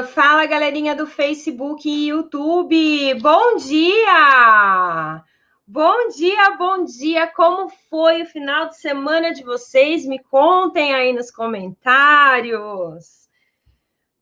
Fala, 0.00 0.46
galerinha 0.46 0.94
do 0.94 1.06
Facebook 1.06 1.86
e 1.86 2.08
YouTube. 2.08 3.14
Bom 3.20 3.56
dia! 3.56 5.22
Bom 5.66 6.08
dia, 6.08 6.56
bom 6.56 6.84
dia. 6.84 7.26
Como 7.26 7.70
foi 7.90 8.22
o 8.22 8.26
final 8.26 8.70
de 8.70 8.78
semana 8.78 9.34
de 9.34 9.44
vocês? 9.44 10.06
Me 10.06 10.18
contem 10.18 10.94
aí 10.94 11.12
nos 11.12 11.30
comentários. 11.30 13.28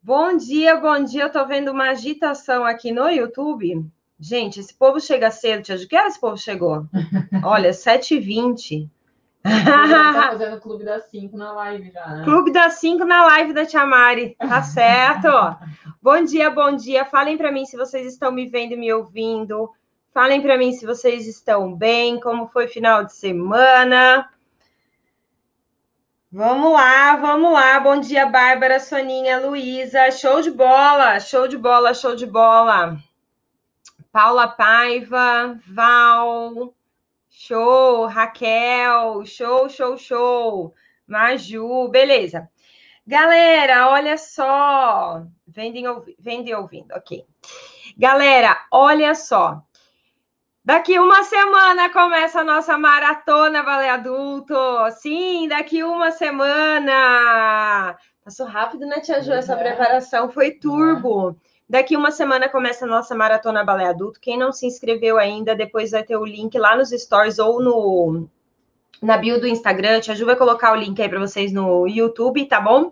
Bom 0.03 0.37
dia, 0.37 0.77
bom 0.77 1.05
dia. 1.05 1.23
Eu 1.25 1.33
tô 1.33 1.47
vendo 1.47 1.71
uma 1.71 1.91
agitação 1.91 2.65
aqui 2.65 2.91
no 2.91 3.09
YouTube. 3.09 3.87
Gente, 4.19 4.59
esse 4.59 4.75
povo 4.75 5.01
chega 5.01 5.31
cedo, 5.31 5.63
tia. 5.63 5.79
De 5.79 5.87
que 5.87 5.95
esse 5.95 6.21
povo 6.21 6.37
chegou? 6.37 6.85
Olha, 7.45 7.71
7h20. 7.71 8.91
Tá 9.43 10.13
fazendo 10.31 10.61
Clube 10.61 10.85
das 10.85 11.05
5 11.11 11.37
na 11.37 11.53
live 11.53 11.91
já, 11.91 12.07
né? 12.07 12.25
Clube 12.25 12.53
das 12.53 12.75
5 12.75 13.05
na 13.05 13.25
live 13.27 13.53
da 13.53 13.67
Tia 13.67 13.87
Mari. 13.87 14.37
Tá 14.39 14.63
certo? 14.63 15.29
bom 16.03 16.23
dia, 16.23 16.51
bom 16.51 16.75
dia. 16.75 17.05
Falem 17.05 17.37
para 17.37 17.53
mim 17.53 17.65
se 17.65 17.77
vocês 17.77 18.07
estão 18.07 18.31
me 18.31 18.47
vendo 18.47 18.73
e 18.73 18.77
me 18.77 18.93
ouvindo. 18.93 19.71
Falem 20.13 20.43
para 20.43 20.59
mim 20.59 20.73
se 20.73 20.85
vocês 20.85 21.27
estão 21.27 21.75
bem, 21.75 22.19
como 22.19 22.49
foi 22.49 22.67
final 22.67 23.05
de 23.05 23.15
semana. 23.15 24.29
Vamos 26.33 26.73
lá, 26.73 27.17
vamos 27.17 27.53
lá. 27.53 27.81
Bom 27.81 27.99
dia, 27.99 28.27
Bárbara, 28.27 28.79
Soninha, 28.79 29.41
Luísa. 29.41 30.11
Show 30.11 30.41
de 30.41 30.51
bola, 30.51 31.19
show 31.19 31.49
de 31.49 31.57
bola, 31.57 31.95
show 31.95 32.15
de 32.15 32.27
bola. 32.27 32.97
Paula 34.13 34.49
Paiva, 34.49 35.59
Val, 35.69 36.75
show, 37.31 38.07
Raquel, 38.07 39.25
show, 39.25 39.69
show, 39.69 39.97
show. 39.97 40.75
Maju, 41.07 41.89
beleza. 41.89 42.49
Galera, 43.07 43.89
olha 43.89 44.19
só. 44.19 45.23
Vendem, 45.47 45.85
vendem 46.19 46.55
ouvindo, 46.55 46.93
ok. 46.93 47.25
Galera, 47.97 48.67
olha 48.71 49.15
só. 49.15 49.63
Daqui 50.63 50.99
uma 50.99 51.25
semana 51.25 51.89
começa 51.91 52.41
a 52.41 52.45
nossa 52.45 52.77
maratona 52.77 53.63
Vale 53.63 53.89
Adulto. 53.89 54.55
Sim, 55.01 55.49
daqui 55.49 55.83
uma 55.83 56.11
semana. 56.11 57.97
Passou 58.23 58.47
rápido, 58.47 58.87
né, 58.87 59.01
Tia 59.01 59.23
Ju? 59.23 59.33
Essa 59.33 59.55
é. 59.55 59.57
preparação 59.57 60.31
foi 60.31 60.53
turbo. 60.53 61.35
Daqui 61.71 61.97
uma 61.97 62.11
semana 62.11 62.49
começa 62.49 62.85
a 62.85 62.89
nossa 62.89 63.15
maratona 63.15 63.63
Balé 63.63 63.87
Adulto. 63.87 64.19
Quem 64.19 64.37
não 64.37 64.51
se 64.51 64.67
inscreveu 64.67 65.17
ainda, 65.17 65.55
depois 65.55 65.93
vai 65.93 66.03
ter 66.03 66.17
o 66.17 66.25
link 66.25 66.59
lá 66.59 66.75
nos 66.75 66.91
stories 66.91 67.39
ou 67.39 67.63
no 67.63 68.29
na 69.01 69.17
bio 69.17 69.41
do 69.41 69.47
Instagram. 69.47 70.01
Tia 70.01 70.17
Ju 70.17 70.27
vai 70.27 70.35
colocar 70.35 70.73
o 70.73 70.75
link 70.75 71.01
aí 71.01 71.09
para 71.09 71.21
vocês 71.21 71.53
no 71.53 71.87
YouTube, 71.87 72.45
tá 72.47 72.61
bom? 72.61 72.91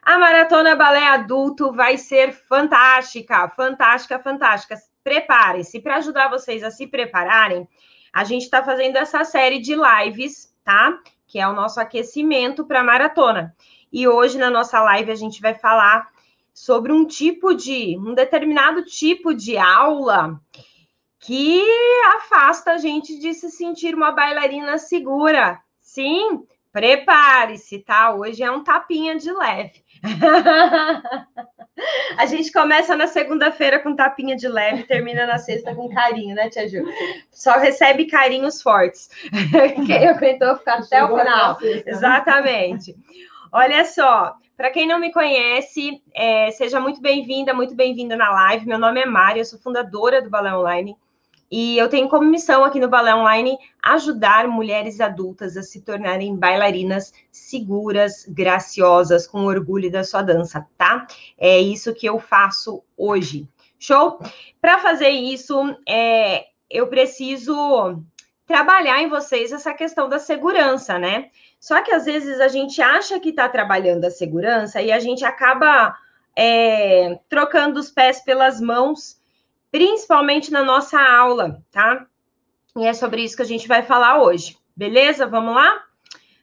A 0.00 0.16
maratona 0.18 0.74
Balé 0.74 1.06
Adulto 1.06 1.70
vai 1.70 1.98
ser 1.98 2.32
fantástica, 2.32 3.46
fantástica, 3.50 4.18
fantástica. 4.18 4.76
Preparem-se 5.02 5.78
para 5.80 5.96
ajudar 5.96 6.30
vocês 6.30 6.64
a 6.64 6.70
se 6.70 6.86
prepararem. 6.86 7.68
A 8.10 8.24
gente 8.24 8.44
está 8.44 8.64
fazendo 8.64 8.96
essa 8.96 9.22
série 9.24 9.58
de 9.58 9.74
lives, 9.74 10.50
tá? 10.64 10.98
Que 11.26 11.38
é 11.38 11.46
o 11.46 11.52
nosso 11.52 11.78
aquecimento 11.78 12.64
para 12.64 12.82
maratona. 12.82 13.54
E 13.92 14.08
hoje 14.08 14.38
na 14.38 14.48
nossa 14.48 14.80
live 14.80 15.12
a 15.12 15.14
gente 15.14 15.42
vai 15.42 15.52
falar 15.52 16.13
sobre 16.54 16.92
um 16.92 17.04
tipo 17.04 17.52
de, 17.52 17.98
um 17.98 18.14
determinado 18.14 18.84
tipo 18.84 19.34
de 19.34 19.58
aula 19.58 20.40
que 21.18 21.60
afasta 22.16 22.72
a 22.72 22.78
gente 22.78 23.18
de 23.18 23.34
se 23.34 23.50
sentir 23.50 23.94
uma 23.94 24.12
bailarina 24.12 24.78
segura. 24.78 25.58
Sim, 25.80 26.44
prepare-se, 26.70 27.80
tá? 27.80 28.14
Hoje 28.14 28.42
é 28.42 28.50
um 28.50 28.62
tapinha 28.62 29.16
de 29.16 29.32
leve. 29.32 29.82
a 32.18 32.26
gente 32.26 32.52
começa 32.52 32.94
na 32.94 33.06
segunda-feira 33.06 33.80
com 33.80 33.96
tapinha 33.96 34.36
de 34.36 34.46
leve, 34.46 34.84
termina 34.84 35.26
na 35.26 35.38
sexta 35.38 35.74
com 35.74 35.88
carinho, 35.88 36.36
né, 36.36 36.50
Tia 36.50 36.68
Ju? 36.68 36.84
Só 37.32 37.58
recebe 37.58 38.04
carinhos 38.04 38.62
fortes. 38.62 39.08
Quem 39.86 40.06
aguentou 40.06 40.56
ficar 40.56 40.80
até 40.80 41.02
o 41.02 41.18
final. 41.18 41.58
Né? 41.60 41.82
Exatamente. 41.86 42.94
Olha 43.50 43.84
só, 43.84 44.36
para 44.56 44.70
quem 44.70 44.86
não 44.86 44.98
me 44.98 45.12
conhece, 45.12 46.02
é, 46.14 46.50
seja 46.52 46.78
muito 46.78 47.00
bem-vinda, 47.00 47.52
muito 47.52 47.74
bem-vinda 47.74 48.16
na 48.16 48.30
live. 48.30 48.66
Meu 48.66 48.78
nome 48.78 49.00
é 49.00 49.06
Mari, 49.06 49.40
eu 49.40 49.44
sou 49.44 49.58
fundadora 49.58 50.22
do 50.22 50.30
Balé 50.30 50.56
Online 50.56 50.96
e 51.50 51.76
eu 51.76 51.88
tenho 51.88 52.08
como 52.08 52.28
missão 52.28 52.64
aqui 52.64 52.80
no 52.80 52.88
Balé 52.88 53.14
Online 53.14 53.58
ajudar 53.82 54.48
mulheres 54.48 55.00
adultas 55.00 55.56
a 55.56 55.62
se 55.62 55.82
tornarem 55.82 56.36
bailarinas 56.36 57.12
seguras, 57.30 58.26
graciosas, 58.28 59.26
com 59.26 59.44
orgulho 59.44 59.90
da 59.90 60.04
sua 60.04 60.22
dança, 60.22 60.66
tá? 60.78 61.06
É 61.36 61.58
isso 61.60 61.94
que 61.94 62.06
eu 62.06 62.18
faço 62.18 62.82
hoje. 62.96 63.48
Show? 63.78 64.18
Para 64.60 64.78
fazer 64.78 65.10
isso, 65.10 65.76
é, 65.88 66.46
eu 66.70 66.86
preciso 66.86 68.02
trabalhar 68.46 69.02
em 69.02 69.08
vocês 69.08 69.52
essa 69.52 69.74
questão 69.74 70.08
da 70.08 70.18
segurança, 70.18 70.98
né? 70.98 71.30
Só 71.64 71.80
que 71.80 71.92
às 71.92 72.04
vezes 72.04 72.42
a 72.42 72.48
gente 72.48 72.82
acha 72.82 73.18
que 73.18 73.30
está 73.30 73.48
trabalhando 73.48 74.04
a 74.04 74.10
segurança 74.10 74.82
e 74.82 74.92
a 74.92 74.98
gente 74.98 75.24
acaba 75.24 75.96
é, 76.36 77.18
trocando 77.26 77.80
os 77.80 77.90
pés 77.90 78.20
pelas 78.20 78.60
mãos, 78.60 79.18
principalmente 79.72 80.52
na 80.52 80.62
nossa 80.62 81.00
aula, 81.00 81.62
tá? 81.72 82.04
E 82.76 82.84
é 82.84 82.92
sobre 82.92 83.22
isso 83.22 83.34
que 83.34 83.40
a 83.40 83.46
gente 83.46 83.66
vai 83.66 83.82
falar 83.82 84.22
hoje, 84.22 84.58
beleza? 84.76 85.26
Vamos 85.26 85.54
lá? 85.54 85.84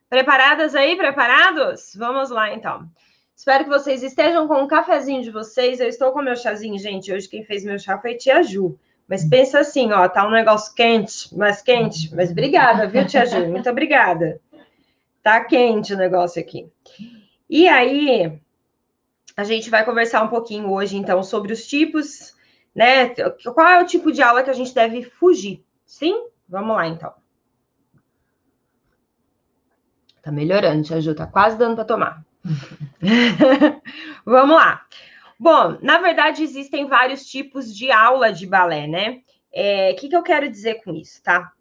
Preparadas 0.09 0.73
aí? 0.73 0.95
Preparados? 0.95 1.95
Vamos 1.95 2.31
lá 2.31 2.51
então. 2.51 2.89
Espero 3.35 3.65
que 3.65 3.69
vocês 3.69 4.01
estejam 4.01 4.47
com 4.47 4.63
um 4.63 4.67
cafezinho 4.67 5.21
de 5.21 5.29
vocês. 5.29 5.79
Eu 5.79 5.87
estou 5.87 6.11
com 6.13 6.23
meu 6.23 6.35
chazinho, 6.35 6.79
gente. 6.79 7.13
Hoje 7.13 7.29
quem 7.29 7.45
fez 7.45 7.63
meu 7.63 7.77
chá 7.77 7.95
foi 7.99 8.15
Tia 8.15 8.41
Ju. 8.41 8.75
Mas 9.07 9.23
pensa 9.23 9.59
assim, 9.59 9.91
ó, 9.91 10.09
tá 10.09 10.25
um 10.25 10.31
negócio 10.31 10.73
quente, 10.73 11.31
mais 11.37 11.61
quente. 11.61 12.11
Mas 12.15 12.31
obrigada, 12.31 12.87
viu, 12.87 13.05
Tia 13.05 13.23
Ju? 13.27 13.47
Muito 13.49 13.69
obrigada. 13.69 14.41
Tá 15.23 15.43
quente 15.43 15.93
o 15.93 15.97
negócio 15.97 16.41
aqui. 16.41 16.71
E 17.49 17.67
aí, 17.67 18.39
a 19.35 19.43
gente 19.43 19.69
vai 19.69 19.85
conversar 19.85 20.23
um 20.23 20.29
pouquinho 20.29 20.71
hoje, 20.71 20.97
então, 20.97 21.21
sobre 21.21 21.53
os 21.53 21.67
tipos, 21.67 22.35
né? 22.73 23.09
Qual 23.53 23.67
é 23.67 23.81
o 23.81 23.85
tipo 23.85 24.11
de 24.11 24.21
aula 24.21 24.43
que 24.43 24.49
a 24.49 24.53
gente 24.53 24.73
deve 24.73 25.03
fugir? 25.03 25.63
Sim? 25.85 26.27
Vamos 26.47 26.75
lá, 26.75 26.87
então. 26.87 27.13
Tá 30.21 30.31
melhorando, 30.31 30.83
Tia 30.83 31.01
Ju, 31.01 31.15
tá 31.15 31.25
quase 31.25 31.57
dando 31.57 31.75
para 31.75 31.85
tomar. 31.85 32.25
Vamos 34.25 34.55
lá. 34.55 34.85
Bom, 35.39 35.77
na 35.81 35.97
verdade, 35.97 36.43
existem 36.43 36.87
vários 36.87 37.25
tipos 37.25 37.75
de 37.75 37.91
aula 37.91 38.31
de 38.31 38.45
balé, 38.45 38.87
né? 38.87 39.13
O 39.13 39.21
é, 39.51 39.93
que, 39.93 40.07
que 40.07 40.15
eu 40.15 40.21
quero 40.21 40.49
dizer 40.49 40.83
com 40.83 40.93
isso, 40.93 41.21
tá? 41.23 41.51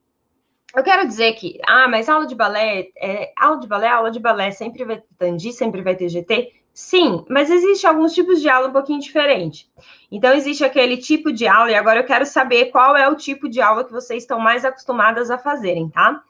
Eu 0.75 0.84
quero 0.84 1.06
dizer 1.06 1.32
que, 1.34 1.58
ah, 1.66 1.88
mas 1.88 2.08
aula 2.08 2.26
de 2.26 2.34
balé, 2.34 2.88
é, 2.97 3.32
aula 3.36 3.58
de 3.58 3.66
balé, 3.66 3.88
aula 3.88 4.10
de 4.10 4.20
balé, 4.20 4.50
sempre 4.53 4.84
vai 4.84 4.98
ter 4.98 5.08
tandi, 5.19 5.53
sempre 5.53 5.82
vai 5.82 5.97
ter 5.97 6.08
GT. 6.08 6.53
Sim, 6.72 7.25
mas 7.28 7.50
existe 7.50 7.86
alguns 7.86 8.14
tipos 8.14 8.41
de 8.41 8.48
aula 8.48 8.69
um 8.69 8.72
pouquinho 8.72 9.00
diferente. 9.00 9.69
Então, 10.10 10.32
existe 10.32 10.64
aquele 10.64 10.97
tipo 10.97 11.32
de 11.32 11.47
aula, 11.47 11.72
e 11.72 11.75
agora 11.75 12.00
eu 12.00 12.06
quero 12.06 12.25
saber 12.25 12.66
qual 12.66 12.97
é 12.97 13.08
o 13.08 13.16
tipo 13.16 13.48
de 13.48 13.60
aula 13.60 13.84
que 13.84 13.92
vocês 13.92 14.22
estão 14.22 14.38
mais 14.38 14.64
acostumadas 14.64 15.31
a 15.31 15.38
fazerem, 15.38 15.88
tá? 15.88 16.22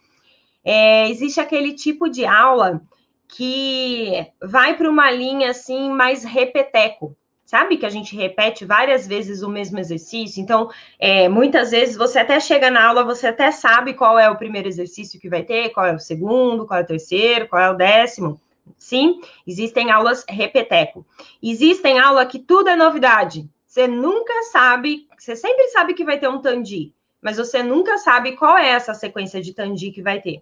É, 0.64 1.08
existe 1.10 1.38
aquele 1.38 1.74
tipo 1.74 2.08
de 2.08 2.24
aula 2.24 2.80
que 3.28 4.26
vai 4.42 4.76
para 4.76 4.90
uma 4.90 5.10
linha 5.10 5.50
assim 5.50 5.90
mais 5.90 6.24
repeteco 6.24 7.16
sabe? 7.50 7.76
Que 7.76 7.84
a 7.84 7.90
gente 7.90 8.14
repete 8.14 8.64
várias 8.64 9.08
vezes 9.08 9.42
o 9.42 9.48
mesmo 9.48 9.76
exercício. 9.76 10.40
Então, 10.40 10.70
é, 11.00 11.28
muitas 11.28 11.72
vezes 11.72 11.96
você 11.96 12.20
até 12.20 12.38
chega 12.38 12.70
na 12.70 12.86
aula, 12.86 13.02
você 13.02 13.26
até 13.26 13.50
sabe 13.50 13.92
qual 13.92 14.16
é 14.16 14.30
o 14.30 14.36
primeiro 14.36 14.68
exercício 14.68 15.18
que 15.18 15.28
vai 15.28 15.42
ter, 15.42 15.70
qual 15.70 15.84
é 15.84 15.92
o 15.92 15.98
segundo, 15.98 16.64
qual 16.64 16.78
é 16.78 16.84
o 16.84 16.86
terceiro, 16.86 17.48
qual 17.48 17.60
é 17.60 17.68
o 17.68 17.76
décimo. 17.76 18.40
Sim, 18.78 19.20
existem 19.44 19.90
aulas 19.90 20.24
repeteco. 20.28 21.04
Existem 21.42 21.98
aula 21.98 22.24
que 22.24 22.38
tudo 22.38 22.68
é 22.68 22.76
novidade. 22.76 23.50
Você 23.66 23.88
nunca 23.88 24.44
sabe, 24.52 25.08
você 25.18 25.34
sempre 25.34 25.66
sabe 25.70 25.94
que 25.94 26.04
vai 26.04 26.20
ter 26.20 26.28
um 26.28 26.40
tandi, 26.40 26.94
mas 27.20 27.36
você 27.36 27.64
nunca 27.64 27.98
sabe 27.98 28.36
qual 28.36 28.56
é 28.56 28.68
essa 28.68 28.94
sequência 28.94 29.42
de 29.42 29.52
tandi 29.52 29.90
que 29.90 30.02
vai 30.02 30.20
ter. 30.20 30.40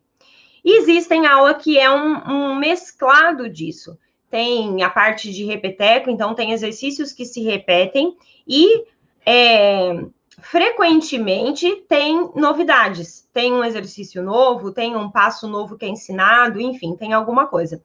Existem 0.63 1.27
aula 1.27 1.55
que 1.55 1.79
é 1.79 1.91
um, 1.91 2.51
um 2.51 2.55
mesclado 2.55 3.49
disso 3.49 3.97
tem 4.31 4.83
a 4.83 4.91
parte 4.91 5.33
de 5.33 5.45
repeteco, 5.45 6.11
então 6.11 6.35
tem 6.35 6.53
exercícios 6.53 7.13
que 7.13 7.25
se 7.25 7.43
repetem 7.43 8.17
e 8.47 8.85
é, 9.25 10.05
frequentemente 10.41 11.85
tem 11.89 12.31
novidades. 12.35 13.29
Tem 13.33 13.53
um 13.53 13.65
exercício 13.65 14.23
novo, 14.23 14.73
tem 14.73 14.97
um 14.97 15.11
passo 15.11 15.49
novo 15.49 15.77
que 15.77 15.85
é 15.85 15.89
ensinado, 15.89 16.61
enfim, 16.61 16.95
tem 16.97 17.13
alguma 17.13 17.47
coisa. 17.47 17.83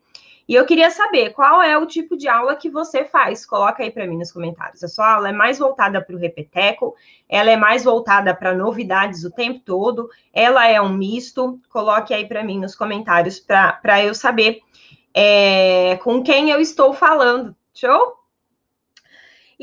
E 0.47 0.55
eu 0.55 0.65
queria 0.65 0.91
saber 0.91 1.29
qual 1.29 1.61
é 1.61 1.77
o 1.77 1.85
tipo 1.85 2.17
de 2.17 2.27
aula 2.27 2.55
que 2.55 2.69
você 2.69 3.05
faz. 3.05 3.45
Coloca 3.45 3.81
aí 3.81 3.89
para 3.89 4.05
mim 4.05 4.17
nos 4.17 4.31
comentários. 4.31 4.83
A 4.83 4.89
sua 4.89 5.13
aula 5.13 5.29
é 5.29 5.31
mais 5.31 5.57
voltada 5.57 6.01
para 6.01 6.15
o 6.15 6.19
repeteco, 6.19 6.95
ela 7.29 7.49
é 7.49 7.55
mais 7.55 7.85
voltada 7.85 8.35
para 8.35 8.53
novidades 8.53 9.23
o 9.23 9.31
tempo 9.31 9.61
todo, 9.63 10.09
ela 10.33 10.67
é 10.67 10.81
um 10.81 10.89
misto. 10.89 11.59
Coloque 11.69 12.13
aí 12.13 12.27
para 12.27 12.43
mim 12.43 12.59
nos 12.59 12.75
comentários 12.75 13.39
para 13.39 14.03
eu 14.03 14.13
saber 14.13 14.61
é, 15.13 15.97
com 15.97 16.23
quem 16.23 16.49
eu 16.49 16.59
estou 16.59 16.93
falando. 16.93 17.55
Show? 17.73 18.23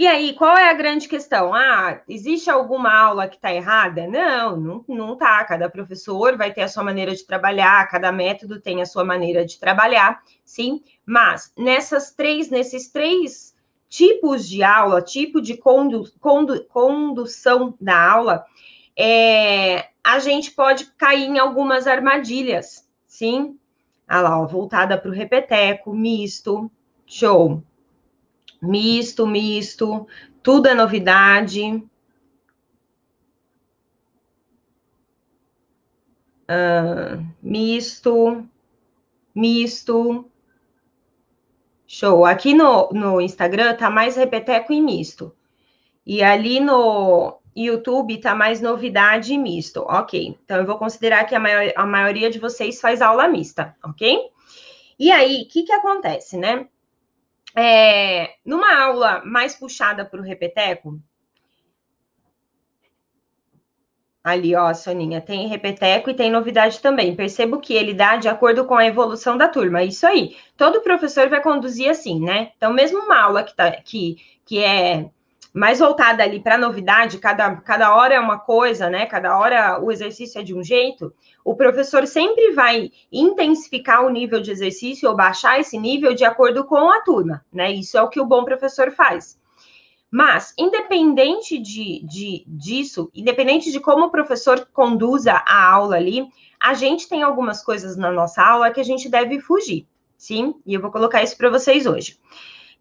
E 0.01 0.07
aí, 0.07 0.33
qual 0.33 0.57
é 0.57 0.71
a 0.71 0.75
grande 0.75 1.07
questão? 1.07 1.53
Ah, 1.53 2.01
existe 2.09 2.49
alguma 2.49 2.91
aula 2.91 3.29
que 3.29 3.37
está 3.37 3.53
errada? 3.53 4.07
Não, 4.07 4.57
não, 4.57 4.85
não 4.89 5.17
tá. 5.17 5.45
Cada 5.45 5.69
professor 5.69 6.39
vai 6.39 6.53
ter 6.53 6.63
a 6.63 6.69
sua 6.69 6.83
maneira 6.83 7.15
de 7.15 7.27
trabalhar, 7.27 7.87
cada 7.89 8.11
método 8.11 8.61
tem 8.61 8.81
a 8.81 8.87
sua 8.87 9.05
maneira 9.05 9.45
de 9.45 9.59
trabalhar, 9.61 10.23
sim. 10.43 10.83
Mas 11.05 11.53
nessas 11.55 12.13
três, 12.13 12.49
nesses 12.49 12.89
três 12.89 13.55
tipos 13.91 14.49
de 14.49 14.63
aula, 14.63 15.03
tipo 15.03 15.39
de 15.39 15.57
condu, 15.59 16.05
condu, 16.19 16.65
condução 16.67 17.77
da 17.79 18.11
aula, 18.13 18.47
é, 18.97 19.89
a 20.03 20.19
gente 20.19 20.53
pode 20.53 20.87
cair 20.93 21.27
em 21.27 21.39
algumas 21.39 21.87
armadilhas, 21.87 22.89
sim. 23.07 23.60
Ah 24.11 24.21
lá, 24.21 24.41
ó, 24.41 24.47
voltada 24.47 24.99
para 24.99 25.11
o 25.11 25.15
repeteco, 25.15 25.95
misto, 25.95 26.71
show 27.07 27.63
misto, 28.61 29.27
misto, 29.27 30.07
tudo 30.43 30.69
é 30.69 30.75
novidade. 30.75 31.83
Uh, 36.49 37.25
misto, 37.43 38.47
misto. 39.35 40.31
Show. 41.87 42.25
Aqui 42.25 42.55
no, 42.55 42.89
no 42.93 43.21
Instagram 43.21 43.77
tá 43.77 43.91
mais 43.91 44.17
repeteco 44.17 44.73
e 44.73 44.81
misto. 44.81 45.35
E 46.07 46.23
ali 46.23 46.61
no 46.61 47.40
YouTube 47.57 48.19
tá 48.19 48.35
mais 48.35 48.61
novidade 48.61 49.33
e 49.33 49.39
misto. 49.39 49.81
Ok. 49.89 50.39
Então 50.45 50.59
eu 50.59 50.67
vou 50.67 50.79
considerar 50.79 51.25
que 51.25 51.35
a, 51.35 51.41
maior, 51.41 51.73
a 51.77 51.87
maioria 51.87 52.31
de 52.31 52.39
vocês 52.39 52.81
faz 52.81 53.03
aula 53.03 53.29
mista, 53.29 53.77
ok? 53.85 54.19
E 54.99 55.11
aí, 55.11 55.43
o 55.43 55.49
que 55.49 55.63
que 55.63 55.73
acontece, 55.73 56.37
né? 56.37 56.67
é, 57.55 58.35
numa 58.45 58.81
aula 58.81 59.23
mais 59.25 59.55
puxada 59.55 60.05
para 60.05 60.21
o 60.21 60.25
repeteco, 60.25 61.01
ali, 64.23 64.55
ó, 64.55 64.73
Soninha, 64.75 65.21
tem 65.21 65.49
repeteco 65.49 66.11
e 66.11 66.15
tem 66.15 66.31
novidade 66.31 66.81
também. 66.81 67.17
Percebo 67.17 67.59
que 67.59 67.73
ele 67.75 67.95
dá 67.95 68.17
de 68.17 68.29
acordo 68.29 68.67
com 68.67 68.75
a 68.75 68.87
evolução 68.87 69.37
da 69.37 69.49
turma. 69.49 69.83
Isso 69.83 70.07
aí. 70.07 70.37
Todo 70.57 70.83
professor 70.83 71.29
vai 71.29 71.43
conduzir 71.43 71.89
assim, 71.89 72.21
né? 72.21 72.53
Então, 72.57 72.73
mesmo 72.73 72.99
uma 72.99 73.19
aula 73.19 73.43
que, 73.43 73.57
tá, 73.57 73.71
que, 73.73 74.17
que 74.45 74.63
é 74.63 75.11
mais 75.53 75.81
voltada 75.81 76.23
ali 76.23 76.41
para 76.41 76.57
novidade, 76.57 77.19
cada, 77.19 77.57
cada 77.57 77.95
hora 77.95 78.15
é 78.15 78.21
uma 78.21 78.39
coisa, 78.39 78.89
né? 78.89 79.07
Cada 79.07 79.37
hora 79.37 79.81
o 79.81 79.91
exercício 79.91 80.41
é 80.41 80.45
de 80.45 80.55
um 80.55 80.63
jeito. 80.63 81.13
O 81.45 81.57
professor 81.57 82.07
sempre 82.07 82.53
vai 82.53 82.91
intensificar 83.11 84.05
o 84.05 84.11
nível 84.11 84.41
de 84.41 84.51
exercício 84.51 85.09
ou 85.09 85.17
baixar 85.17 85.59
esse 85.59 85.79
nível 85.79 86.15
de 86.15 86.25
acordo 86.25 86.65
com 86.65 86.91
a 86.91 87.01
turma, 87.01 87.45
né? 87.53 87.71
Isso 87.71 87.99
é 87.99 88.03
o 88.03 88.09
que 88.09 88.21
o 88.21 88.27
bom 88.27 88.45
professor 88.45 88.93
faz. 88.93 89.39
Mas, 90.11 90.53
independente 90.59 91.59
de, 91.59 92.05
de, 92.05 92.45
disso, 92.47 93.11
independente 93.15 93.71
de 93.71 93.79
como 93.79 94.07
o 94.07 94.11
professor 94.11 94.69
conduza 94.73 95.33
a 95.33 95.71
aula 95.73 95.97
ali, 95.97 96.27
a 96.61 96.75
gente 96.75 97.09
tem 97.09 97.23
algumas 97.23 97.63
coisas 97.63 97.97
na 97.97 98.11
nossa 98.11 98.43
aula 98.43 98.71
que 98.71 98.81
a 98.81 98.85
gente 98.85 99.09
deve 99.09 99.41
fugir, 99.41 99.87
sim? 100.17 100.55
E 100.67 100.75
eu 100.75 100.81
vou 100.81 100.91
colocar 100.91 101.23
isso 101.23 101.37
para 101.37 101.49
vocês 101.49 101.87
hoje. 101.87 102.19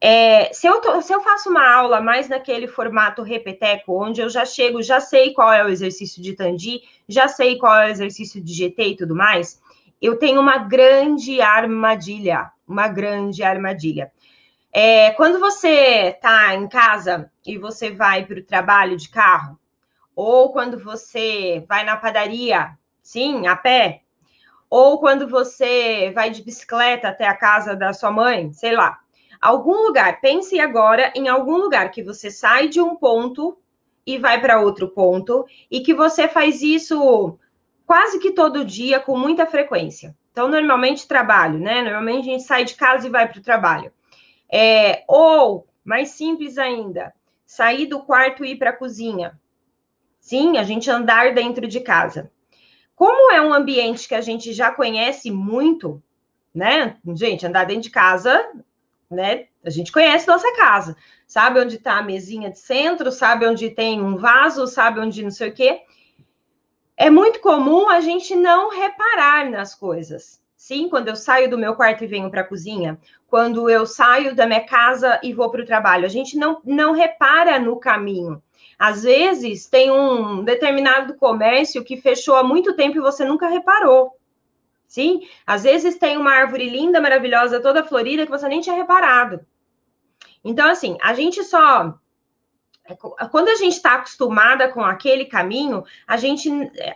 É, 0.02 0.54
se, 0.54 0.66
eu 0.66 0.80
tô, 0.80 1.02
se 1.02 1.14
eu 1.14 1.22
faço 1.22 1.50
uma 1.50 1.68
aula 1.70 2.00
mais 2.00 2.30
naquele 2.30 2.68
formato 2.68 3.22
repeteco, 3.22 4.02
onde 4.02 4.22
eu 4.22 4.30
já 4.30 4.46
chego, 4.46 4.82
já 4.82 5.02
sei 5.02 5.34
qual 5.34 5.52
é 5.52 5.64
o 5.64 5.68
exercício 5.68 6.24
de 6.24 6.34
Tandi, 6.34 6.82
já 7.08 7.28
sei 7.28 7.58
qual 7.58 7.76
é 7.76 7.88
o 7.88 7.92
exercício 7.92 8.42
de 8.42 8.54
GT 8.54 8.88
e 8.90 8.96
tudo 8.96 9.14
mais, 9.14 9.62
eu 10.02 10.18
tenho 10.18 10.40
uma 10.40 10.58
grande 10.58 11.42
armadilha, 11.42 12.50
uma 12.66 12.88
grande 12.88 13.44
armadilha. 13.44 14.10
É, 14.72 15.12
quando 15.12 15.40
você 15.40 16.14
está 16.16 16.56
em 16.56 16.68
casa 16.70 17.30
e 17.46 17.58
você 17.58 17.92
vai 17.92 18.26
para 18.26 18.40
o 18.40 18.44
trabalho 18.44 18.96
de 18.96 19.10
carro, 19.10 19.60
ou 20.16 20.54
quando 20.54 20.80
você 20.80 21.66
vai 21.68 21.84
na 21.84 21.98
padaria, 21.98 22.78
sim, 23.02 23.48
a 23.48 23.56
pé, 23.56 24.04
ou 24.70 25.00
quando 25.00 25.28
você 25.28 26.12
vai 26.14 26.30
de 26.30 26.44
bicicleta 26.44 27.10
até 27.10 27.28
a 27.28 27.36
casa 27.36 27.76
da 27.76 27.92
sua 27.92 28.12
mãe, 28.12 28.54
sei 28.54 28.74
lá, 28.74 29.00
Algum 29.42 29.86
lugar, 29.86 30.20
pense 30.20 30.60
agora 30.60 31.14
em 31.16 31.28
algum 31.28 31.58
lugar 31.58 31.92
que 31.92 32.04
você 32.04 32.30
sai 32.30 32.68
de 32.68 32.82
um 32.82 32.96
ponto 32.96 33.58
e 34.06 34.18
vai 34.18 34.42
para 34.42 34.60
outro 34.60 34.90
ponto 34.90 35.46
e 35.72 35.80
que 35.82 35.94
você 35.94 36.28
faz 36.28 36.62
isso 36.62 37.38
quase 37.86 38.20
que 38.20 38.32
todo 38.32 38.66
dia 38.66 39.00
com 39.00 39.18
muita 39.18 39.46
frequência. 39.46 40.16
Então, 40.32 40.48
normalmente 40.48 41.08
trabalho, 41.08 41.58
né? 41.58 41.82
Normalmente 41.82 42.30
a 42.30 42.32
gente 42.34 42.44
sai 42.44 42.66
de 42.66 42.76
casa 42.76 43.08
e 43.08 43.10
vai 43.10 43.28
para 43.28 43.40
o 43.40 43.44
trabalho. 43.44 43.92
É, 44.52 45.04
ou, 45.08 45.68
mais 45.84 46.10
simples 46.10 46.58
ainda, 46.58 47.14
sair 47.46 47.86
do 47.86 48.02
quarto 48.02 48.44
e 48.44 48.52
ir 48.52 48.56
para 48.58 48.72
a 48.72 48.76
cozinha. 48.76 49.40
Sim, 50.20 50.58
a 50.58 50.64
gente 50.64 50.90
andar 50.90 51.34
dentro 51.34 51.66
de 51.68 51.80
casa. 51.80 52.32
Como 52.96 53.32
é 53.32 53.42
um 53.42 53.54
ambiente 53.54 54.08
que 54.08 54.16
a 54.16 54.22
gente 54.22 54.54
já 54.54 54.72
conhece 54.72 55.32
muito, 55.32 56.02
né? 56.54 56.98
Gente, 57.16 57.46
andar 57.46 57.66
dentro 57.66 57.84
de 57.84 57.90
casa 57.90 58.46
né? 59.10 59.48
A 59.64 59.70
gente 59.70 59.92
conhece 59.92 60.28
nossa 60.28 60.54
casa, 60.56 60.96
sabe 61.26 61.60
onde 61.60 61.76
está 61.76 61.98
a 61.98 62.04
mesinha 62.04 62.50
de 62.50 62.60
centro, 62.60 63.12
sabe 63.12 63.48
onde 63.48 63.70
tem 63.72 64.02
um 64.02 64.16
vaso, 64.16 64.68
sabe 64.68 65.00
onde 65.00 65.24
não 65.24 65.32
sei 65.32 65.50
o 65.50 65.54
quê. 65.54 65.82
É 66.96 67.10
muito 67.10 67.40
comum 67.40 67.90
a 67.90 68.02
gente 68.02 68.36
não 68.36 68.70
reparar 68.70 69.50
nas 69.50 69.74
coisas. 69.74 70.40
Sim, 70.56 70.90
quando 70.90 71.08
eu 71.08 71.16
saio 71.16 71.50
do 71.50 71.58
meu 71.58 71.74
quarto 71.74 72.04
e 72.04 72.08
venho 72.08 72.30
para 72.30 72.42
a 72.42 72.48
cozinha, 72.48 73.00
quando 73.28 73.70
eu 73.70 73.86
saio 73.86 74.36
da 74.36 74.46
minha 74.46 74.66
casa 74.66 75.20
e 75.24 75.34
vou 75.34 75.50
para 75.50 75.62
o 75.62 75.66
trabalho, 75.66 76.06
a 76.06 76.10
gente 76.10 76.38
não, 76.38 76.62
não 76.66 76.92
repara 76.92 77.58
no 77.58 77.80
caminho. 77.80 78.44
Às 78.78 79.04
vezes 79.04 79.68
tem 79.68 79.90
um 79.90 80.44
determinado 80.44 81.16
comércio 81.16 81.84
que 81.84 81.98
fechou 81.98 82.36
há 82.36 82.44
muito 82.44 82.76
tempo 82.76 82.98
e 82.98 83.02
você 83.02 83.24
nunca 83.24 83.48
reparou. 83.48 84.19
Sim, 84.90 85.22
às 85.46 85.62
vezes 85.62 86.00
tem 86.00 86.18
uma 86.18 86.32
árvore 86.32 86.68
linda, 86.68 87.00
maravilhosa, 87.00 87.62
toda 87.62 87.84
florida 87.84 88.26
que 88.26 88.32
você 88.32 88.48
nem 88.48 88.60
tinha 88.60 88.76
reparado. 88.76 89.40
Então, 90.44 90.68
assim, 90.68 90.98
a 91.00 91.14
gente 91.14 91.44
só. 91.44 91.94
É, 92.84 92.96
quando 93.28 93.50
a 93.50 93.56
gente 93.56 93.74
está 93.76 93.94
acostumada 93.94 94.68
com 94.70 94.84
aquele 94.84 95.26
caminho, 95.26 95.84
a 96.08 96.18
gente, 96.18 96.50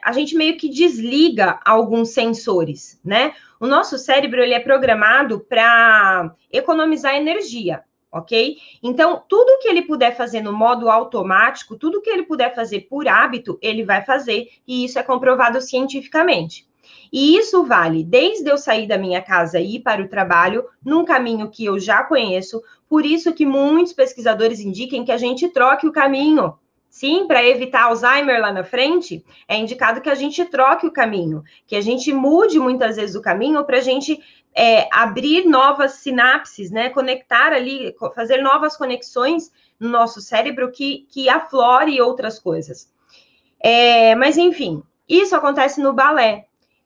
a 0.03 0.11
gente 0.11 0.35
meio 0.35 0.57
que 0.57 0.67
desliga 0.67 1.59
alguns 1.63 2.09
sensores, 2.09 2.99
né? 3.05 3.35
O 3.59 3.67
nosso 3.67 3.99
cérebro 3.99 4.41
ele 4.41 4.55
é 4.55 4.59
programado 4.59 5.41
para 5.41 6.33
economizar 6.51 7.13
energia, 7.13 7.83
ok? 8.11 8.57
Então, 8.81 9.23
tudo 9.29 9.59
que 9.59 9.67
ele 9.67 9.83
puder 9.83 10.17
fazer 10.17 10.41
no 10.41 10.51
modo 10.51 10.89
automático, 10.89 11.77
tudo 11.77 12.01
que 12.01 12.09
ele 12.09 12.23
puder 12.23 12.55
fazer 12.55 12.87
por 12.89 13.07
hábito, 13.07 13.59
ele 13.61 13.83
vai 13.83 14.03
fazer, 14.03 14.49
e 14.67 14.83
isso 14.83 14.97
é 14.97 15.03
comprovado 15.03 15.61
cientificamente. 15.61 16.72
E 17.11 17.37
isso 17.37 17.63
vale 17.63 18.03
desde 18.03 18.49
eu 18.49 18.57
sair 18.57 18.87
da 18.87 18.97
minha 18.97 19.21
casa 19.21 19.59
e 19.59 19.75
ir 19.75 19.79
para 19.81 20.01
o 20.01 20.07
trabalho, 20.07 20.65
num 20.83 21.05
caminho 21.05 21.49
que 21.49 21.65
eu 21.65 21.79
já 21.79 22.03
conheço, 22.03 22.61
por 22.89 23.05
isso 23.05 23.33
que 23.33 23.45
muitos 23.45 23.93
pesquisadores 23.93 24.59
indicam 24.59 25.03
que 25.05 25.11
a 25.11 25.17
gente 25.17 25.47
troque 25.49 25.87
o 25.87 25.91
caminho. 25.91 26.53
Sim, 26.89 27.25
para 27.25 27.43
evitar 27.43 27.85
Alzheimer 27.85 28.39
lá 28.39 28.53
na 28.53 28.63
frente, 28.63 29.25
é 29.47 29.57
indicado 29.57 29.99
que 29.99 30.11
a 30.11 30.15
gente 30.15 30.45
troque 30.45 30.85
o 30.85 30.91
caminho, 30.91 31.43
que 31.65 31.75
a 31.75 31.81
gente 31.81 32.13
mude 32.13 32.59
muitas 32.59 32.97
vezes 32.97 33.15
o 33.15 33.21
caminho 33.21 33.65
para 33.65 33.77
a 33.77 33.81
gente 33.81 34.21
é, 34.53 34.87
abrir 34.91 35.45
novas 35.45 35.93
sinapses, 35.93 36.69
né? 36.69 36.89
Conectar 36.89 37.51
ali, 37.51 37.95
fazer 38.13 38.43
novas 38.43 38.77
conexões 38.77 39.51
no 39.79 39.89
nosso 39.89 40.21
cérebro 40.21 40.71
que, 40.71 41.07
que 41.09 41.27
aflore 41.27 41.99
outras 41.99 42.37
coisas. 42.37 42.93
É, 43.59 44.13
mas, 44.13 44.37
enfim, 44.37 44.83
isso 45.09 45.35
acontece 45.35 45.81
no 45.81 45.93
balé. 45.93 46.45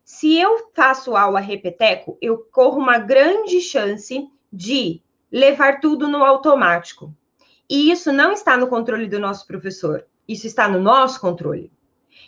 Se 0.09 0.39
eu 0.39 0.71
faço 0.73 1.17
aula 1.17 1.41
repeteco, 1.41 2.17
eu 2.21 2.37
corro 2.37 2.79
uma 2.79 2.97
grande 2.97 3.59
chance 3.59 4.25
de 4.51 5.01
levar 5.29 5.81
tudo 5.81 6.07
no 6.07 6.23
automático. 6.23 7.13
E 7.69 7.91
isso 7.91 8.13
não 8.13 8.31
está 8.31 8.55
no 8.55 8.67
controle 8.67 9.05
do 9.09 9.19
nosso 9.19 9.45
professor, 9.45 10.07
isso 10.25 10.47
está 10.47 10.69
no 10.69 10.79
nosso 10.79 11.19
controle. 11.19 11.69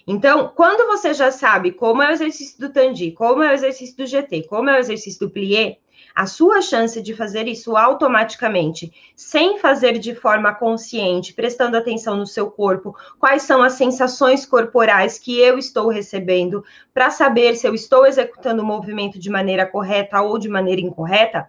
Então, 0.06 0.52
quando 0.54 0.88
você 0.88 1.14
já 1.14 1.32
sabe 1.32 1.72
como 1.72 2.04
é 2.04 2.10
o 2.10 2.12
exercício 2.12 2.60
do 2.60 2.70
Tandi, 2.70 3.14
como 3.14 3.44
é 3.44 3.50
o 3.50 3.54
exercício 3.54 3.96
do 3.96 4.06
GT, 4.06 4.44
como 4.50 4.70
é 4.70 4.76
o 4.76 4.80
exercício 4.80 5.22
do 5.22 5.32
plié, 5.32 5.80
a 6.16 6.26
sua 6.26 6.62
chance 6.62 7.02
de 7.02 7.14
fazer 7.14 7.48
isso 7.48 7.78
automaticamente, 7.78 8.92
sem 9.16 9.58
fazer 9.58 9.98
de 10.00 10.14
forma 10.14 10.54
consciente, 10.54 11.34
prestando 11.34 11.78
atenção 11.78 12.18
no 12.18 12.28
seu 12.28 12.52
corpo, 12.52 12.96
quais 13.18 13.44
são 13.44 13.62
as 13.64 13.74
sensações 13.74 14.46
corporais 14.46 15.18
que 15.18 15.40
eu 15.40 15.58
estou 15.58 15.88
recebendo, 15.90 16.64
para 16.94 17.10
saber 17.10 17.56
se 17.56 17.68
eu 17.68 17.74
estou 17.74 18.06
executando 18.06 18.62
o 18.62 18.66
movimento 18.66 19.20
de 19.20 19.30
maneira 19.30 19.66
correta 19.66 20.22
ou 20.22 20.38
de 20.38 20.50
maneira 20.50 20.82
incorreta, 20.82 21.48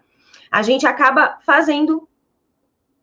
a 0.49 0.61
gente 0.61 0.85
acaba 0.85 1.37
fazendo 1.45 2.07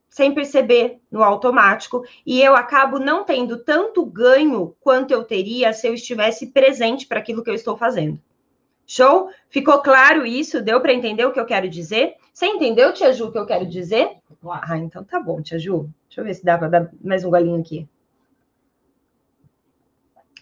sem 0.09 0.35
perceber 0.35 0.99
no 1.11 1.23
automático 1.23 2.02
e 2.25 2.43
eu 2.43 2.57
acabo 2.57 2.99
não 2.99 3.25
tendo 3.25 3.62
tanto 3.62 4.05
ganho 4.05 4.75
quanto 4.81 5.12
eu 5.12 5.23
teria 5.23 5.73
se 5.73 5.87
eu 5.87 5.95
estivesse 5.95 6.49
presente 6.49 7.07
para 7.07 7.19
aquilo 7.19 7.43
que 7.45 7.50
eu 7.50 7.55
estou 7.55 7.76
fazendo 7.76 8.19
Show? 8.90 9.28
Ficou 9.50 9.83
claro 9.83 10.25
isso? 10.25 10.62
Deu 10.62 10.80
para 10.80 10.95
entender 10.95 11.26
o 11.26 11.30
que 11.30 11.38
eu 11.38 11.45
quero 11.45 11.68
dizer? 11.68 12.14
Você 12.33 12.47
entendeu, 12.47 12.90
Tia 12.95 13.12
Ju, 13.12 13.26
o 13.26 13.33
que 13.33 13.38
eu 13.38 13.45
quero 13.45 13.66
dizer? 13.66 14.16
Ah, 14.50 14.78
então 14.78 15.04
tá 15.04 15.21
bom, 15.21 15.42
Tia 15.42 15.59
Ju. 15.59 15.90
Deixa 16.09 16.23
eu 16.23 16.25
ver 16.25 16.33
se 16.33 16.42
dá 16.42 16.57
para 16.57 16.68
dar 16.68 16.90
mais 17.04 17.23
um 17.23 17.28
golinho 17.28 17.61
aqui. 17.61 17.87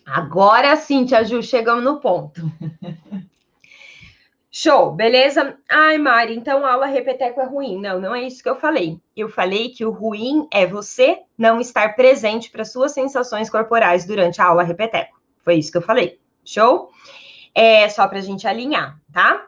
Agora 0.07 0.77
sim, 0.77 1.05
Tia 1.05 1.25
Ju, 1.25 1.43
chegamos 1.43 1.83
no 1.83 1.99
ponto. 1.99 2.41
Show, 4.49 4.93
beleza? 4.93 5.59
Ai, 5.69 5.99
Mari, 5.99 6.37
então 6.37 6.65
aula 6.65 6.87
repeteco 6.87 7.41
é 7.41 7.45
ruim. 7.45 7.81
Não, 7.81 8.01
não 8.01 8.15
é 8.15 8.23
isso 8.23 8.43
que 8.43 8.49
eu 8.49 8.57
falei. 8.57 9.01
Eu 9.17 9.29
falei 9.29 9.71
que 9.71 9.85
o 9.85 9.91
ruim 9.91 10.47
é 10.53 10.65
você 10.65 11.19
não 11.37 11.61
estar 11.61 11.97
presente 11.97 12.49
para 12.49 12.65
suas 12.65 12.93
sensações 12.93 13.51
corporais 13.51 14.07
durante 14.07 14.41
a 14.41 14.47
aula 14.47 14.63
repeteco. 14.63 15.21
Foi 15.43 15.57
isso 15.57 15.73
que 15.73 15.79
eu 15.79 15.83
falei. 15.83 16.19
Show? 16.45 16.91
É 17.59 17.89
só 17.89 18.07
para 18.07 18.19
a 18.19 18.23
gente 18.23 18.47
alinhar, 18.47 19.01
tá? 19.11 19.47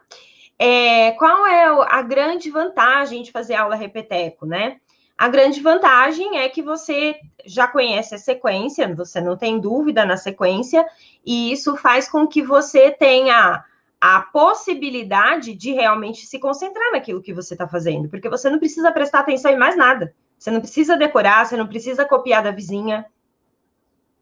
É, 0.57 1.11
qual 1.11 1.45
é 1.45 1.65
a 1.89 2.01
grande 2.01 2.49
vantagem 2.49 3.21
de 3.21 3.31
fazer 3.31 3.53
aula 3.53 3.75
repeteco, 3.75 4.47
né? 4.47 4.77
A 5.15 5.27
grande 5.27 5.61
vantagem 5.61 6.39
é 6.39 6.49
que 6.49 6.63
você 6.63 7.15
já 7.45 7.67
conhece 7.67 8.15
a 8.15 8.17
sequência, 8.17 8.91
você 8.95 9.21
não 9.21 9.37
tem 9.37 9.59
dúvida 9.59 10.05
na 10.05 10.17
sequência, 10.17 10.83
e 11.23 11.51
isso 11.51 11.77
faz 11.77 12.09
com 12.09 12.25
que 12.25 12.41
você 12.41 12.89
tenha 12.89 13.63
a 14.01 14.21
possibilidade 14.21 15.53
de 15.53 15.71
realmente 15.73 16.25
se 16.25 16.39
concentrar 16.39 16.91
naquilo 16.91 17.21
que 17.21 17.33
você 17.33 17.53
está 17.53 17.67
fazendo, 17.67 18.09
porque 18.09 18.29
você 18.29 18.49
não 18.49 18.57
precisa 18.57 18.91
prestar 18.91 19.19
atenção 19.19 19.51
em 19.51 19.57
mais 19.57 19.77
nada. 19.77 20.15
Você 20.37 20.49
não 20.49 20.61
precisa 20.61 20.97
decorar, 20.97 21.45
você 21.45 21.57
não 21.57 21.67
precisa 21.67 22.05
copiar 22.05 22.41
da 22.41 22.49
vizinha, 22.49 23.05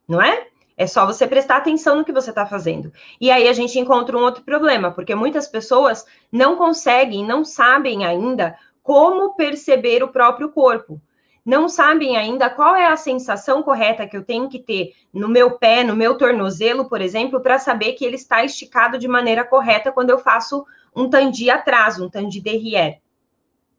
não 0.07 0.21
é? 0.21 0.47
É 0.77 0.85
só 0.85 1.07
você 1.07 1.25
prestar 1.27 1.57
atenção 1.57 1.95
no 1.95 2.05
que 2.05 2.13
você 2.13 2.29
está 2.29 2.45
fazendo. 2.45 2.93
E 3.19 3.31
aí 3.31 3.47
a 3.47 3.53
gente 3.53 3.79
encontra 3.79 4.15
um 4.15 4.21
outro 4.21 4.43
problema, 4.43 4.91
porque 4.91 5.15
muitas 5.15 5.47
pessoas 5.47 6.05
não 6.31 6.55
conseguem, 6.55 7.25
não 7.25 7.43
sabem 7.43 8.05
ainda 8.05 8.55
como 8.83 9.35
perceber 9.35 10.03
o 10.03 10.09
próprio 10.09 10.49
corpo. 10.49 11.01
Não 11.43 11.67
sabem 11.67 12.15
ainda 12.15 12.49
qual 12.49 12.75
é 12.75 12.85
a 12.85 12.97
sensação 12.97 13.63
correta 13.63 14.05
que 14.05 14.15
eu 14.15 14.23
tenho 14.23 14.49
que 14.49 14.59
ter 14.59 14.93
no 15.11 15.27
meu 15.27 15.57
pé, 15.57 15.83
no 15.83 15.95
meu 15.95 16.15
tornozelo, 16.17 16.87
por 16.87 17.01
exemplo, 17.01 17.39
para 17.39 17.57
saber 17.57 17.93
que 17.93 18.05
ele 18.05 18.17
está 18.17 18.43
esticado 18.43 18.99
de 18.99 19.07
maneira 19.07 19.45
correta 19.45 19.91
quando 19.91 20.09
eu 20.09 20.19
faço 20.19 20.65
um 20.95 21.09
tandi 21.09 21.49
atrás, 21.49 21.99
um 21.99 22.09
tandi 22.09 22.39
derrière. 22.39 22.99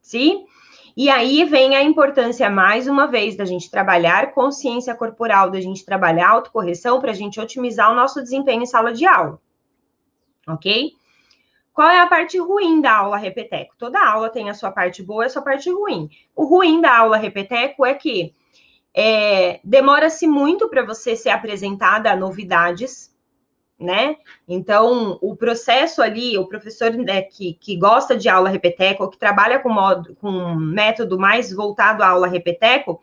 Sim? 0.00 0.46
E 0.98 1.08
aí 1.08 1.44
vem 1.44 1.76
a 1.76 1.82
importância, 1.84 2.50
mais 2.50 2.88
uma 2.88 3.06
vez, 3.06 3.36
da 3.36 3.44
gente 3.44 3.70
trabalhar 3.70 4.32
consciência 4.32 4.92
corporal, 4.96 5.48
da 5.48 5.60
gente 5.60 5.84
trabalhar 5.84 6.28
autocorreção 6.28 7.00
para 7.00 7.12
a 7.12 7.14
gente 7.14 7.38
otimizar 7.38 7.92
o 7.92 7.94
nosso 7.94 8.20
desempenho 8.20 8.62
em 8.62 8.66
sala 8.66 8.92
de 8.92 9.06
aula. 9.06 9.40
Ok? 10.48 10.94
Qual 11.72 11.88
é 11.88 12.00
a 12.00 12.06
parte 12.08 12.36
ruim 12.36 12.80
da 12.80 12.96
aula 12.96 13.16
repeteco? 13.16 13.76
Toda 13.78 14.04
aula 14.04 14.28
tem 14.28 14.50
a 14.50 14.54
sua 14.54 14.72
parte 14.72 15.00
boa 15.00 15.22
e 15.22 15.26
a 15.26 15.30
sua 15.30 15.40
parte 15.40 15.70
ruim. 15.70 16.10
O 16.34 16.44
ruim 16.44 16.80
da 16.80 16.98
aula 16.98 17.16
repeteco 17.16 17.86
é 17.86 17.94
que 17.94 18.34
é, 18.92 19.60
demora-se 19.62 20.26
muito 20.26 20.68
para 20.68 20.84
você 20.84 21.14
ser 21.14 21.30
apresentada 21.30 22.10
a 22.10 22.16
novidades, 22.16 23.16
né? 23.78 24.16
Então, 24.48 25.18
o 25.22 25.36
processo 25.36 26.02
ali, 26.02 26.36
o 26.36 26.46
professor 26.46 26.90
né, 26.92 27.22
que, 27.22 27.54
que 27.54 27.76
gosta 27.76 28.16
de 28.16 28.28
aula 28.28 28.48
repeteco, 28.48 29.04
ou 29.04 29.08
que 29.08 29.18
trabalha 29.18 29.60
com, 29.60 29.68
modo, 29.68 30.16
com 30.16 30.28
um 30.28 30.56
método 30.56 31.18
mais 31.18 31.52
voltado 31.52 32.02
à 32.02 32.08
aula 32.08 32.26
repeteco, 32.26 33.00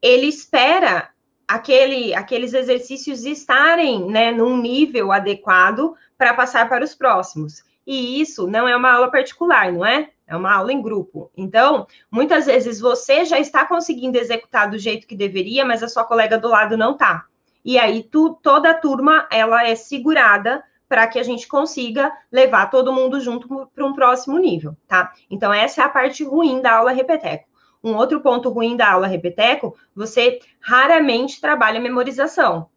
ele 0.00 0.26
espera 0.26 1.10
aquele, 1.48 2.14
aqueles 2.14 2.54
exercícios 2.54 3.24
estarem 3.24 4.06
né, 4.06 4.30
num 4.30 4.56
nível 4.56 5.10
adequado 5.10 5.94
para 6.16 6.32
passar 6.32 6.68
para 6.68 6.84
os 6.84 6.94
próximos. 6.94 7.64
E 7.86 8.20
isso 8.20 8.46
não 8.46 8.68
é 8.68 8.76
uma 8.76 8.92
aula 8.92 9.10
particular, 9.10 9.72
não 9.72 9.84
é? 9.84 10.10
É 10.26 10.34
uma 10.34 10.54
aula 10.54 10.72
em 10.72 10.80
grupo. 10.80 11.30
Então, 11.36 11.86
muitas 12.10 12.46
vezes 12.46 12.80
você 12.80 13.24
já 13.24 13.38
está 13.38 13.66
conseguindo 13.66 14.16
executar 14.16 14.70
do 14.70 14.78
jeito 14.78 15.06
que 15.06 15.14
deveria, 15.14 15.64
mas 15.64 15.82
a 15.82 15.88
sua 15.88 16.04
colega 16.04 16.38
do 16.38 16.48
lado 16.48 16.78
não 16.78 16.92
está. 16.92 17.26
E 17.64 17.78
aí 17.78 18.02
tu, 18.02 18.38
toda 18.42 18.70
a 18.70 18.74
turma 18.74 19.26
ela 19.30 19.66
é 19.66 19.74
segurada 19.74 20.62
para 20.88 21.06
que 21.06 21.18
a 21.18 21.22
gente 21.22 21.48
consiga 21.48 22.12
levar 22.30 22.70
todo 22.70 22.92
mundo 22.92 23.20
junto 23.20 23.68
para 23.74 23.86
um 23.86 23.94
próximo 23.94 24.38
nível, 24.38 24.76
tá? 24.86 25.12
Então 25.30 25.52
essa 25.52 25.82
é 25.82 25.84
a 25.84 25.88
parte 25.88 26.22
ruim 26.22 26.60
da 26.60 26.74
aula 26.74 26.92
repeteco. 26.92 27.48
Um 27.82 27.94
outro 27.96 28.20
ponto 28.20 28.48
ruim 28.50 28.76
da 28.76 28.92
aula 28.92 29.06
repeteco, 29.06 29.76
você 29.94 30.38
raramente 30.60 31.40
trabalha 31.40 31.80
memorização, 31.80 32.68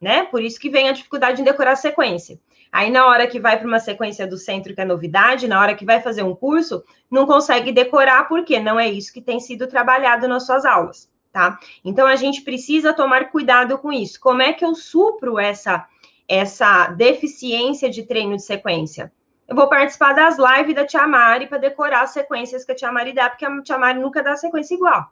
né? 0.00 0.24
Por 0.24 0.42
isso 0.42 0.60
que 0.60 0.70
vem 0.70 0.88
a 0.88 0.92
dificuldade 0.92 1.40
em 1.40 1.44
decorar 1.44 1.72
a 1.72 1.76
sequência. 1.76 2.40
Aí, 2.70 2.90
na 2.90 3.06
hora 3.06 3.26
que 3.26 3.40
vai 3.40 3.58
para 3.58 3.66
uma 3.66 3.80
sequência 3.80 4.26
do 4.26 4.36
centro, 4.36 4.74
que 4.74 4.80
é 4.80 4.84
novidade, 4.84 5.48
na 5.48 5.60
hora 5.60 5.74
que 5.74 5.86
vai 5.86 6.00
fazer 6.00 6.22
um 6.22 6.34
curso, 6.34 6.84
não 7.10 7.26
consegue 7.26 7.72
decorar, 7.72 8.28
porque 8.28 8.60
não 8.60 8.78
é 8.78 8.88
isso 8.88 9.12
que 9.12 9.22
tem 9.22 9.40
sido 9.40 9.66
trabalhado 9.66 10.28
nas 10.28 10.44
suas 10.44 10.64
aulas, 10.64 11.10
tá? 11.32 11.58
Então, 11.84 12.06
a 12.06 12.16
gente 12.16 12.42
precisa 12.42 12.92
tomar 12.92 13.30
cuidado 13.30 13.78
com 13.78 13.92
isso. 13.92 14.20
Como 14.20 14.42
é 14.42 14.52
que 14.52 14.64
eu 14.64 14.74
supro 14.74 15.38
essa, 15.38 15.86
essa 16.26 16.88
deficiência 16.88 17.88
de 17.88 18.02
treino 18.02 18.36
de 18.36 18.42
sequência? 18.42 19.12
Eu 19.46 19.56
vou 19.56 19.68
participar 19.68 20.12
das 20.12 20.36
lives 20.38 20.74
da 20.74 20.86
Tia 20.86 21.06
Mari 21.06 21.46
para 21.46 21.58
decorar 21.58 22.02
as 22.02 22.10
sequências 22.10 22.64
que 22.64 22.72
a 22.72 22.74
Tia 22.74 22.92
Mari 22.92 23.12
dá, 23.12 23.30
porque 23.30 23.44
a 23.44 23.62
Tia 23.62 23.78
Mari 23.78 23.98
nunca 23.98 24.22
dá 24.22 24.36
sequência 24.36 24.74
igual. 24.74 25.10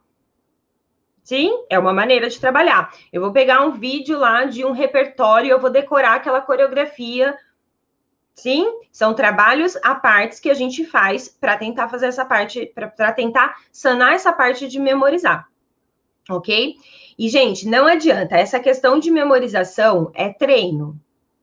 Sim, 1.23 1.65
é 1.69 1.77
uma 1.77 1.91
maneira 1.91 2.29
de 2.29 2.39
trabalhar. 2.39 2.93
Eu 3.11 3.21
vou 3.21 3.31
pegar 3.31 3.61
um 3.61 3.71
vídeo 3.71 4.17
lá 4.17 4.45
de 4.45 4.63
um 4.63 4.71
repertório, 4.71 5.51
eu 5.51 5.59
vou 5.59 5.69
decorar 5.69 6.15
aquela 6.15 6.39
coreografia 6.39 7.37
Sim, 8.37 8.81
são 8.91 9.15
trabalhos 9.15 9.75
à 9.77 9.95
parte 9.95 10.39
que 10.39 10.49
a 10.49 10.53
gente 10.53 10.85
faz 10.85 11.27
para 11.27 11.57
tentar 11.57 11.89
fazer 11.89 12.05
essa 12.05 12.23
parte, 12.23 12.71
para 12.95 13.11
tentar 13.11 13.57
sanar 13.71 14.13
essa 14.13 14.31
parte 14.31 14.67
de 14.67 14.79
memorizar. 14.79 15.49
Ok? 16.29 16.75
E, 17.17 17.29
gente, 17.29 17.67
não 17.67 17.87
adianta, 17.87 18.37
essa 18.37 18.59
questão 18.59 18.99
de 18.99 19.09
memorização 19.09 20.11
é 20.13 20.29
treino. 20.29 20.99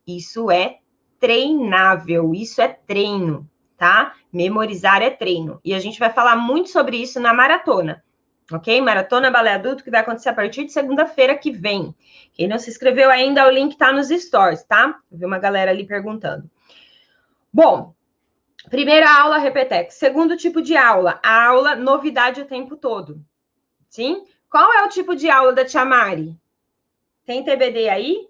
Isso 0.07 0.51
é 0.51 0.79
treinável, 1.19 2.35
isso 2.35 2.61
é 2.61 2.69
treino, 2.69 3.49
tá? 3.79 4.15
Memorizar 4.33 5.03
é 5.03 5.11
treino. 5.11 5.59
E 5.65 5.73
a 5.75 5.79
gente 5.79 5.99
vai 5.99 6.11
falar 6.11 6.37
muito 6.37 6.69
sobre 6.69 6.99
isso 6.99 7.19
na 7.19 7.33
maratona. 7.33 8.05
Ok? 8.53 8.79
Maratona 8.83 9.31
Balé 9.31 9.55
Adulto, 9.55 9.83
que 9.83 9.91
vai 9.91 10.01
acontecer 10.01 10.29
a 10.29 10.35
partir 10.35 10.65
de 10.65 10.73
segunda-feira 10.73 11.35
que 11.35 11.51
vem. 11.51 11.95
Quem 12.35 12.47
não 12.47 12.59
se 12.59 12.69
inscreveu 12.69 13.11
ainda, 13.11 13.47
o 13.47 13.51
link 13.51 13.73
está 13.73 13.91
nos 13.91 14.09
stories, 14.09 14.63
tá? 14.65 14.99
Eu 15.11 15.19
vi 15.19 15.25
uma 15.25 15.39
galera 15.39 15.71
ali 15.71 15.87
perguntando. 15.87 16.49
Bom, 17.51 17.95
primeira 18.69 19.11
aula, 19.11 19.39
Repetex. 19.39 19.95
Segundo 19.95 20.37
tipo 20.37 20.61
de 20.61 20.77
aula, 20.77 21.19
a 21.23 21.47
aula 21.47 21.75
novidade 21.75 22.43
o 22.43 22.47
tempo 22.47 22.77
todo. 22.77 23.25
Sim? 23.89 24.25
Qual 24.55 24.73
é 24.73 24.85
o 24.85 24.89
tipo 24.89 25.17
de 25.17 25.29
aula 25.29 25.53
da 25.53 25.65
Tia 25.65 25.85
Mari? 25.85 26.39
Tem 27.27 27.43
TBD 27.43 27.89
aí? 27.89 28.29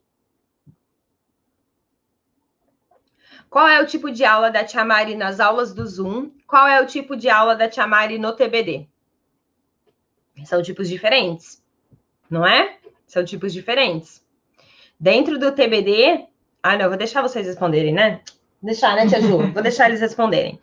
Qual 3.51 3.69
é 3.69 3.79
o 3.83 3.87
tipo 3.87 4.11
de 4.11 4.25
aula 4.25 4.51
da 4.51 4.65
Tia 4.65 4.83
Mari 4.87 5.17
nas 5.17 5.39
aulas 5.39 5.75
do 5.75 5.87
Zoom? 5.87 6.31
Qual 6.47 6.67
é 6.67 6.81
o 6.81 6.87
tipo 6.87 7.15
de 7.15 7.29
aula 7.29 7.55
da 7.55 7.69
Tia 7.69 7.87
Mari 7.87 8.17
no 8.17 8.33
TBD? 8.33 8.89
São 10.47 10.63
tipos 10.63 10.89
diferentes, 10.89 11.63
não 12.31 12.47
é? 12.47 12.79
São 13.07 13.23
tipos 13.23 13.53
diferentes. 13.53 14.27
Dentro 14.99 15.39
do 15.39 15.53
TBD, 15.53 16.27
ah, 16.63 16.79
não, 16.79 16.89
vou 16.89 16.97
deixar 16.97 17.21
vocês 17.21 17.47
responderem, 17.47 17.93
né? 17.93 18.23
deixar, 18.63 18.97
né, 18.97 19.07
Tia 19.07 19.21
Ju? 19.21 19.53
Vou 19.53 19.63
deixar 19.63 19.91
eles 19.91 20.01
responderem. 20.01 20.59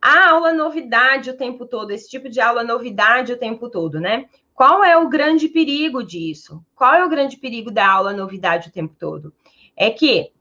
A 0.00 0.30
aula 0.30 0.54
novidade 0.54 1.28
o 1.28 1.36
tempo 1.36 1.66
todo, 1.66 1.90
esse 1.90 2.08
tipo 2.08 2.30
de 2.30 2.40
aula 2.40 2.64
novidade 2.64 3.34
o 3.34 3.36
tempo 3.36 3.68
todo, 3.68 4.00
né? 4.00 4.26
Qual 4.56 4.82
é 4.82 4.96
o 4.96 5.06
grande 5.06 5.50
perigo 5.50 6.02
disso? 6.02 6.64
Qual 6.74 6.94
é 6.94 7.04
o 7.04 7.10
grande 7.10 7.36
perigo 7.36 7.70
da 7.70 7.86
aula 7.86 8.14
novidade 8.14 8.70
o 8.70 8.72
tempo 8.72 8.96
todo? 8.98 9.34
É 9.76 9.90
que 9.90 10.32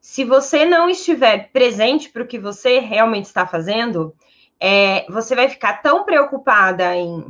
se 0.00 0.24
você 0.24 0.64
não 0.64 0.90
estiver 0.90 1.48
presente 1.52 2.10
para 2.10 2.24
o 2.24 2.26
que 2.26 2.40
você 2.40 2.80
realmente 2.80 3.26
está 3.26 3.46
fazendo, 3.46 4.16
é, 4.58 5.06
você 5.08 5.36
vai 5.36 5.48
ficar 5.48 5.80
tão 5.80 6.04
preocupada 6.04 6.96
em 6.96 7.24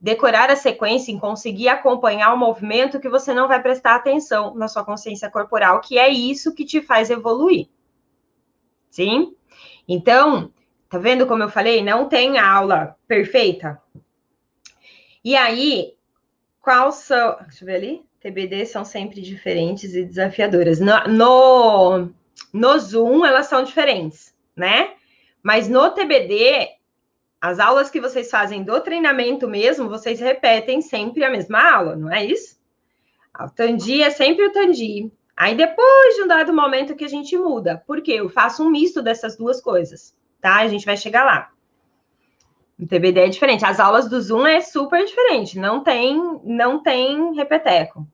decorar 0.00 0.50
a 0.50 0.56
sequência, 0.56 1.12
em 1.12 1.18
conseguir 1.18 1.68
acompanhar 1.68 2.32
o 2.32 2.38
movimento, 2.38 2.98
que 2.98 3.10
você 3.10 3.34
não 3.34 3.46
vai 3.46 3.60
prestar 3.60 3.94
atenção 3.94 4.54
na 4.54 4.68
sua 4.68 4.86
consciência 4.86 5.30
corporal, 5.30 5.82
que 5.82 5.98
é 5.98 6.08
isso 6.08 6.54
que 6.54 6.64
te 6.64 6.80
faz 6.80 7.10
evoluir. 7.10 7.68
Sim? 8.88 9.36
Então, 9.86 10.50
tá 10.88 10.96
vendo 10.96 11.26
como 11.26 11.42
eu 11.42 11.50
falei? 11.50 11.84
Não 11.84 12.08
tem 12.08 12.38
aula 12.38 12.96
perfeita. 13.06 13.83
E 15.24 15.34
aí, 15.34 15.94
qual 16.60 16.92
são. 16.92 17.36
Deixa 17.40 17.64
eu 17.64 17.66
ver 17.66 17.76
ali. 17.76 18.02
TBD 18.20 18.64
são 18.64 18.84
sempre 18.84 19.20
diferentes 19.20 19.94
e 19.94 20.04
desafiadoras. 20.04 20.80
No, 20.80 20.96
no, 21.08 22.08
no 22.52 22.78
Zoom, 22.78 23.24
elas 23.24 23.46
são 23.46 23.62
diferentes, 23.62 24.34
né? 24.56 24.94
Mas 25.42 25.68
no 25.68 25.90
TBD, 25.90 26.68
as 27.38 27.58
aulas 27.58 27.90
que 27.90 28.00
vocês 28.00 28.30
fazem 28.30 28.62
do 28.62 28.80
treinamento 28.80 29.46
mesmo, 29.46 29.90
vocês 29.90 30.20
repetem 30.20 30.80
sempre 30.80 31.22
a 31.22 31.30
mesma 31.30 31.70
aula, 31.70 31.96
não 31.96 32.10
é 32.10 32.24
isso? 32.24 32.58
O 33.38 33.50
Tandi 33.50 34.02
é 34.02 34.08
sempre 34.08 34.46
o 34.46 34.52
Tandi. 34.52 35.12
Aí 35.36 35.54
depois 35.54 36.14
de 36.14 36.22
um 36.22 36.26
dado 36.26 36.54
momento 36.54 36.96
que 36.96 37.04
a 37.04 37.08
gente 37.08 37.36
muda. 37.36 37.82
Por 37.86 38.00
quê? 38.00 38.12
Eu 38.12 38.30
faço 38.30 38.64
um 38.64 38.70
misto 38.70 39.02
dessas 39.02 39.36
duas 39.36 39.60
coisas, 39.60 40.16
tá? 40.40 40.60
A 40.60 40.68
gente 40.68 40.86
vai 40.86 40.96
chegar 40.96 41.24
lá. 41.24 41.50
O 42.78 42.86
TBD 42.86 43.20
é 43.20 43.28
diferente. 43.28 43.64
As 43.64 43.78
aulas 43.78 44.08
do 44.08 44.20
Zoom 44.20 44.46
é 44.46 44.60
super 44.60 45.04
diferente. 45.04 45.58
Não 45.58 45.82
tem, 45.82 46.40
não 46.44 46.82
tem 46.82 47.34
repeteco. 47.34 48.06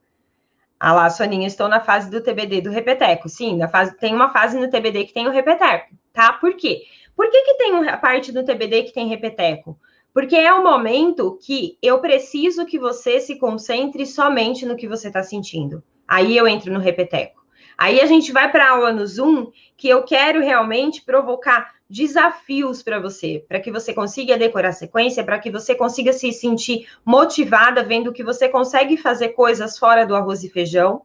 Ah 0.78 0.92
lá, 0.92 1.10
Soninha, 1.10 1.46
estou 1.46 1.68
na 1.68 1.80
fase 1.80 2.10
do 2.10 2.22
TBD 2.22 2.62
do 2.62 2.70
repeteco. 2.70 3.28
Sim, 3.28 3.56
na 3.56 3.68
fase, 3.68 3.96
tem 3.98 4.14
uma 4.14 4.30
fase 4.30 4.58
no 4.58 4.70
TBD 4.70 5.04
que 5.04 5.12
tem 5.12 5.28
o 5.28 5.30
repeteco, 5.30 5.94
tá? 6.12 6.32
Por 6.32 6.54
quê? 6.54 6.84
Por 7.14 7.30
que, 7.30 7.42
que 7.42 7.54
tem 7.54 7.86
a 7.86 7.98
parte 7.98 8.32
do 8.32 8.42
TBD 8.42 8.84
que 8.84 8.92
tem 8.94 9.06
repeteco? 9.06 9.78
Porque 10.12 10.36
é 10.36 10.52
o 10.52 10.64
momento 10.64 11.38
que 11.42 11.76
eu 11.82 11.98
preciso 12.00 12.64
que 12.64 12.78
você 12.78 13.20
se 13.20 13.36
concentre 13.38 14.06
somente 14.06 14.64
no 14.64 14.74
que 14.74 14.88
você 14.88 15.08
está 15.08 15.22
sentindo. 15.22 15.82
Aí 16.08 16.34
eu 16.34 16.48
entro 16.48 16.72
no 16.72 16.80
repeteco. 16.80 17.44
Aí 17.76 18.00
a 18.00 18.06
gente 18.06 18.32
vai 18.32 18.50
para 18.50 18.66
a 18.66 18.70
aula 18.70 18.92
no 18.92 19.06
Zoom, 19.06 19.50
que 19.76 19.88
eu 19.88 20.02
quero 20.02 20.40
realmente 20.40 21.02
provocar 21.02 21.74
desafios 21.90 22.84
para 22.84 23.00
você, 23.00 23.44
para 23.48 23.58
que 23.58 23.72
você 23.72 23.92
consiga 23.92 24.38
decorar 24.38 24.68
a 24.68 24.72
sequência, 24.72 25.24
para 25.24 25.40
que 25.40 25.50
você 25.50 25.74
consiga 25.74 26.12
se 26.12 26.32
sentir 26.32 26.88
motivada 27.04 27.82
vendo 27.82 28.12
que 28.12 28.22
você 28.22 28.48
consegue 28.48 28.96
fazer 28.96 29.30
coisas 29.30 29.76
fora 29.76 30.06
do 30.06 30.14
arroz 30.14 30.44
e 30.44 30.48
feijão. 30.48 31.02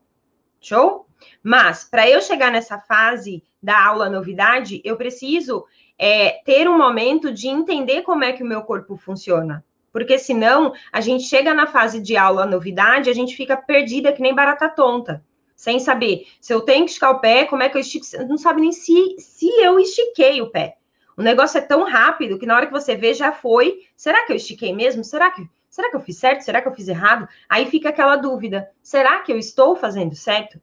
Show? 0.62 1.08
Mas 1.42 1.84
para 1.84 2.08
eu 2.08 2.22
chegar 2.22 2.52
nessa 2.52 2.78
fase 2.78 3.44
da 3.62 3.84
aula 3.84 4.10
novidade, 4.10 4.80
eu 4.86 4.96
preciso 4.96 5.66
é, 5.98 6.42
ter 6.46 6.70
um 6.70 6.78
momento 6.78 7.34
de 7.34 7.48
entender 7.48 8.04
como 8.04 8.24
é 8.24 8.32
que 8.32 8.44
o 8.44 8.48
meu 8.48 8.62
corpo 8.62 8.96
funciona. 8.96 9.66
Porque 9.92 10.20
senão 10.20 10.72
a 10.92 11.02
gente 11.02 11.24
chega 11.24 11.52
na 11.54 11.66
fase 11.66 12.00
de 12.00 12.16
aula 12.16 12.46
novidade, 12.46 13.10
a 13.10 13.14
gente 13.14 13.36
fica 13.36 13.58
perdida 13.58 14.14
que 14.14 14.22
nem 14.22 14.36
barata 14.36 14.70
tonta 14.70 15.24
sem 15.56 15.80
saber 15.80 16.28
se 16.42 16.54
eu 16.54 16.62
tenho 16.62 16.86
que 16.86 16.92
esticar 16.92 17.12
o 17.12 17.20
pé, 17.20 17.46
como 17.46 17.64
é 17.64 17.70
que 17.70 17.78
eu 17.78 17.82
estico, 17.82 18.06
não 18.28 18.38
sabe 18.38 18.62
nem 18.62 18.72
se, 18.72 19.16
se 19.20 19.48
eu 19.62 19.80
estiquei 19.80 20.42
o 20.42 20.50
pé. 20.50 20.78
O 21.18 21.22
negócio 21.22 21.58
é 21.58 21.62
tão 21.62 21.84
rápido 21.86 22.38
que 22.38 22.46
na 22.46 22.56
hora 22.56 22.68
que 22.68 22.74
você 22.74 22.96
vê 22.96 23.14
já 23.14 23.32
foi. 23.32 23.80
Será 23.96 24.26
que 24.26 24.34
eu 24.34 24.36
estiquei 24.36 24.74
mesmo? 24.74 25.04
Será 25.04 25.32
que, 25.32 25.48
será 25.70 25.90
que 25.90 25.96
eu 25.96 26.02
fiz 26.02 26.18
certo? 26.18 26.42
Será 26.42 26.62
que 26.62 26.68
eu 26.68 26.74
fiz 26.74 26.88
errado? 26.90 27.28
Aí 27.48 27.66
fica 27.68 27.90
aquela 27.90 28.18
dúvida: 28.18 28.70
será 28.84 29.20
que 29.20 29.32
eu 29.32 29.38
estou 29.38 29.76
fazendo 29.78 30.14
certo? 30.14 30.60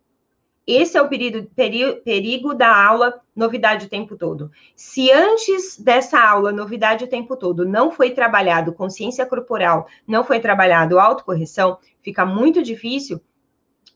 Esse 0.67 0.97
é 0.97 1.03
o 1.03 1.09
perigo, 1.09 1.49
perigo 2.05 2.55
da 2.55 2.85
aula 2.87 3.21
novidade 3.35 3.87
o 3.87 3.89
tempo 3.89 4.17
todo. 4.17 4.51
Se 4.77 5.11
antes 5.11 5.77
dessa 5.77 6.21
aula 6.21 6.53
novidade 6.53 7.05
o 7.05 7.09
tempo 7.09 7.37
todo 7.37 7.67
não 7.67 7.91
foi 7.91 8.11
trabalhado 8.11 8.73
consciência 8.73 9.27
corporal, 9.27 9.89
não 10.07 10.23
foi 10.23 10.39
trabalhado 10.39 11.01
autocorreção, 11.01 11.79
fica 12.01 12.25
muito 12.25 12.63
difícil 12.63 13.21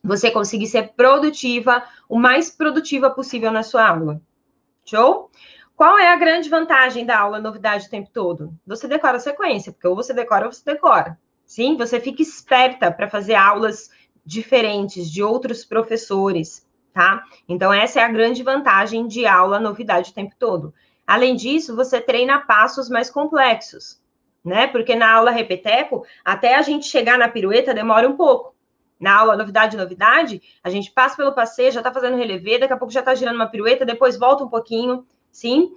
você 0.06 0.30
conseguir 0.30 0.68
ser 0.68 0.92
produtiva, 0.94 1.82
o 2.08 2.18
mais 2.18 2.50
produtiva 2.50 3.10
possível 3.10 3.50
na 3.50 3.62
sua 3.62 3.88
aula. 3.88 4.20
Show? 4.84 5.30
Qual 5.74 5.98
é 5.98 6.08
a 6.08 6.16
grande 6.16 6.48
vantagem 6.48 7.04
da 7.04 7.18
aula 7.18 7.40
novidade 7.40 7.86
o 7.86 7.90
tempo 7.90 8.08
todo? 8.12 8.54
Você 8.66 8.88
decora 8.88 9.16
a 9.16 9.20
sequência, 9.20 9.72
porque 9.72 9.86
ou 9.86 9.96
você 9.96 10.14
decora 10.14 10.46
ou 10.46 10.52
você 10.52 10.64
decora. 10.64 11.18
Sim, 11.44 11.76
você 11.76 12.00
fica 12.00 12.22
esperta 12.22 12.90
para 12.90 13.10
fazer 13.10 13.34
aulas 13.34 13.90
diferentes 14.24 15.10
de 15.10 15.22
outros 15.22 15.64
professores, 15.64 16.66
tá? 16.94 17.22
Então, 17.48 17.72
essa 17.72 18.00
é 18.00 18.04
a 18.04 18.10
grande 18.10 18.42
vantagem 18.42 19.06
de 19.06 19.26
aula 19.26 19.60
novidade 19.60 20.10
o 20.10 20.14
tempo 20.14 20.34
todo. 20.38 20.72
Além 21.06 21.36
disso, 21.36 21.76
você 21.76 22.00
treina 22.00 22.40
passos 22.40 22.88
mais 22.88 23.10
complexos, 23.10 24.00
né? 24.44 24.66
Porque 24.66 24.94
na 24.94 25.12
aula 25.12 25.30
repeteco, 25.30 26.04
até 26.24 26.54
a 26.54 26.62
gente 26.62 26.86
chegar 26.86 27.18
na 27.18 27.28
pirueta 27.28 27.74
demora 27.74 28.08
um 28.08 28.16
pouco 28.16 28.55
na 28.98 29.18
aula 29.18 29.36
novidade, 29.36 29.76
novidade, 29.76 30.42
a 30.62 30.70
gente 30.70 30.90
passa 30.90 31.16
pelo 31.16 31.32
passeio, 31.32 31.72
já 31.72 31.80
está 31.80 31.92
fazendo 31.92 32.16
relevê, 32.16 32.58
daqui 32.58 32.72
a 32.72 32.76
pouco 32.76 32.92
já 32.92 33.00
está 33.00 33.14
girando 33.14 33.36
uma 33.36 33.48
pirueta, 33.48 33.84
depois 33.84 34.18
volta 34.18 34.44
um 34.44 34.48
pouquinho, 34.48 35.06
sim. 35.30 35.72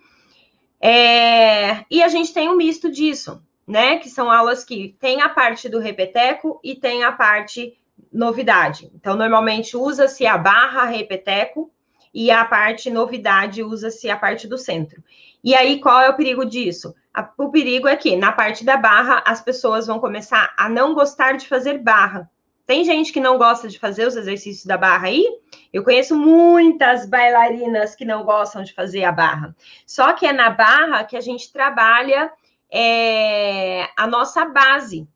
É, 0.81 1.83
e 1.91 2.01
a 2.01 2.07
gente 2.07 2.33
tem 2.33 2.49
um 2.49 2.55
misto 2.55 2.89
disso, 2.89 3.43
né? 3.67 3.97
Que 3.97 4.09
são 4.09 4.31
aulas 4.31 4.63
que 4.63 4.95
tem 4.99 5.21
a 5.21 5.29
parte 5.29 5.67
do 5.67 5.79
repeteco 5.79 6.59
e 6.63 6.75
tem 6.75 7.03
a 7.03 7.11
parte 7.11 7.77
novidade. 8.11 8.89
Então, 8.95 9.15
normalmente 9.15 9.75
usa-se 9.75 10.25
a 10.25 10.38
barra 10.38 10.86
repeteco 10.86 11.69
e 12.13 12.32
a 12.32 12.45
parte 12.45 12.89
novidade 12.89 13.62
usa-se 13.62 14.10
a 14.10 14.17
parte 14.17 14.47
do 14.47 14.58
centro. 14.58 15.03
E 15.43 15.53
aí, 15.53 15.79
qual 15.79 16.01
é 16.01 16.10
o 16.10 16.15
perigo 16.15 16.45
disso? 16.45 16.95
o 17.38 17.49
perigo 17.49 17.86
é 17.86 17.97
que 17.97 18.15
na 18.15 18.32
parte 18.32 18.63
da 18.63 18.77
barra 18.77 19.21
as 19.25 19.41
pessoas 19.41 19.88
vão 19.88 19.99
começar 19.99 20.53
a 20.58 20.69
não 20.69 20.93
gostar 20.93 21.34
de 21.34 21.49
fazer 21.49 21.79
barra 21.79 22.29
tem 22.69 22.84
gente 22.84 23.12
que 23.12 23.19
não 23.19 23.39
gosta 23.39 23.67
de 23.67 23.79
fazer 23.79 24.08
os 24.08 24.15
exercícios 24.15 24.63
da 24.63 24.77
barra 24.77 25.08
aí? 25.08 25.25
Eu 25.73 25.84
conheço 25.84 26.15
muitas 26.15 27.10
bailarinas 27.10 27.95
que 27.95 28.05
não 28.05 28.23
gostam 28.23 28.62
de 28.62 28.75
fazer 28.75 29.03
a 29.05 29.12
barra. 29.12 29.55
Só 29.88 30.13
que 30.13 30.23
é 30.27 30.32
na 30.32 30.51
barra 30.51 31.03
que 31.03 31.17
a 31.17 31.19
gente 31.19 31.51
trabalha 31.51 32.32
é, 32.69 33.89
a 33.97 34.05
nossa 34.05 34.45
base. 34.45 35.08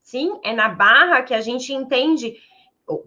Sim, 0.00 0.40
é 0.42 0.54
na 0.54 0.70
barra 0.70 1.20
que 1.20 1.34
a 1.34 1.42
gente 1.42 1.70
entende, 1.74 2.34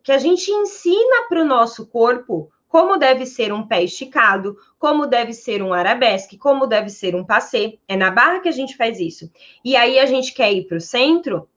que 0.03 0.11
a 0.11 0.19
gente 0.19 0.51
ensina 0.51 1.27
para 1.27 1.41
o 1.41 1.45
nosso 1.45 1.87
corpo 1.87 2.51
como 2.67 2.97
deve 2.97 3.25
ser 3.25 3.51
um 3.51 3.65
pé 3.65 3.85
esticado, 3.85 4.55
como 4.77 5.07
deve 5.07 5.33
ser 5.33 5.63
um 5.63 5.73
arabesque, 5.73 6.37
como 6.37 6.67
deve 6.67 6.91
ser 6.91 7.15
um 7.15 7.25
passê. 7.25 7.79
É 7.87 7.97
na 7.97 8.11
barra 8.11 8.39
que 8.39 8.49
a 8.49 8.51
gente 8.51 8.77
faz 8.77 8.99
isso. 8.99 9.31
E 9.63 9.75
aí 9.75 9.97
a 9.97 10.05
gente 10.05 10.31
quer 10.31 10.53
ir 10.53 10.67
para 10.67 10.77
o 10.77 10.81
centro 10.81 11.49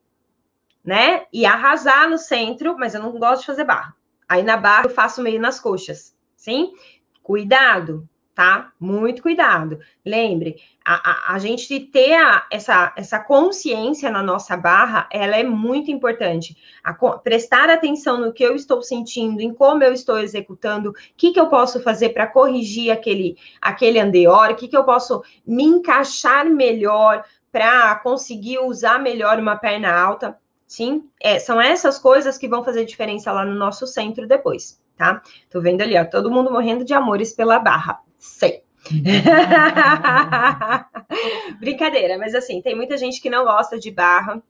né? 0.88 1.26
E 1.30 1.44
arrasar 1.44 2.08
no 2.08 2.16
centro, 2.16 2.74
mas 2.78 2.94
eu 2.94 3.02
não 3.02 3.12
gosto 3.18 3.40
de 3.40 3.46
fazer 3.46 3.64
barra. 3.64 3.94
Aí 4.26 4.42
na 4.42 4.56
barra 4.56 4.86
eu 4.86 4.90
faço 4.90 5.20
meio 5.20 5.38
nas 5.38 5.60
coxas, 5.60 6.16
sim? 6.34 6.72
Cuidado, 7.22 8.08
tá? 8.34 8.72
Muito 8.80 9.20
cuidado. 9.20 9.80
Lembre, 10.02 10.56
a, 10.82 11.10
a, 11.10 11.34
a 11.34 11.38
gente 11.38 11.78
ter 11.78 12.14
a, 12.14 12.46
essa, 12.50 12.94
essa 12.96 13.20
consciência 13.20 14.10
na 14.10 14.22
nossa 14.22 14.56
barra, 14.56 15.06
ela 15.12 15.36
é 15.36 15.44
muito 15.44 15.90
importante. 15.90 16.56
A, 16.82 16.94
prestar 17.18 17.68
atenção 17.68 18.18
no 18.18 18.32
que 18.32 18.42
eu 18.42 18.56
estou 18.56 18.80
sentindo, 18.80 19.42
em 19.42 19.52
como 19.52 19.84
eu 19.84 19.92
estou 19.92 20.18
executando, 20.18 20.88
o 20.88 20.94
que, 21.18 21.32
que 21.32 21.40
eu 21.40 21.48
posso 21.48 21.82
fazer 21.82 22.14
para 22.14 22.26
corrigir 22.26 22.90
aquele, 22.90 23.36
aquele 23.60 24.00
andeor, 24.00 24.52
o 24.52 24.56
que, 24.56 24.68
que 24.68 24.76
eu 24.76 24.84
posso 24.84 25.22
me 25.46 25.64
encaixar 25.64 26.46
melhor 26.46 27.22
para 27.52 27.94
conseguir 27.96 28.58
usar 28.60 28.98
melhor 28.98 29.38
uma 29.38 29.56
perna 29.56 29.92
alta. 29.92 30.38
Sim, 30.68 31.08
é, 31.18 31.38
são 31.38 31.58
essas 31.58 31.98
coisas 31.98 32.36
que 32.36 32.46
vão 32.46 32.62
fazer 32.62 32.84
diferença 32.84 33.32
lá 33.32 33.42
no 33.42 33.54
nosso 33.54 33.86
centro 33.86 34.28
depois, 34.28 34.78
tá? 34.98 35.22
Tô 35.48 35.62
vendo 35.62 35.80
ali, 35.80 35.96
ó, 35.96 36.04
todo 36.04 36.30
mundo 36.30 36.52
morrendo 36.52 36.84
de 36.84 36.92
amores 36.92 37.32
pela 37.32 37.58
barra. 37.58 38.02
Sei. 38.18 38.62
Brincadeira, 41.58 42.18
mas 42.18 42.34
assim, 42.34 42.60
tem 42.60 42.76
muita 42.76 42.98
gente 42.98 43.18
que 43.18 43.30
não 43.30 43.44
gosta 43.44 43.78
de 43.78 43.90
barra, 43.90 44.42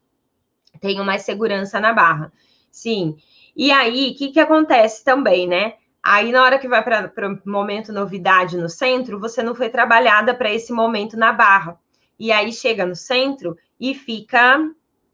tem 0.80 0.98
mais 1.04 1.22
segurança 1.22 1.78
na 1.78 1.92
barra. 1.92 2.32
Sim. 2.68 3.16
E 3.54 3.70
aí, 3.70 4.10
o 4.10 4.16
que, 4.16 4.32
que 4.32 4.40
acontece 4.40 5.04
também, 5.04 5.46
né? 5.46 5.74
Aí, 6.02 6.32
na 6.32 6.42
hora 6.42 6.58
que 6.58 6.66
vai 6.66 6.82
para 6.82 7.28
o 7.28 7.48
momento 7.48 7.92
novidade 7.92 8.56
no 8.56 8.68
centro, 8.68 9.20
você 9.20 9.40
não 9.40 9.54
foi 9.54 9.68
trabalhada 9.68 10.34
para 10.34 10.52
esse 10.52 10.72
momento 10.72 11.16
na 11.16 11.32
barra. 11.32 11.78
E 12.18 12.32
aí 12.32 12.52
chega 12.52 12.84
no 12.84 12.96
centro 12.96 13.56
e 13.78 13.94
fica 13.94 14.58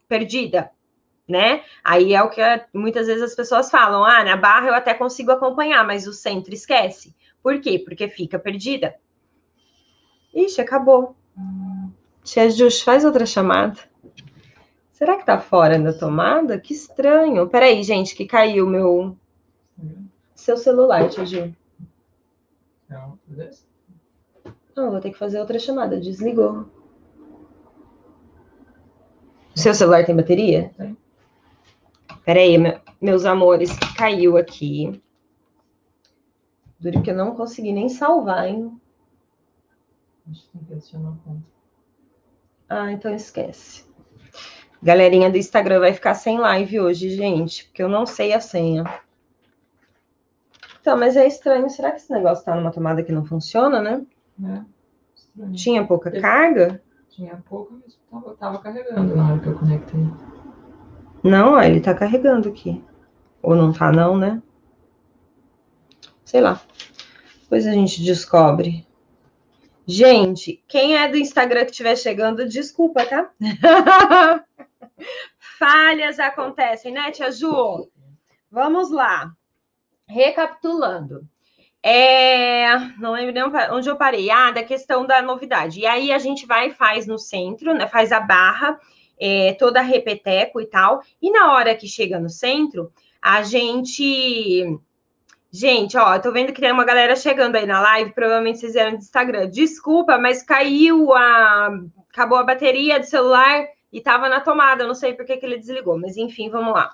perdida 0.07 0.71
né? 1.27 1.63
Aí 1.83 2.13
é 2.13 2.21
o 2.21 2.29
que 2.29 2.41
muitas 2.73 3.07
vezes 3.07 3.23
as 3.23 3.35
pessoas 3.35 3.69
falam: 3.69 4.03
ah, 4.03 4.23
na 4.23 4.37
barra 4.37 4.67
eu 4.67 4.75
até 4.75 4.93
consigo 4.93 5.31
acompanhar, 5.31 5.85
mas 5.85 6.07
o 6.07 6.13
centro 6.13 6.53
esquece. 6.53 7.15
Por 7.41 7.59
quê? 7.59 7.79
Porque 7.79 8.07
fica 8.07 8.39
perdida. 8.39 8.95
Ixi, 10.33 10.61
acabou. 10.61 11.15
Tia 12.23 12.49
Jus, 12.49 12.81
faz 12.81 13.05
outra 13.05 13.25
chamada. 13.25 13.79
Será 14.91 15.17
que 15.17 15.25
tá 15.25 15.39
fora 15.39 15.77
da 15.77 15.93
tomada? 15.93 16.59
Que 16.59 16.73
estranho. 16.73 17.47
Peraí, 17.49 17.83
gente, 17.83 18.15
que 18.15 18.25
caiu 18.25 18.65
meu. 18.67 19.15
Seu 20.33 20.57
celular, 20.57 21.09
Tia 21.09 21.25
Ju. 21.25 21.55
Não, 24.75 24.91
vou 24.91 24.99
ter 24.99 25.11
que 25.11 25.17
fazer 25.17 25.39
outra 25.39 25.59
chamada. 25.59 25.99
Desligou. 25.99 26.65
Seu 29.53 29.73
celular 29.73 30.05
tem 30.05 30.15
bateria? 30.15 30.71
Tem. 30.77 30.97
Peraí, 32.25 32.55
meus 32.99 33.23
amores, 33.23 33.77
caiu 33.95 34.35
aqui. 34.35 35.01
Duro 36.79 37.01
que 37.03 37.11
eu 37.11 37.15
não 37.15 37.35
consegui 37.35 37.71
nem 37.71 37.87
salvar, 37.87 38.47
hein? 38.47 38.81
Acho 40.29 40.41
que 40.41 40.49
tem 40.49 40.63
que 40.63 40.73
adicionar 40.73 41.13
conta. 41.23 41.43
Ah, 42.67 42.91
então 42.91 43.13
esquece. 43.13 43.85
Galerinha 44.81 45.29
do 45.29 45.37
Instagram 45.37 45.79
vai 45.79 45.93
ficar 45.93 46.15
sem 46.15 46.39
live 46.39 46.79
hoje, 46.79 47.09
gente, 47.11 47.65
porque 47.65 47.83
eu 47.83 47.89
não 47.89 48.05
sei 48.05 48.33
a 48.33 48.39
senha. 48.39 48.83
Então, 50.81 50.97
mas 50.97 51.15
é 51.15 51.27
estranho. 51.27 51.69
Será 51.69 51.91
que 51.91 51.97
esse 51.97 52.11
negócio 52.11 52.43
tá 52.43 52.55
numa 52.55 52.71
tomada 52.71 53.03
que 53.03 53.11
não 53.11 53.25
funciona, 53.25 53.81
né? 53.81 54.05
É. 54.43 55.51
Tinha 55.53 55.85
pouca 55.85 56.11
carga? 56.19 56.81
Tinha 57.09 57.37
pouca, 57.47 57.73
mas 57.83 57.97
tava, 58.09 58.35
tava 58.35 58.59
carregando 58.59 59.15
na 59.15 59.31
hora 59.31 59.39
que 59.39 59.47
eu 59.47 59.57
conectei. 59.57 60.34
Não, 61.25 61.59
ele 61.59 61.81
tá 61.81 61.91
carregando 61.95 62.49
aqui. 62.49 62.79
Ou 63.41 63.55
não 63.55 63.73
tá, 63.73 63.91
não, 63.91 64.15
né? 64.15 64.43
Sei 66.23 66.39
lá. 66.39 66.61
Depois 67.41 67.65
a 67.65 67.71
gente 67.71 68.03
descobre. 68.03 68.85
Gente, 69.87 70.63
quem 70.67 70.95
é 70.95 71.07
do 71.07 71.17
Instagram 71.17 71.65
que 71.65 71.71
estiver 71.71 71.95
chegando, 71.95 72.47
desculpa, 72.47 73.03
tá? 73.05 73.31
Falhas 75.57 76.19
acontecem, 76.19 76.93
né, 76.93 77.09
Tia 77.09 77.31
Ju? 77.31 77.89
Vamos 78.51 78.91
lá. 78.91 79.31
Recapitulando. 80.07 81.27
É, 81.81 82.77
não 82.99 83.13
lembro 83.13 83.33
nem 83.33 83.43
onde 83.71 83.89
eu 83.89 83.95
parei. 83.95 84.29
Ah, 84.29 84.51
da 84.51 84.63
questão 84.63 85.07
da 85.07 85.23
novidade. 85.23 85.79
E 85.79 85.87
aí 85.87 86.11
a 86.11 86.19
gente 86.19 86.45
vai 86.45 86.67
e 86.67 86.73
faz 86.73 87.07
no 87.07 87.17
centro, 87.17 87.73
né? 87.73 87.87
Faz 87.87 88.11
a 88.11 88.19
barra, 88.19 88.79
é, 89.19 89.53
toda 89.53 89.81
repeteco 89.81 90.61
e 90.61 90.65
tal. 90.65 91.01
E 91.21 91.31
na 91.31 91.53
hora 91.53 91.75
que 91.75 91.87
chega 91.87 92.19
no 92.19 92.29
centro, 92.29 92.91
a 93.21 93.43
gente. 93.43 94.79
Gente, 95.51 95.97
ó, 95.97 96.15
eu 96.15 96.21
tô 96.21 96.33
vendo 96.33 96.51
que 96.51 96.59
tem 96.59 96.71
uma 96.71 96.83
galera 96.83 97.15
chegando 97.15 97.55
aí 97.55 97.65
na 97.65 97.79
live, 97.79 98.11
provavelmente 98.11 98.59
vocês 98.59 98.73
vieram 98.73 98.91
do 98.91 98.97
Instagram. 98.97 99.49
Desculpa, 99.49 100.17
mas 100.17 100.43
caiu 100.43 101.13
a. 101.13 101.69
Acabou 102.11 102.37
a 102.37 102.43
bateria 102.43 102.99
do 102.99 103.05
celular 103.05 103.65
e 103.91 104.01
tava 104.01 104.27
na 104.27 104.41
tomada, 104.41 104.85
não 104.85 104.93
sei 104.93 105.13
por 105.13 105.25
que, 105.25 105.37
que 105.37 105.45
ele 105.45 105.57
desligou, 105.57 105.97
mas 105.97 106.17
enfim, 106.17 106.49
vamos 106.49 106.73
lá. 106.73 106.93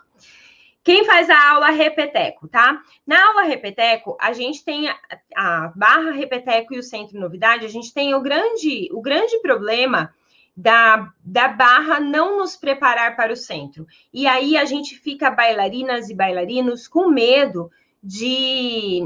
Quem 0.84 1.06
faz 1.06 1.30
a 1.30 1.52
aula 1.52 1.70
Repeteco, 1.70 2.48
tá? 2.48 2.82
Na 3.06 3.28
aula 3.28 3.44
Repeteco, 3.44 4.18
a 4.20 4.34
gente 4.34 4.64
tem 4.64 4.90
a, 4.90 4.98
a, 5.36 5.74
barra 5.76 6.12
Repeteco 6.12 6.74
e 6.74 6.80
o 6.80 6.84
Centro 6.84 7.20
Novidade, 7.20 7.66
a 7.66 7.70
gente 7.70 7.94
tem 7.94 8.16
o 8.16 8.22
grande, 8.22 8.90
o 8.92 9.02
grande 9.02 9.40
problema 9.40 10.12
da, 10.56 11.12
da 11.24 11.48
barra 11.48 12.00
não 12.00 12.38
nos 12.40 12.56
preparar 12.56 13.16
para 13.16 13.34
o 13.34 13.38
centro. 13.38 13.86
E 14.14 14.28
aí 14.28 14.58
a 14.58 14.66
gente 14.66 14.98
fica 14.98 15.32
bailarinas 15.32 16.10
e 16.10 16.16
bailarinos 16.16 16.88
com 16.88 17.08
medo 17.08 17.72
de, 18.04 19.02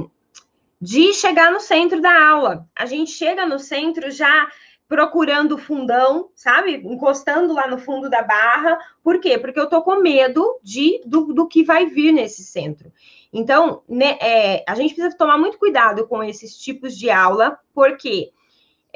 de 0.82 1.14
chegar 1.14 1.52
no 1.52 1.60
centro 1.60 2.02
da 2.02 2.28
aula. 2.28 2.68
A 2.76 2.86
gente 2.86 3.12
chega 3.12 3.46
no 3.46 3.60
centro 3.60 4.10
já 4.10 4.50
procurando 4.88 5.54
o 5.54 5.58
fundão, 5.58 6.30
sabe? 6.36 6.76
Encostando 6.76 7.54
lá 7.54 7.68
no 7.68 7.78
fundo 7.78 8.10
da 8.10 8.22
barra. 8.22 8.78
Por 9.04 9.20
quê? 9.20 9.38
Porque 9.38 9.60
eu 9.60 9.70
tô 9.70 9.82
com 9.82 10.02
medo 10.02 10.60
de, 10.62 11.02
do, 11.06 11.34
do 11.34 11.48
que 11.48 11.64
vai 11.64 11.88
vir 11.88 12.12
nesse 12.12 12.44
centro. 12.44 12.92
Então, 13.34 13.84
né, 13.90 14.18
é, 14.22 14.64
a 14.68 14.76
gente 14.76 14.94
precisa 14.94 15.18
tomar 15.18 15.38
muito 15.38 15.58
cuidado 15.58 16.08
com 16.08 16.24
esses 16.24 16.56
tipos 16.56 16.96
de 16.96 17.10
aula, 17.10 17.60
porque 17.74 18.32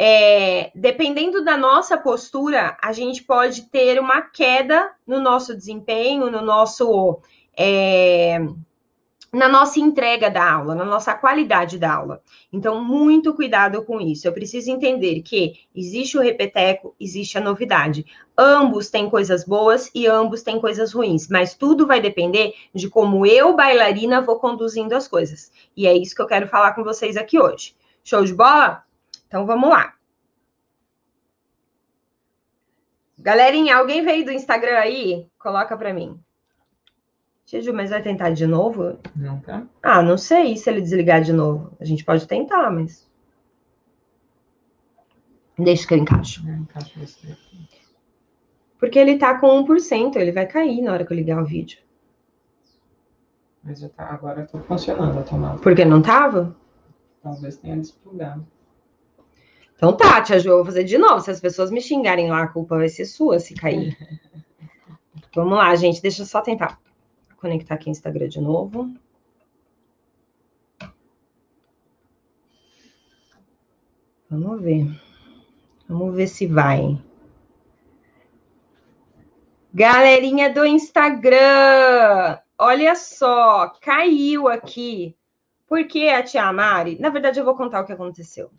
é, 0.01 0.71
dependendo 0.73 1.43
da 1.43 1.57
nossa 1.57 1.97
postura, 1.97 2.77
a 2.81 2.93
gente 2.93 3.21
pode 3.21 3.63
ter 3.63 3.99
uma 3.99 4.21
queda 4.21 4.91
no 5.05 5.19
nosso 5.19 5.53
desempenho, 5.53 6.31
no 6.31 6.41
nosso. 6.41 7.19
É, 7.57 8.39
na 9.31 9.47
nossa 9.47 9.79
entrega 9.79 10.31
da 10.31 10.53
aula, 10.53 10.73
na 10.73 10.85
nossa 10.85 11.13
qualidade 11.13 11.77
da 11.77 11.93
aula. 11.93 12.23
Então, 12.51 12.83
muito 12.83 13.33
cuidado 13.33 13.83
com 13.83 14.01
isso. 14.01 14.25
Eu 14.25 14.33
preciso 14.33 14.71
entender 14.71 15.21
que 15.21 15.53
existe 15.75 16.17
o 16.17 16.21
repeteco, 16.21 16.95
existe 16.99 17.38
a 17.38 17.41
novidade. 17.41 18.05
Ambos 18.35 18.89
têm 18.89 19.07
coisas 19.07 19.45
boas 19.45 19.91
e 19.93 20.07
ambos 20.07 20.41
têm 20.41 20.59
coisas 20.59 20.93
ruins, 20.93 21.27
mas 21.27 21.53
tudo 21.53 21.85
vai 21.85 22.01
depender 22.01 22.53
de 22.73 22.89
como 22.89 23.23
eu, 23.23 23.55
bailarina, 23.55 24.21
vou 24.21 24.39
conduzindo 24.39 24.95
as 24.95 25.07
coisas. 25.07 25.51
E 25.77 25.85
é 25.85 25.95
isso 25.95 26.15
que 26.15 26.21
eu 26.21 26.27
quero 26.27 26.47
falar 26.47 26.73
com 26.73 26.83
vocês 26.83 27.15
aqui 27.15 27.39
hoje. 27.39 27.75
Show 28.03 28.23
de 28.23 28.33
bola? 28.33 28.88
Então, 29.30 29.46
vamos 29.46 29.70
lá. 29.70 29.94
Galerinha, 33.20 33.78
alguém 33.78 34.04
veio 34.04 34.26
do 34.26 34.32
Instagram 34.32 34.76
aí? 34.76 35.30
Coloca 35.38 35.78
para 35.78 35.94
mim. 35.94 36.20
Tiju, 37.46 37.74
mas 37.74 37.92
vai 37.92 38.02
tentar 38.02 38.32
de 38.32 38.48
novo? 38.48 38.98
Não 39.15 39.39
tá. 39.39 39.68
Ah, 39.84 40.02
não 40.02 40.18
sei 40.18 40.58
se 40.58 40.68
ele 40.68 40.82
desligar 40.82 41.22
de 41.22 41.32
novo. 41.32 41.76
A 41.80 41.86
gente 41.86 42.04
pode 42.04 42.28
tentar, 42.28 42.72
mas. 42.72 43.08
Deixa 45.58 45.88
que 45.88 45.94
eu 45.94 46.00
encaixo. 46.00 46.44
Encaixa 46.50 47.38
Porque 48.80 48.98
ele 48.98 49.20
tá 49.20 49.39
com 49.39 49.63
1%, 49.63 50.15
ele 50.15 50.32
vai 50.32 50.48
cair 50.48 50.82
na 50.82 50.94
hora 50.94 51.06
que 51.06 51.13
eu 51.13 51.18
ligar 51.18 51.39
o 51.39 51.46
vídeo. 51.46 51.80
Mas 53.63 53.80
já 53.80 53.89
tá, 53.89 54.06
agora 54.06 54.48
tá 54.48 54.60
funcionando 54.62 55.20
a 55.20 55.24
tomada. 55.24 55.60
Porque 55.60 55.86
não 55.86 56.02
tava? 56.02 56.56
Talvez 57.22 57.58
tenha 57.58 57.78
desplugado. 57.78 58.48
Então 59.80 59.96
tá, 59.96 60.22
Tia 60.22 60.38
Ju, 60.38 60.50
eu 60.50 60.56
vou 60.58 60.65
fazer 60.65 60.84
de 60.84 60.98
novo. 60.98 61.22
Se 61.22 61.32
as 61.32 61.39
pessoas 61.39 61.72
me 61.72 61.80
xingarem 61.80 62.30
lá, 62.30 62.44
a 62.44 62.48
culpa 62.50 62.76
vai 62.76 62.89
ser 62.89 63.06
sua 63.06 63.39
se 63.39 63.56
cair. 63.56 63.98
Vamos 65.34 65.58
lá, 65.58 65.74
gente, 65.78 66.02
deixa 66.02 66.22
eu 66.22 66.26
só 66.26 66.42
tentar 66.42 66.78
conectar 67.38 67.76
aqui 67.76 67.88
o 67.88 67.89
Instagram 67.89 68.28
de 68.28 68.42
novo. 68.42 68.94
Vamos 74.30 74.62
ver. 74.62 74.86
Vamos 75.88 76.13
ver 76.13 76.28
se 76.28 76.46
vai. 76.46 77.02
Galerinha 79.74 80.54
do 80.54 80.65
Instagram, 80.65 82.38
olha 82.58 82.98
só, 82.98 83.70
caiu 83.82 84.50
aqui. 84.50 85.15
Por 85.65 85.88
que 85.88 86.10
a 86.10 86.22
tia 86.22 86.52
Mari? 86.52 87.00
Na 87.00 87.10
verdade, 87.10 87.39
eu 87.39 87.46
vou 87.46 87.56
contar 87.56 87.80
o 87.80 87.86
que 87.86 87.94
aconteceu. 87.94 88.52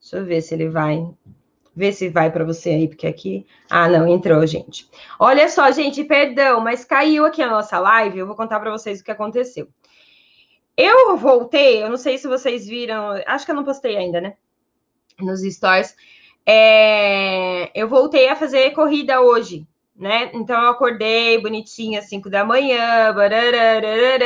Deixa 0.00 0.16
eu 0.16 0.24
ver 0.24 0.40
se 0.40 0.54
ele 0.54 0.68
vai 0.68 1.06
Vê 1.74 1.92
se 1.92 2.08
vai 2.08 2.30
para 2.30 2.44
você 2.44 2.70
aí, 2.70 2.88
porque 2.88 3.06
aqui. 3.06 3.46
Ah, 3.68 3.88
não, 3.88 4.06
entrou, 4.06 4.44
gente. 4.46 4.88
Olha 5.18 5.48
só, 5.48 5.70
gente, 5.70 6.02
perdão, 6.04 6.60
mas 6.60 6.84
caiu 6.84 7.24
aqui 7.24 7.40
a 7.40 7.48
nossa 7.48 7.78
live. 7.78 8.18
Eu 8.18 8.26
vou 8.26 8.34
contar 8.34 8.58
para 8.58 8.70
vocês 8.70 9.00
o 9.00 9.04
que 9.04 9.10
aconteceu. 9.10 9.68
Eu 10.76 11.16
voltei, 11.16 11.82
eu 11.82 11.88
não 11.88 11.96
sei 11.96 12.18
se 12.18 12.26
vocês 12.26 12.66
viram, 12.66 13.12
acho 13.26 13.44
que 13.44 13.50
eu 13.50 13.54
não 13.54 13.64
postei 13.64 13.96
ainda, 13.96 14.20
né? 14.20 14.34
Nos 15.20 15.42
stories. 15.42 15.94
É, 16.44 17.70
eu 17.78 17.88
voltei 17.88 18.28
a 18.28 18.36
fazer 18.36 18.72
corrida 18.72 19.20
hoje, 19.20 19.66
né? 19.94 20.30
Então 20.34 20.60
eu 20.60 20.70
acordei 20.70 21.40
bonitinha 21.40 22.00
às 22.00 22.08
5 22.08 22.28
da 22.28 22.44
manhã, 22.44 23.14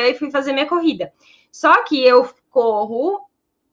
e 0.08 0.14
fui 0.14 0.30
fazer 0.30 0.52
minha 0.52 0.66
corrida. 0.66 1.12
Só 1.52 1.84
que 1.84 2.02
eu 2.02 2.28
corro 2.50 3.20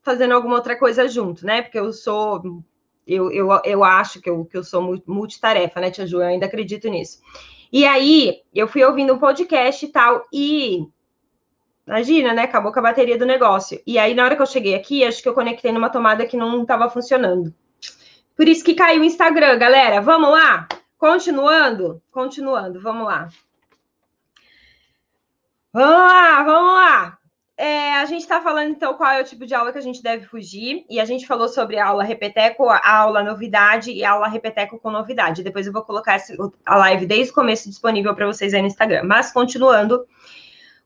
fazendo 0.02 0.34
alguma 0.34 0.56
outra 0.56 0.78
coisa 0.78 1.08
junto, 1.08 1.46
né? 1.46 1.62
Porque 1.62 1.80
eu 1.80 1.92
sou 1.94 2.64
eu, 3.06 3.32
eu, 3.32 3.50
eu 3.66 3.84
acho 3.84 4.22
que 4.22 4.30
eu, 4.30 4.46
que 4.46 4.58
eu 4.58 4.64
sou 4.64 5.02
multitarefa, 5.06 5.80
né, 5.82 5.92
Tia 5.92 6.06
Ju? 6.06 6.18
Eu 6.18 6.28
ainda 6.28 6.46
acredito 6.46 6.88
nisso. 6.88 7.20
E 7.72 7.86
aí, 7.86 8.42
eu 8.54 8.68
fui 8.68 8.84
ouvindo 8.84 9.14
um 9.14 9.20
podcast 9.20 9.86
e 9.86 9.90
tal, 9.90 10.26
e 10.32 10.86
imagina, 11.88 12.34
né? 12.34 12.44
Acabou 12.44 12.72
com 12.72 12.80
a 12.80 12.84
bateria 12.84 13.18
do 13.18 13.26
negócio. 13.26 13.82
E 13.88 13.98
aí, 13.98 14.14
na 14.14 14.26
hora 14.26 14.36
que 14.36 14.42
eu 14.42 14.46
cheguei 14.46 14.76
aqui, 14.76 15.04
acho 15.04 15.22
que 15.22 15.30
eu 15.30 15.34
conectei 15.34 15.72
numa 15.72 15.90
tomada 15.90 16.26
que 16.26 16.38
não 16.38 16.62
estava 16.62 16.90
funcionando. 16.90 17.54
Por 18.36 18.48
isso 18.48 18.64
que 18.64 18.74
caiu 18.74 19.02
o 19.02 19.06
Instagram, 19.06 19.58
galera. 19.58 20.02
Vamos 20.02 20.32
lá? 20.32 20.68
Continuando? 20.98 22.02
Continuando, 22.12 22.82
vamos 22.82 23.08
lá. 23.08 23.30
Vamos 25.74 26.12
lá, 26.12 26.44
vamos 26.44 26.74
lá. 26.74 27.21
É, 27.62 27.94
a 27.94 28.06
gente 28.06 28.22
está 28.22 28.42
falando, 28.42 28.72
então, 28.72 28.96
qual 28.96 29.12
é 29.12 29.22
o 29.22 29.24
tipo 29.24 29.46
de 29.46 29.54
aula 29.54 29.72
que 29.72 29.78
a 29.78 29.84
gente 29.84 30.02
deve 30.02 30.26
fugir. 30.26 30.84
E 30.90 31.00
a 31.00 31.06
gente 31.06 31.28
falou 31.28 31.48
sobre 31.48 31.78
a 31.78 31.86
aula 31.86 32.04
repeteco, 32.04 32.68
a 32.68 32.92
aula 32.92 33.22
novidade 33.22 33.92
e 33.92 34.04
a 34.04 34.14
aula 34.14 34.28
repeteco 34.28 34.80
com 34.80 34.90
novidade. 34.90 35.44
Depois 35.44 35.68
eu 35.68 35.72
vou 35.72 35.84
colocar 35.84 36.20
a 36.66 36.76
live 36.76 37.06
desde 37.06 37.32
o 37.32 37.36
começo 37.36 37.70
disponível 37.70 38.16
para 38.16 38.26
vocês 38.26 38.56
aí 38.56 38.62
no 38.62 38.68
Instagram. 38.68 39.04
Mas, 39.04 39.32
continuando, 39.32 40.04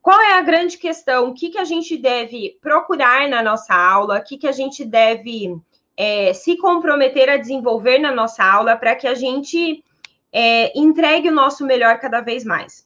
qual 0.02 0.20
é 0.20 0.34
a 0.34 0.42
grande 0.42 0.78
questão? 0.78 1.30
O 1.30 1.34
que, 1.34 1.48
que 1.48 1.58
a 1.58 1.64
gente 1.64 1.96
deve 1.96 2.58
procurar 2.60 3.30
na 3.30 3.42
nossa 3.42 3.74
aula? 3.74 4.18
O 4.18 4.24
que, 4.26 4.38
que 4.38 4.48
a 4.48 4.52
gente 4.52 4.84
deve 4.84 5.58
é, 5.96 6.34
se 6.34 6.58
comprometer 6.58 7.30
a 7.30 7.38
desenvolver 7.38 8.00
na 8.00 8.12
nossa 8.12 8.44
aula 8.44 8.76
para 8.76 8.98
que 8.98 9.08
a 9.08 9.14
gente 9.14 9.82
é, 10.30 10.78
entregue 10.78 11.30
o 11.30 11.34
nosso 11.34 11.66
melhor 11.66 12.00
cada 12.00 12.20
vez 12.20 12.44
mais? 12.44 12.86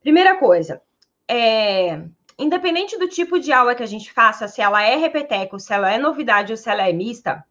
Primeira 0.00 0.36
coisa, 0.36 0.80
é, 1.28 2.00
independente 2.40 2.98
do 2.98 3.08
tipo 3.08 3.38
de 3.38 3.52
aula 3.52 3.74
que 3.74 3.82
a 3.82 3.86
gente 3.86 4.12
faça, 4.12 4.48
se 4.48 4.60
ela 4.60 4.82
é 4.82 4.96
repeteco, 4.96 5.60
se 5.60 5.72
ela 5.72 5.92
é 5.92 5.98
novidade 5.98 6.52
ou 6.52 6.56
se 6.56 6.68
ela 6.70 6.88
é 6.88 6.92
mista, 6.92 7.44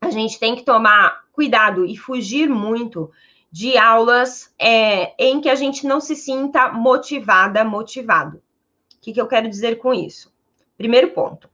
a 0.00 0.10
gente 0.10 0.38
tem 0.38 0.54
que 0.54 0.62
tomar 0.62 1.24
cuidado 1.32 1.84
e 1.84 1.96
fugir 1.96 2.48
muito 2.48 3.10
de 3.50 3.76
aulas 3.76 4.52
é, 4.58 5.14
em 5.18 5.40
que 5.40 5.48
a 5.48 5.54
gente 5.54 5.86
não 5.86 6.00
se 6.00 6.16
sinta 6.16 6.72
motivada, 6.72 7.64
motivado. 7.64 8.38
O 8.38 9.00
que, 9.00 9.12
que 9.12 9.20
eu 9.20 9.28
quero 9.28 9.48
dizer 9.48 9.76
com 9.78 9.94
isso? 9.94 10.32
Primeiro 10.76 11.10
ponto. 11.10 11.48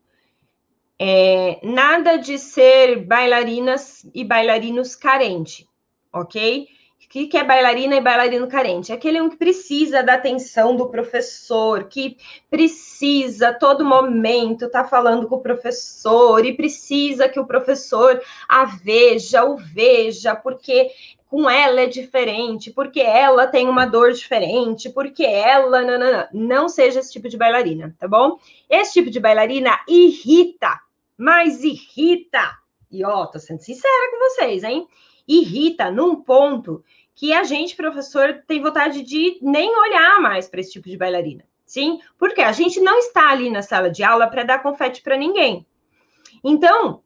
É, 0.99 1.61
nada 1.62 2.16
de 2.16 2.38
ser 2.38 3.05
bailarinas 3.07 4.07
e 4.14 4.25
bailarinos 4.25 4.94
carente, 4.94 5.68
ok? 6.12 6.68
Que, 7.09 7.27
que 7.27 7.37
é 7.37 7.45
bailarina 7.45 7.97
e 7.97 8.01
bailarino 8.01 8.47
carente? 8.47 8.93
Aquele 8.93 9.21
um 9.21 9.29
que 9.29 9.37
precisa 9.37 10.03
da 10.03 10.15
atenção 10.15 10.77
do 10.77 10.89
professor, 10.89 11.85
que 11.85 12.17
precisa 12.49 13.53
todo 13.53 13.85
momento 13.85 14.67
estar 14.67 14.85
tá 14.85 14.89
falando 14.89 15.27
com 15.27 15.37
o 15.37 15.43
professor 15.43 16.45
e 16.45 16.57
precisa 16.57 17.29
que 17.29 17.41
o 17.41 17.47
professor 17.47 18.23
a 18.49 18.65
veja, 18.65 19.45
o 19.45 19.57
veja, 19.57 20.37
porque 20.37 20.91
com 21.27 21.49
ela 21.49 21.81
é 21.81 21.87
diferente, 21.87 22.73
porque 22.73 23.01
ela 23.01 23.47
tem 23.47 23.69
uma 23.69 23.87
dor 23.87 24.13
diferente, 24.13 24.91
porque 24.91 25.25
ela. 25.25 25.81
Não, 26.33 26.69
seja 26.69 27.01
esse 27.01 27.13
tipo 27.13 27.29
de 27.29 27.37
bailarina, 27.37 27.95
tá 27.99 28.09
bom? 28.09 28.37
Esse 28.69 28.95
tipo 28.95 29.11
de 29.11 29.21
bailarina 29.21 29.79
irrita, 29.89 30.79
mas 31.17 31.63
irrita. 31.63 32.59
E 32.91 33.05
ó, 33.05 33.27
tô 33.27 33.39
sendo 33.39 33.61
sincera 33.61 34.11
com 34.11 34.19
vocês, 34.19 34.65
hein? 34.65 34.89
Irrita 35.31 35.90
num 35.90 36.16
ponto 36.16 36.83
que 37.14 37.33
a 37.33 37.45
gente, 37.45 37.77
professor, 37.77 38.43
tem 38.47 38.61
vontade 38.61 39.03
de 39.03 39.38
nem 39.40 39.79
olhar 39.79 40.21
mais 40.21 40.49
para 40.49 40.61
esse 40.61 40.73
tipo 40.73 40.88
de 40.88 40.97
bailarina. 40.97 41.45
Sim, 41.64 42.01
porque 42.19 42.40
a 42.40 42.51
gente 42.51 42.81
não 42.81 42.99
está 42.99 43.31
ali 43.31 43.49
na 43.49 43.62
sala 43.62 43.88
de 43.88 44.03
aula 44.03 44.27
para 44.27 44.43
dar 44.43 44.62
confete 44.62 45.01
para 45.03 45.16
ninguém. 45.16 45.64
Então, 46.43 47.03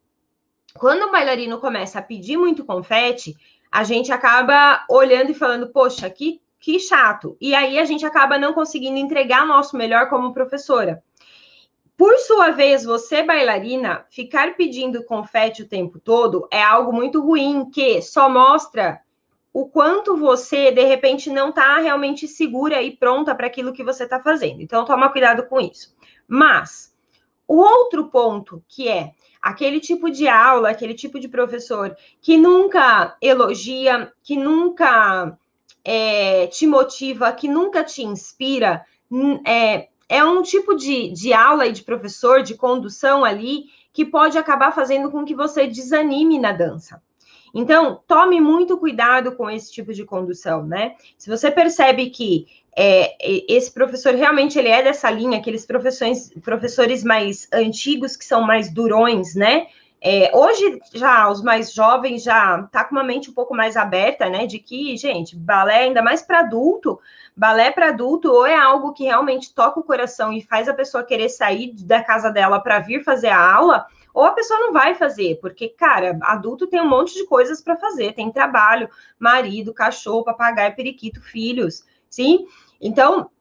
quando 0.73 1.03
o 1.03 1.11
bailarino 1.11 1.59
começa 1.59 1.99
a 1.99 2.01
pedir 2.01 2.35
muito 2.35 2.65
confete, 2.65 3.35
a 3.71 3.83
gente 3.83 4.11
acaba 4.11 4.83
olhando 4.89 5.31
e 5.31 5.35
falando, 5.35 5.67
poxa, 5.67 6.09
que, 6.09 6.41
que 6.59 6.79
chato. 6.79 7.37
E 7.39 7.53
aí 7.53 7.77
a 7.77 7.85
gente 7.85 8.05
acaba 8.05 8.39
não 8.39 8.53
conseguindo 8.53 8.97
entregar 8.97 9.45
nosso 9.45 9.77
melhor 9.77 10.09
como 10.09 10.33
professora. 10.33 11.03
Por 11.97 12.17
sua 12.17 12.51
vez, 12.51 12.83
você, 12.83 13.23
bailarina, 13.23 14.05
ficar 14.09 14.55
pedindo 14.55 15.03
confete 15.03 15.61
o 15.61 15.67
tempo 15.67 15.97
todo 15.97 16.47
é 16.51 16.61
algo 16.61 16.91
muito 16.91 17.21
ruim, 17.21 17.69
que 17.69 18.01
só 18.01 18.29
mostra 18.29 19.01
o 19.53 19.69
quanto 19.69 20.17
você, 20.17 20.71
de 20.71 20.83
repente, 20.83 21.29
não 21.29 21.49
está 21.49 21.77
realmente 21.77 22.27
segura 22.27 22.81
e 22.81 22.91
pronta 22.91 23.33
para 23.33 23.47
aquilo 23.47 23.71
que 23.71 23.83
você 23.83 24.03
está 24.03 24.21
fazendo. 24.21 24.61
Então, 24.61 24.83
toma 24.83 25.09
cuidado 25.09 25.47
com 25.47 25.61
isso. 25.61 25.95
Mas, 26.27 26.93
o 27.47 27.55
outro 27.55 28.09
ponto, 28.09 28.61
que 28.67 28.89
é 28.89 29.13
aquele 29.41 29.79
tipo 29.79 30.11
de 30.11 30.27
aula, 30.27 30.71
aquele 30.71 30.93
tipo 30.93 31.17
de 31.17 31.29
professor 31.29 31.95
que 32.19 32.35
nunca 32.35 33.15
elogia, 33.21 34.11
que 34.21 34.35
nunca 34.35 35.37
é, 35.85 36.47
te 36.47 36.67
motiva, 36.67 37.31
que 37.31 37.47
nunca 37.47 37.83
te 37.83 38.03
inspira, 38.03 38.85
é, 39.45 39.87
é 40.07 40.23
um 40.23 40.41
tipo 40.41 40.75
de, 40.75 41.09
de 41.11 41.33
aula 41.33 41.67
e 41.67 41.71
de 41.71 41.83
professor, 41.83 42.43
de 42.43 42.55
condução 42.55 43.23
ali, 43.23 43.65
que 43.91 44.05
pode 44.05 44.37
acabar 44.37 44.71
fazendo 44.71 45.09
com 45.09 45.23
que 45.23 45.35
você 45.35 45.67
desanime 45.67 46.37
na 46.37 46.51
dança. 46.51 47.01
Então, 47.53 48.01
tome 48.05 48.41
muito 48.41 48.77
cuidado 48.77 49.31
com 49.31 49.49
esse 49.49 49.71
tipo 49.71 49.93
de 49.93 50.03
condução, 50.03 50.65
né? 50.65 50.95
Se 51.17 51.29
você 51.29 51.49
percebe 51.49 52.09
que 52.09 52.45
é, 52.77 53.15
esse 53.47 53.71
professor 53.71 54.13
realmente 54.13 54.59
ele 54.59 54.67
é 54.67 54.83
dessa 54.83 55.09
linha, 55.09 55.37
aqueles 55.37 55.65
professores, 55.65 56.33
professores 56.43 57.01
mais 57.01 57.47
antigos 57.53 58.17
que 58.17 58.25
são 58.25 58.41
mais 58.41 58.69
durões, 58.69 59.35
né? 59.35 59.67
É, 60.07 60.29
hoje 60.37 60.79
já 60.93 61.27
os 61.27 61.41
mais 61.41 61.73
jovens 61.73 62.21
já 62.21 62.61
tá 62.71 62.83
com 62.83 62.93
uma 62.93 63.03
mente 63.03 63.31
um 63.31 63.33
pouco 63.33 63.55
mais 63.55 63.75
aberta, 63.75 64.29
né? 64.29 64.45
De 64.45 64.59
que, 64.59 64.95
gente, 64.95 65.35
balé 65.35 65.77
ainda 65.77 65.99
mais 65.99 66.21
para 66.21 66.41
adulto, 66.41 66.99
balé 67.35 67.71
para 67.71 67.89
adulto 67.89 68.31
ou 68.31 68.45
é 68.45 68.55
algo 68.55 68.93
que 68.93 69.05
realmente 69.05 69.51
toca 69.51 69.79
o 69.79 69.83
coração 69.83 70.31
e 70.31 70.43
faz 70.43 70.69
a 70.69 70.75
pessoa 70.75 71.03
querer 71.03 71.27
sair 71.29 71.73
da 71.73 72.03
casa 72.03 72.29
dela 72.29 72.59
para 72.59 72.77
vir 72.77 73.03
fazer 73.03 73.29
a 73.29 73.55
aula, 73.55 73.87
ou 74.13 74.23
a 74.23 74.31
pessoa 74.33 74.59
não 74.59 74.71
vai 74.71 74.93
fazer, 74.93 75.39
porque, 75.41 75.69
cara, 75.69 76.15
adulto 76.21 76.67
tem 76.67 76.79
um 76.79 76.87
monte 76.87 77.15
de 77.15 77.25
coisas 77.25 77.59
para 77.59 77.75
fazer, 77.75 78.13
tem 78.13 78.31
trabalho, 78.31 78.87
marido, 79.17 79.73
cachorro, 79.73 80.23
papagaio, 80.23 80.75
periquito, 80.75 81.19
filhos, 81.19 81.83
sim? 82.11 82.45
Então, 82.79 83.31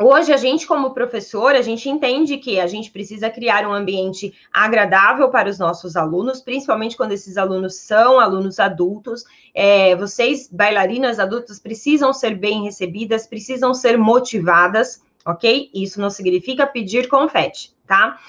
Hoje, 0.00 0.32
a 0.32 0.36
gente, 0.36 0.64
como 0.64 0.94
professor, 0.94 1.56
a 1.56 1.60
gente 1.60 1.88
entende 1.88 2.38
que 2.38 2.60
a 2.60 2.68
gente 2.68 2.88
precisa 2.88 3.28
criar 3.28 3.66
um 3.66 3.72
ambiente 3.72 4.32
agradável 4.52 5.28
para 5.28 5.50
os 5.50 5.58
nossos 5.58 5.96
alunos, 5.96 6.40
principalmente 6.40 6.96
quando 6.96 7.10
esses 7.10 7.36
alunos 7.36 7.74
são 7.74 8.20
alunos 8.20 8.60
adultos. 8.60 9.24
É, 9.52 9.96
vocês, 9.96 10.48
bailarinas 10.52 11.18
adultas, 11.18 11.58
precisam 11.58 12.12
ser 12.12 12.36
bem 12.36 12.62
recebidas, 12.62 13.26
precisam 13.26 13.74
ser 13.74 13.98
motivadas, 13.98 15.02
ok? 15.26 15.68
Isso 15.74 16.00
não 16.00 16.10
significa 16.10 16.64
pedir 16.64 17.08
confete, 17.08 17.74
tá? 17.84 18.20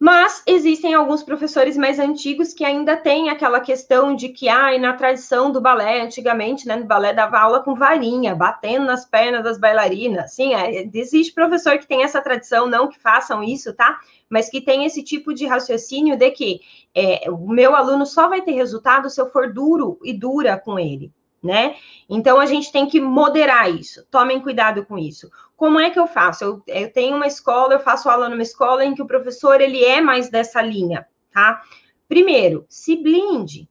Mas 0.00 0.44
existem 0.46 0.94
alguns 0.94 1.24
professores 1.24 1.76
mais 1.76 1.98
antigos 1.98 2.54
que 2.54 2.64
ainda 2.64 2.96
têm 2.96 3.30
aquela 3.30 3.58
questão 3.58 4.14
de 4.14 4.28
que, 4.28 4.48
ai, 4.48 4.78
na 4.78 4.92
tradição 4.92 5.50
do 5.50 5.60
balé, 5.60 6.00
antigamente, 6.02 6.68
né, 6.68 6.76
no 6.76 6.84
balé 6.84 7.12
dava 7.12 7.40
aula 7.40 7.64
com 7.64 7.74
varinha, 7.74 8.32
batendo 8.32 8.86
nas 8.86 9.04
pernas 9.04 9.42
das 9.42 9.58
bailarinas. 9.58 10.34
Sim, 10.34 10.54
é, 10.54 10.88
existe 10.94 11.34
professor 11.34 11.78
que 11.78 11.86
tem 11.86 12.04
essa 12.04 12.22
tradição, 12.22 12.68
não 12.68 12.86
que 12.86 13.00
façam 13.00 13.42
isso, 13.42 13.74
tá? 13.74 13.98
Mas 14.30 14.48
que 14.48 14.60
tem 14.60 14.84
esse 14.84 15.02
tipo 15.02 15.34
de 15.34 15.46
raciocínio 15.46 16.16
de 16.16 16.30
que 16.30 16.60
é, 16.94 17.28
o 17.28 17.48
meu 17.48 17.74
aluno 17.74 18.06
só 18.06 18.28
vai 18.28 18.40
ter 18.42 18.52
resultado 18.52 19.10
se 19.10 19.20
eu 19.20 19.28
for 19.28 19.52
duro 19.52 19.98
e 20.04 20.12
dura 20.12 20.56
com 20.56 20.78
ele 20.78 21.12
né? 21.42 21.76
Então 22.08 22.40
a 22.40 22.46
gente 22.46 22.72
tem 22.72 22.86
que 22.86 23.00
moderar 23.00 23.72
isso. 23.72 24.04
Tomem 24.10 24.40
cuidado 24.40 24.84
com 24.84 24.98
isso. 24.98 25.30
Como 25.58 25.80
é 25.80 25.90
que 25.90 25.98
eu 25.98 26.06
faço? 26.06 26.44
Eu, 26.44 26.62
eu, 26.68 26.92
tenho 26.92 27.16
uma 27.16 27.26
escola, 27.26 27.74
eu 27.74 27.80
faço 27.80 28.08
aula 28.08 28.28
numa 28.28 28.44
escola 28.44 28.84
em 28.84 28.94
que 28.94 29.02
o 29.02 29.06
professor 29.08 29.60
ele 29.60 29.84
é 29.84 30.00
mais 30.00 30.30
dessa 30.30 30.62
linha, 30.62 31.04
tá? 31.32 31.60
Primeiro, 32.08 32.64
se 32.68 32.94
blinde. 32.94 33.68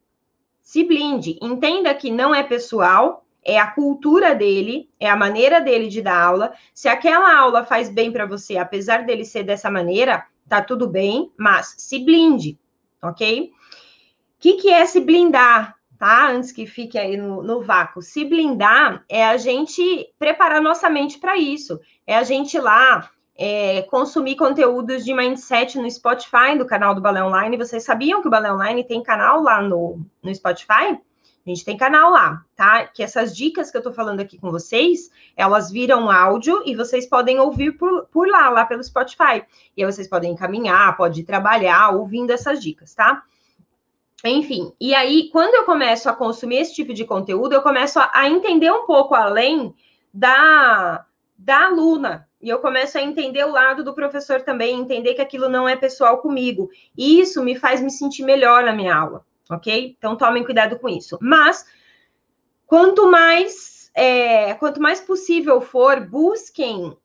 Se 0.61 0.83
blinde. 0.83 1.39
Entenda 1.41 1.95
que 1.95 2.11
não 2.11 2.35
é 2.35 2.43
pessoal, 2.43 3.25
é 3.41 3.57
a 3.57 3.71
cultura 3.71 4.35
dele, 4.35 4.89
é 4.99 5.09
a 5.09 5.15
maneira 5.15 5.61
dele 5.61 5.87
de 5.87 6.01
dar 6.01 6.21
aula. 6.21 6.51
Se 6.73 6.89
aquela 6.89 7.33
aula 7.39 7.63
faz 7.63 7.89
bem 7.89 8.11
para 8.11 8.25
você, 8.25 8.57
apesar 8.57 9.05
dele 9.05 9.23
ser 9.23 9.43
dessa 9.43 9.71
maneira, 9.71 10.25
tá 10.49 10.61
tudo 10.61 10.89
bem, 10.89 11.31
mas 11.37 11.73
se 11.77 11.99
blinde, 11.99 12.59
ok? 13.01 13.49
O 13.49 14.39
que, 14.41 14.55
que 14.55 14.69
é 14.69 14.85
se 14.85 14.99
blindar? 14.99 15.76
Tá? 15.97 16.29
Antes 16.29 16.51
que 16.51 16.65
fique 16.65 16.97
aí 16.97 17.17
no, 17.17 17.43
no 17.43 17.61
vácuo. 17.61 18.01
Se 18.01 18.23
blindar 18.23 19.03
é 19.09 19.25
a 19.25 19.37
gente 19.37 20.13
preparar 20.17 20.61
nossa 20.61 20.89
mente 20.89 21.19
para 21.19 21.37
isso. 21.37 21.79
É 22.05 22.17
a 22.17 22.23
gente 22.23 22.57
lá 22.59 23.09
é, 23.37 23.83
consumir 23.83 24.35
conteúdos 24.35 25.05
de 25.05 25.13
mindset 25.13 25.77
no 25.77 25.89
Spotify, 25.89 26.57
do 26.57 26.65
canal 26.65 26.95
do 26.95 27.01
Balé 27.01 27.23
Online. 27.23 27.57
Vocês 27.57 27.83
sabiam 27.83 28.21
que 28.21 28.27
o 28.27 28.31
Balé 28.31 28.51
Online 28.51 28.83
tem 28.83 29.03
canal 29.03 29.41
lá 29.41 29.61
no, 29.61 29.99
no 30.23 30.33
Spotify? 30.33 30.97
A 31.47 31.49
gente 31.49 31.63
tem 31.63 31.77
canal 31.77 32.11
lá, 32.11 32.43
tá? 32.57 32.87
Que 32.87 33.01
essas 33.01 33.33
dicas 33.33 33.71
que 33.71 33.77
eu 33.77 33.81
tô 33.81 33.93
falando 33.93 34.19
aqui 34.19 34.37
com 34.37 34.51
vocês, 34.51 35.09
elas 35.33 35.71
viram 35.71 36.11
áudio 36.11 36.61
e 36.65 36.75
vocês 36.75 37.07
podem 37.07 37.39
ouvir 37.39 37.77
por, 37.77 38.05
por 38.07 38.27
lá, 38.27 38.49
lá 38.49 38.65
pelo 38.65 38.83
Spotify. 38.83 39.45
E 39.75 39.81
aí 39.81 39.89
vocês 39.89 40.09
podem 40.09 40.35
caminhar, 40.35 40.97
pode 40.97 41.23
trabalhar 41.23 41.91
ouvindo 41.91 42.31
essas 42.31 42.61
dicas, 42.61 42.93
tá? 42.93 43.23
Enfim, 44.25 44.73
e 44.79 44.95
aí, 44.95 45.29
quando 45.31 45.53
eu 45.53 45.63
começo 45.63 46.09
a 46.09 46.13
consumir 46.13 46.57
esse 46.57 46.73
tipo 46.73 46.93
de 46.93 47.05
conteúdo, 47.05 47.53
eu 47.53 47.61
começo 47.61 47.99
a, 47.99 48.09
a 48.13 48.27
entender 48.27 48.71
um 48.71 48.85
pouco 48.85 49.13
além 49.13 49.73
da, 50.13 51.05
da 51.37 51.65
aluna. 51.65 52.27
E 52.41 52.49
eu 52.49 52.59
começo 52.59 52.97
a 52.97 53.01
entender 53.01 53.43
o 53.45 53.51
lado 53.51 53.83
do 53.83 53.93
professor 53.93 54.41
também, 54.41 54.79
entender 54.79 55.13
que 55.13 55.21
aquilo 55.21 55.49
não 55.49 55.67
é 55.67 55.75
pessoal 55.75 56.19
comigo. 56.19 56.69
E 56.97 57.19
isso 57.19 57.43
me 57.43 57.55
faz 57.55 57.81
me 57.81 57.91
sentir 57.91 58.23
melhor 58.23 58.63
na 58.63 58.73
minha 58.73 58.95
aula, 58.95 59.25
ok? 59.49 59.95
Então 59.97 60.15
tomem 60.15 60.43
cuidado 60.43 60.79
com 60.79 60.89
isso. 60.89 61.17
Mas 61.21 61.65
quanto 62.65 63.09
mais 63.09 63.91
é, 63.93 64.53
quanto 64.55 64.79
mais 64.79 65.01
possível 65.01 65.59
for, 65.59 65.99
busquem 65.99 66.95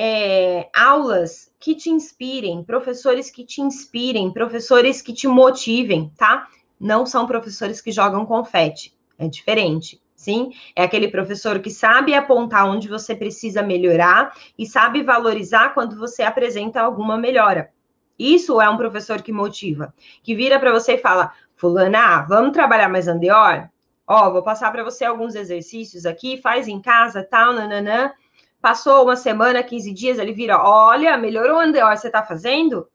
é, 0.00 0.70
aulas 0.72 1.52
que 1.58 1.74
te 1.74 1.90
inspirem, 1.90 2.62
professores 2.62 3.32
que 3.32 3.44
te 3.44 3.60
inspirem, 3.60 4.32
professores 4.32 5.02
que 5.02 5.12
te 5.12 5.26
motivem, 5.26 6.12
tá? 6.16 6.46
Não 6.78 7.04
são 7.04 7.26
professores 7.26 7.80
que 7.80 7.90
jogam 7.90 8.24
confete, 8.24 8.96
é 9.18 9.26
diferente. 9.26 10.00
Sim, 10.14 10.52
é 10.74 10.84
aquele 10.84 11.08
professor 11.08 11.58
que 11.58 11.70
sabe 11.70 12.14
apontar 12.14 12.68
onde 12.68 12.88
você 12.88 13.14
precisa 13.14 13.60
melhorar 13.60 14.32
e 14.56 14.66
sabe 14.66 15.02
valorizar 15.02 15.74
quando 15.74 15.96
você 15.96 16.22
apresenta 16.22 16.80
alguma 16.80 17.16
melhora. 17.16 17.70
Isso 18.16 18.60
é 18.60 18.68
um 18.68 18.76
professor 18.76 19.20
que 19.22 19.32
motiva, 19.32 19.92
que 20.22 20.34
vira 20.34 20.60
para 20.60 20.72
você 20.72 20.94
e 20.94 20.98
fala: 20.98 21.32
Fulana, 21.56 22.22
vamos 22.22 22.52
trabalhar 22.52 22.88
mais 22.88 23.08
andeor? 23.08 23.68
Ó, 24.06 24.30
vou 24.30 24.42
passar 24.42 24.70
para 24.72 24.84
você 24.84 25.04
alguns 25.04 25.34
exercícios 25.34 26.06
aqui, 26.06 26.40
faz 26.40 26.66
em 26.66 26.80
casa, 26.80 27.22
tal, 27.22 27.52
nananã. 27.52 28.12
Passou 28.60 29.04
uma 29.04 29.16
semana, 29.16 29.62
15 29.62 29.92
dias, 29.92 30.18
ele 30.18 30.32
vira: 30.32 30.60
Olha, 30.60 31.16
melhorou 31.16 31.58
o 31.58 31.60
andeor, 31.60 31.96
você 31.96 32.08
está 32.08 32.24
fazendo? 32.24 32.88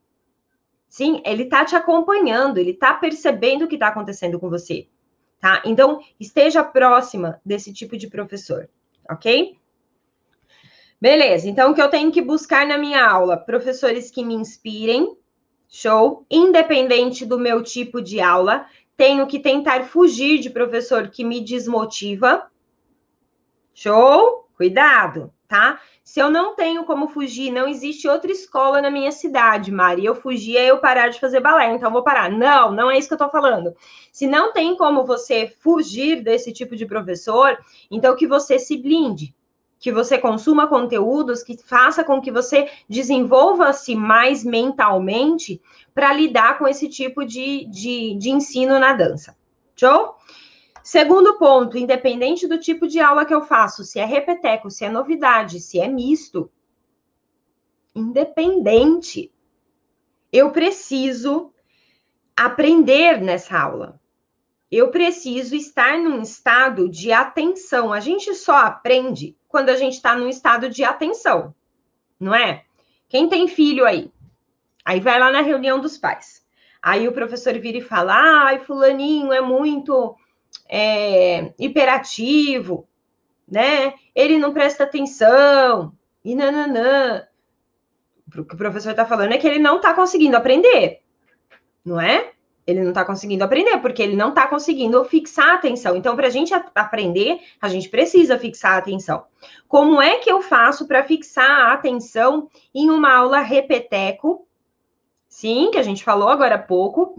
Sim, 0.90 1.22
ele 1.26 1.44
está 1.44 1.64
te 1.66 1.76
acompanhando, 1.76 2.58
ele 2.58 2.72
está 2.72 2.94
percebendo 2.94 3.66
o 3.66 3.68
que 3.68 3.76
está 3.76 3.88
acontecendo 3.88 4.40
com 4.40 4.50
você. 4.50 4.88
Tá? 5.40 5.62
Então, 5.66 6.00
esteja 6.20 6.64
próxima 6.64 7.42
desse 7.44 7.74
tipo 7.74 7.98
de 7.98 8.08
professor, 8.08 8.70
ok? 9.10 9.58
Beleza, 11.02 11.50
então 11.50 11.72
o 11.72 11.76
que 11.76 11.82
eu 11.82 11.90
tenho 11.90 12.12
que 12.12 12.22
buscar 12.22 12.66
na 12.66 12.78
minha 12.78 13.06
aula? 13.06 13.36
Professores 13.36 14.12
que 14.12 14.24
me 14.24 14.36
inspirem, 14.36 15.18
show, 15.68 16.26
independente 16.30 17.26
do 17.26 17.40
meu 17.40 17.64
tipo 17.64 18.02
de 18.02 18.22
aula. 18.22 18.68
Tenho 18.96 19.26
que 19.28 19.40
tentar 19.40 19.86
fugir 19.86 20.40
de 20.40 20.50
professor 20.50 21.10
que 21.10 21.26
me 21.26 21.42
desmotiva, 21.42 22.50
show, 23.74 24.48
cuidado 24.56 25.34
tá? 25.54 25.80
Se 26.04 26.20
eu 26.20 26.32
não 26.32 26.56
tenho 26.56 26.84
como 26.84 27.08
fugir, 27.08 27.52
não 27.52 27.68
existe 27.68 28.08
outra 28.08 28.32
escola 28.32 28.82
na 28.82 28.90
minha 28.90 29.12
cidade, 29.12 29.72
Mari. 29.72 30.04
Eu 30.04 30.16
fugir 30.16 30.58
é 30.58 30.66
eu 30.66 30.80
parar 30.80 31.10
de 31.10 31.20
fazer 31.20 31.42
balé, 31.42 31.72
então 31.72 31.92
vou 31.92 32.04
parar. 32.04 32.32
Não, 32.32 32.72
não 32.72 32.90
é 32.90 32.98
isso 32.98 33.08
que 33.08 33.14
eu 33.14 33.20
tô 33.20 33.30
falando. 33.30 33.72
Se 34.12 34.26
não 34.26 34.52
tem 34.52 34.76
como 34.76 35.06
você 35.06 35.48
fugir 35.60 36.24
desse 36.24 36.52
tipo 36.52 36.76
de 36.76 36.88
professor, 36.88 37.56
então 37.92 38.16
que 38.16 38.26
você 38.26 38.58
se 38.58 38.76
blinde, 38.76 39.36
que 39.78 39.92
você 39.92 40.18
consuma 40.18 40.66
conteúdos 40.66 41.44
que 41.44 41.56
faça 41.56 42.04
com 42.04 42.20
que 42.20 42.32
você 42.32 42.68
desenvolva-se 42.90 43.96
mais 43.96 44.44
mentalmente 44.44 45.62
para 45.94 46.12
lidar 46.14 46.58
com 46.58 46.68
esse 46.68 46.90
tipo 46.90 47.24
de, 47.24 47.66
de, 47.66 48.16
de 48.16 48.32
ensino 48.32 48.80
na 48.80 48.94
dança. 48.94 49.38
Show? 49.76 50.16
Segundo 50.84 51.38
ponto, 51.38 51.78
independente 51.78 52.46
do 52.46 52.60
tipo 52.60 52.86
de 52.86 53.00
aula 53.00 53.26
que 53.26 53.34
eu 53.34 53.42
faço, 53.42 53.86
se 53.86 54.00
é 54.00 54.06
repeteco, 54.06 54.70
se 54.70 54.84
é 54.84 54.90
novidade, 54.90 55.62
se 55.62 55.80
é 55.80 55.88
misto, 55.88 56.52
independente, 57.96 59.32
eu 60.32 60.52
preciso 60.52 61.54
aprender 62.36 63.22
nessa 63.22 63.58
aula. 63.58 63.98
Eu 64.70 64.90
preciso 64.90 65.56
estar 65.56 65.98
num 65.98 66.22
estado 66.22 66.90
de 66.90 67.14
atenção. 67.14 67.94
A 67.94 68.02
gente 68.02 68.34
só 68.34 68.58
aprende 68.58 69.38
quando 69.48 69.70
a 69.70 69.78
gente 69.78 69.94
está 69.94 70.18
num 70.18 70.28
estado 70.28 70.68
de 70.68 70.84
atenção, 70.84 71.56
não 72.20 72.36
é? 72.36 72.66
Quem 73.08 73.30
tem 73.30 73.48
filho 73.48 73.86
aí? 73.86 74.12
Aí 74.84 75.00
vai 75.00 75.18
lá 75.18 75.32
na 75.32 75.42
reunião 75.42 75.80
dos 75.80 75.98
pais. 75.98 76.44
Aí 76.82 77.08
o 77.08 77.14
professor 77.14 77.58
vira 77.60 77.78
e 77.78 77.82
fala: 77.82 78.16
ai, 78.16 78.60
fulaninho 78.60 79.32
é 79.32 79.40
muito 79.40 80.18
é, 80.68 81.54
hiperativo, 81.58 82.88
né? 83.48 83.94
Ele 84.16 84.38
não 84.38 84.54
presta 84.54 84.84
atenção, 84.84 85.94
e 86.24 86.36
nananã. 86.36 87.28
O 88.36 88.44
que 88.44 88.56
o 88.56 88.58
professor 88.58 88.92
está 88.92 89.06
falando 89.06 89.34
é 89.34 89.38
que 89.38 89.48
ele 89.48 89.60
não 89.60 89.78
está 89.78 89.94
conseguindo 89.94 90.38
aprender, 90.38 91.02
não 91.86 92.00
é? 92.00 92.32
Ele 92.66 92.82
não 92.82 92.90
está 92.90 93.04
conseguindo 93.04 93.44
aprender, 93.44 93.78
porque 93.80 94.02
ele 94.02 94.16
não 94.16 94.30
está 94.30 94.48
conseguindo 94.48 95.04
fixar 95.04 95.50
a 95.50 95.54
atenção. 95.56 95.98
Então, 95.98 96.16
para 96.16 96.28
a 96.28 96.30
gente 96.30 96.54
aprender, 96.74 97.42
a 97.62 97.68
gente 97.68 97.90
precisa 97.90 98.40
fixar 98.40 98.76
a 98.76 98.78
atenção. 98.78 99.26
Como 99.68 100.02
é 100.02 100.18
que 100.20 100.32
eu 100.32 100.42
faço 100.42 100.88
para 100.88 101.04
fixar 101.04 101.50
a 101.50 101.74
atenção 101.74 102.50
em 102.74 102.90
uma 102.90 103.14
aula 103.14 103.40
repeteco? 103.40 104.48
Sim, 105.28 105.72
que 105.72 105.78
a 105.78 105.84
gente 105.84 106.04
falou 106.04 106.30
agora 106.30 106.56
há 106.56 106.60
pouco, 106.60 107.16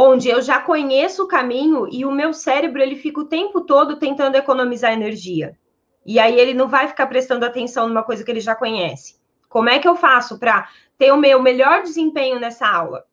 onde 0.00 0.28
eu 0.28 0.40
já 0.40 0.60
conheço 0.60 1.24
o 1.24 1.26
caminho 1.26 1.88
e 1.90 2.04
o 2.04 2.12
meu 2.12 2.32
cérebro 2.32 2.80
ele 2.80 2.94
fica 2.94 3.18
o 3.18 3.24
tempo 3.24 3.62
todo 3.62 3.96
tentando 3.96 4.36
economizar 4.36 4.92
energia. 4.92 5.58
E 6.06 6.20
aí 6.20 6.38
ele 6.38 6.54
não 6.54 6.68
vai 6.68 6.86
ficar 6.86 7.08
prestando 7.08 7.44
atenção 7.44 7.88
numa 7.88 8.04
coisa 8.04 8.22
que 8.22 8.30
ele 8.30 8.38
já 8.38 8.54
conhece. 8.54 9.18
Como 9.48 9.68
é 9.68 9.80
que 9.80 9.88
eu 9.88 9.96
faço 9.96 10.38
para 10.38 10.68
ter 10.96 11.10
o 11.10 11.16
meu 11.16 11.42
melhor 11.42 11.82
desempenho 11.82 12.38
nessa 12.38 12.68
aula? 12.68 13.06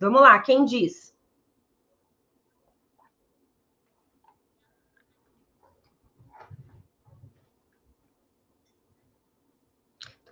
Vamos 0.00 0.22
lá, 0.22 0.38
quem 0.38 0.64
diz? 0.64 1.14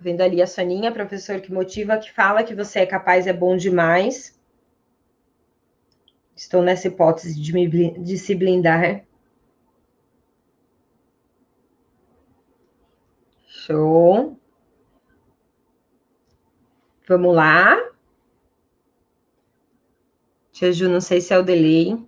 Vendo 0.00 0.22
ali 0.22 0.40
a 0.40 0.46
Soninha, 0.46 0.90
professor 0.90 1.42
que 1.42 1.52
motiva, 1.52 1.98
que 1.98 2.10
fala 2.10 2.42
que 2.42 2.54
você 2.54 2.78
é 2.78 2.86
capaz, 2.86 3.26
é 3.26 3.34
bom 3.34 3.54
demais. 3.54 4.39
Estou 6.40 6.62
nessa 6.62 6.88
hipótese 6.88 7.38
de, 7.38 7.52
me, 7.52 7.68
de 7.68 8.16
se 8.16 8.34
blindar. 8.34 9.04
Show. 13.46 14.38
Vamos 17.06 17.36
lá. 17.36 17.78
Tia 20.50 20.72
Ju, 20.72 20.88
não 20.88 21.02
sei 21.02 21.20
se 21.20 21.34
é 21.34 21.38
o 21.38 21.42
delay. 21.42 22.02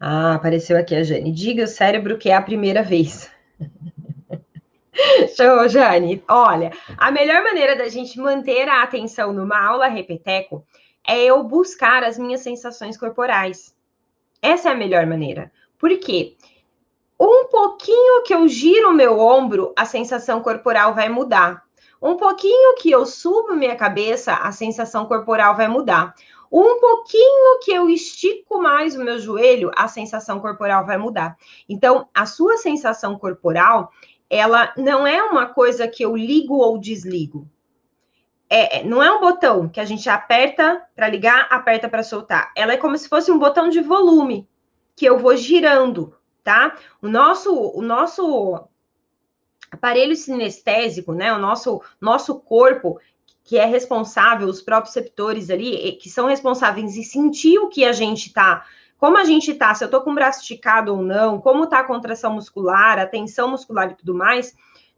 Ah, 0.00 0.34
apareceu 0.34 0.78
aqui 0.78 0.94
a 0.94 1.04
Jane. 1.04 1.32
Diga 1.32 1.64
o 1.64 1.68
cérebro 1.68 2.16
que 2.16 2.30
é 2.30 2.34
a 2.34 2.40
primeira 2.40 2.82
vez. 2.82 3.30
Show, 5.36 5.68
Jane. 5.68 6.24
Olha, 6.26 6.72
a 6.96 7.10
melhor 7.10 7.42
maneira 7.42 7.76
da 7.76 7.88
gente 7.88 8.18
manter 8.18 8.70
a 8.70 8.82
atenção 8.82 9.34
numa 9.34 9.62
aula 9.62 9.86
repeteco 9.86 10.66
é 11.06 11.24
eu 11.24 11.42
buscar 11.42 12.02
as 12.02 12.18
minhas 12.18 12.40
sensações 12.40 12.96
corporais. 12.96 13.74
Essa 14.40 14.70
é 14.70 14.72
a 14.72 14.76
melhor 14.76 15.06
maneira. 15.06 15.52
Por 15.78 15.96
quê? 15.98 16.36
Um 17.20 17.46
pouquinho 17.48 18.22
que 18.22 18.34
eu 18.34 18.48
giro 18.48 18.90
o 18.90 18.94
meu 18.94 19.18
ombro, 19.18 19.72
a 19.76 19.84
sensação 19.84 20.40
corporal 20.40 20.94
vai 20.94 21.08
mudar. 21.08 21.62
Um 22.02 22.16
pouquinho 22.16 22.74
que 22.76 22.90
eu 22.90 23.06
subo 23.06 23.54
minha 23.54 23.76
cabeça, 23.76 24.34
a 24.34 24.50
sensação 24.52 25.06
corporal 25.06 25.56
vai 25.56 25.68
mudar. 25.68 26.14
Um 26.50 26.78
pouquinho 26.80 27.60
que 27.62 27.72
eu 27.72 27.88
estico 27.88 28.60
mais 28.60 28.94
o 28.94 29.02
meu 29.02 29.18
joelho, 29.18 29.70
a 29.76 29.88
sensação 29.88 30.40
corporal 30.40 30.84
vai 30.84 30.98
mudar. 30.98 31.36
Então, 31.68 32.08
a 32.14 32.26
sua 32.26 32.56
sensação 32.58 33.18
corporal, 33.18 33.90
ela 34.28 34.72
não 34.76 35.06
é 35.06 35.22
uma 35.22 35.46
coisa 35.46 35.88
que 35.88 36.04
eu 36.04 36.16
ligo 36.16 36.56
ou 36.56 36.78
desligo 36.78 37.48
é, 38.54 38.78
é, 38.78 38.84
não 38.84 39.02
é 39.02 39.10
um 39.10 39.20
botão 39.20 39.68
que 39.68 39.80
a 39.80 39.84
gente 39.84 40.08
aperta 40.08 40.80
para 40.94 41.08
ligar, 41.08 41.48
aperta 41.50 41.88
para 41.88 42.04
soltar. 42.04 42.52
Ela 42.54 42.74
é 42.74 42.76
como 42.76 42.96
se 42.96 43.08
fosse 43.08 43.32
um 43.32 43.38
botão 43.38 43.68
de 43.68 43.80
volume 43.80 44.48
que 44.94 45.04
eu 45.04 45.18
vou 45.18 45.36
girando, 45.36 46.14
tá? 46.44 46.76
O 47.02 47.08
nosso, 47.08 47.52
o 47.52 47.82
nosso 47.82 48.60
aparelho 49.72 50.14
sinestésico, 50.14 51.12
né? 51.12 51.34
O 51.34 51.38
nosso, 51.38 51.82
nosso 52.00 52.36
corpo 52.36 53.00
que 53.42 53.58
é 53.58 53.64
responsável, 53.64 54.46
os 54.46 54.62
próprios 54.62 54.94
receptores 54.94 55.50
ali, 55.50 55.98
que 56.00 56.08
são 56.08 56.28
responsáveis 56.28 56.96
em 56.96 57.02
sentir 57.02 57.58
o 57.58 57.68
que 57.68 57.84
a 57.84 57.92
gente 57.92 58.32
tá, 58.32 58.64
como 58.96 59.18
a 59.18 59.24
gente 59.24 59.52
tá, 59.52 59.74
se 59.74 59.84
eu 59.84 59.90
tô 59.90 60.00
com 60.00 60.12
o 60.12 60.14
braço 60.14 60.40
esticado 60.40 60.94
ou 60.94 61.02
não, 61.02 61.40
como 61.40 61.66
tá 61.66 61.80
a 61.80 61.84
contração 61.84 62.32
muscular, 62.32 63.00
a 63.00 63.06
tensão 63.06 63.50
muscular 63.50 63.90
e 63.90 63.96
tudo 63.96 64.14
mais, 64.14 64.54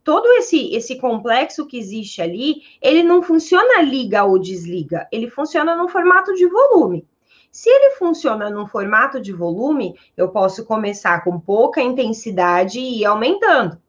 todo 0.07 0.31
esse 0.35 0.73
esse 0.73 1.01
complexo 1.01 1.66
que 1.66 1.77
existe 1.77 2.23
ali, 2.23 2.62
ele 2.81 3.03
não 3.03 3.21
funciona 3.21 3.83
liga 3.83 4.23
ou 4.25 4.38
desliga, 4.38 5.09
ele 5.11 5.29
funciona 5.29 5.75
no 5.75 5.88
formato 5.88 6.33
de 6.33 6.47
volume. 6.47 7.05
Se 7.51 7.69
ele 7.69 7.97
funciona 7.97 8.49
num 8.49 8.69
formato 8.69 9.21
de 9.21 9.33
volume, 9.33 9.99
eu 10.16 10.29
posso 10.29 10.64
começar 10.64 11.25
com 11.25 11.40
pouca 11.40 11.83
intensidade 11.83 12.79
e 12.79 13.01
ir 13.01 13.05
aumentando. 13.05 13.83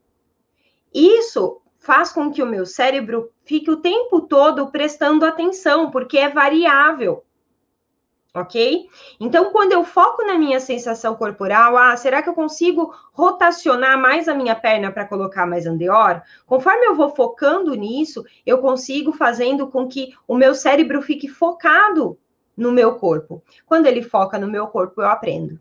Isso 0.91 1.61
faz 1.77 2.11
com 2.11 2.31
que 2.31 2.41
o 2.41 2.47
meu 2.47 2.65
cérebro 2.65 3.29
fique 3.45 3.69
o 3.69 3.77
tempo 3.77 4.21
todo 4.21 4.71
prestando 4.71 5.23
atenção, 5.23 5.91
porque 5.91 6.17
é 6.17 6.29
variável 6.29 7.23
ok? 8.39 8.87
Então, 9.19 9.51
quando 9.51 9.71
eu 9.71 9.83
foco 9.83 10.23
na 10.23 10.37
minha 10.37 10.59
sensação 10.59 11.15
corporal, 11.15 11.77
ah, 11.77 11.95
será 11.95 12.21
que 12.21 12.29
eu 12.29 12.33
consigo 12.33 12.93
rotacionar 13.13 13.99
mais 13.99 14.27
a 14.27 14.33
minha 14.33 14.55
perna 14.55 14.91
para 14.91 15.05
colocar 15.05 15.45
mais 15.45 15.65
andeor? 15.65 16.21
Conforme 16.45 16.85
eu 16.85 16.95
vou 16.95 17.09
focando 17.09 17.73
nisso, 17.73 18.23
eu 18.45 18.59
consigo 18.59 19.11
fazendo 19.11 19.67
com 19.67 19.87
que 19.87 20.13
o 20.27 20.35
meu 20.35 20.53
cérebro 20.53 21.01
fique 21.01 21.27
focado 21.27 22.17
no 22.55 22.71
meu 22.71 22.95
corpo. 22.95 23.43
Quando 23.65 23.85
ele 23.85 24.01
foca 24.01 24.37
no 24.37 24.47
meu 24.47 24.67
corpo, 24.67 25.01
eu 25.01 25.07
aprendo. 25.07 25.59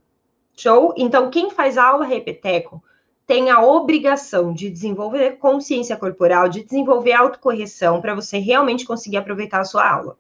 Show? 0.57 0.95
Então, 0.97 1.31
quem 1.31 1.51
faz 1.51 1.77
aula 1.77 2.05
repeteco 2.05 2.83
tem 3.27 3.51
a 3.51 3.61
obrigação 3.61 4.55
de 4.55 4.71
desenvolver 4.71 5.33
consciência 5.39 5.97
corporal, 5.97 6.49
de 6.49 6.63
desenvolver 6.63 7.13
autocorreção 7.13 8.01
para 8.01 8.15
você 8.15 8.39
realmente 8.39 8.87
conseguir 8.87 9.17
aproveitar 9.17 9.61
a 9.61 9.65
sua 9.65 9.87
aula. 9.87 10.17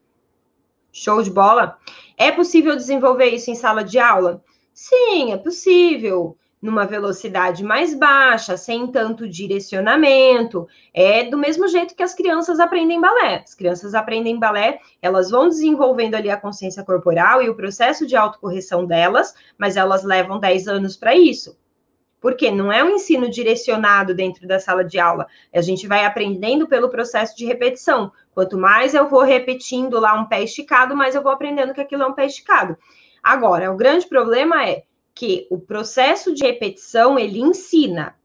Show 0.98 1.22
de 1.22 1.30
bola? 1.30 1.76
É 2.16 2.32
possível 2.32 2.74
desenvolver 2.74 3.26
isso 3.26 3.50
em 3.50 3.54
sala 3.54 3.84
de 3.84 3.98
aula? 3.98 4.42
Sim, 4.72 5.30
é 5.30 5.36
possível. 5.36 6.38
Numa 6.60 6.86
velocidade 6.86 7.62
mais 7.62 7.92
baixa, 7.92 8.56
sem 8.56 8.86
tanto 8.86 9.28
direcionamento. 9.28 10.66
É 10.94 11.24
do 11.24 11.36
mesmo 11.36 11.68
jeito 11.68 11.94
que 11.94 12.02
as 12.02 12.14
crianças 12.14 12.58
aprendem 12.58 12.98
balé. 12.98 13.42
As 13.44 13.54
crianças 13.54 13.94
aprendem 13.94 14.38
balé, 14.38 14.80
elas 15.02 15.30
vão 15.30 15.50
desenvolvendo 15.50 16.14
ali 16.14 16.30
a 16.30 16.40
consciência 16.40 16.82
corporal 16.82 17.42
e 17.42 17.50
o 17.50 17.54
processo 17.54 18.06
de 18.06 18.16
autocorreção 18.16 18.86
delas, 18.86 19.34
mas 19.58 19.76
elas 19.76 20.02
levam 20.02 20.40
10 20.40 20.66
anos 20.66 20.96
para 20.96 21.14
isso. 21.14 21.58
Porque 22.26 22.50
não 22.50 22.72
é 22.72 22.82
um 22.82 22.90
ensino 22.90 23.30
direcionado 23.30 24.12
dentro 24.12 24.48
da 24.48 24.58
sala 24.58 24.82
de 24.82 24.98
aula. 24.98 25.28
A 25.54 25.60
gente 25.60 25.86
vai 25.86 26.04
aprendendo 26.04 26.66
pelo 26.66 26.88
processo 26.88 27.36
de 27.36 27.46
repetição. 27.46 28.10
Quanto 28.34 28.58
mais 28.58 28.94
eu 28.94 29.08
vou 29.08 29.22
repetindo 29.22 30.00
lá 30.00 30.12
um 30.20 30.24
pé 30.24 30.42
esticado, 30.42 30.96
mais 30.96 31.14
eu 31.14 31.22
vou 31.22 31.30
aprendendo 31.30 31.72
que 31.72 31.80
aquilo 31.80 32.02
é 32.02 32.06
um 32.08 32.14
pé 32.14 32.26
esticado. 32.26 32.76
Agora, 33.22 33.70
o 33.70 33.76
grande 33.76 34.08
problema 34.08 34.68
é 34.68 34.82
que 35.14 35.46
o 35.52 35.60
processo 35.60 36.34
de 36.34 36.44
repetição 36.44 37.16
ele 37.16 37.38
ensina. 37.38 38.16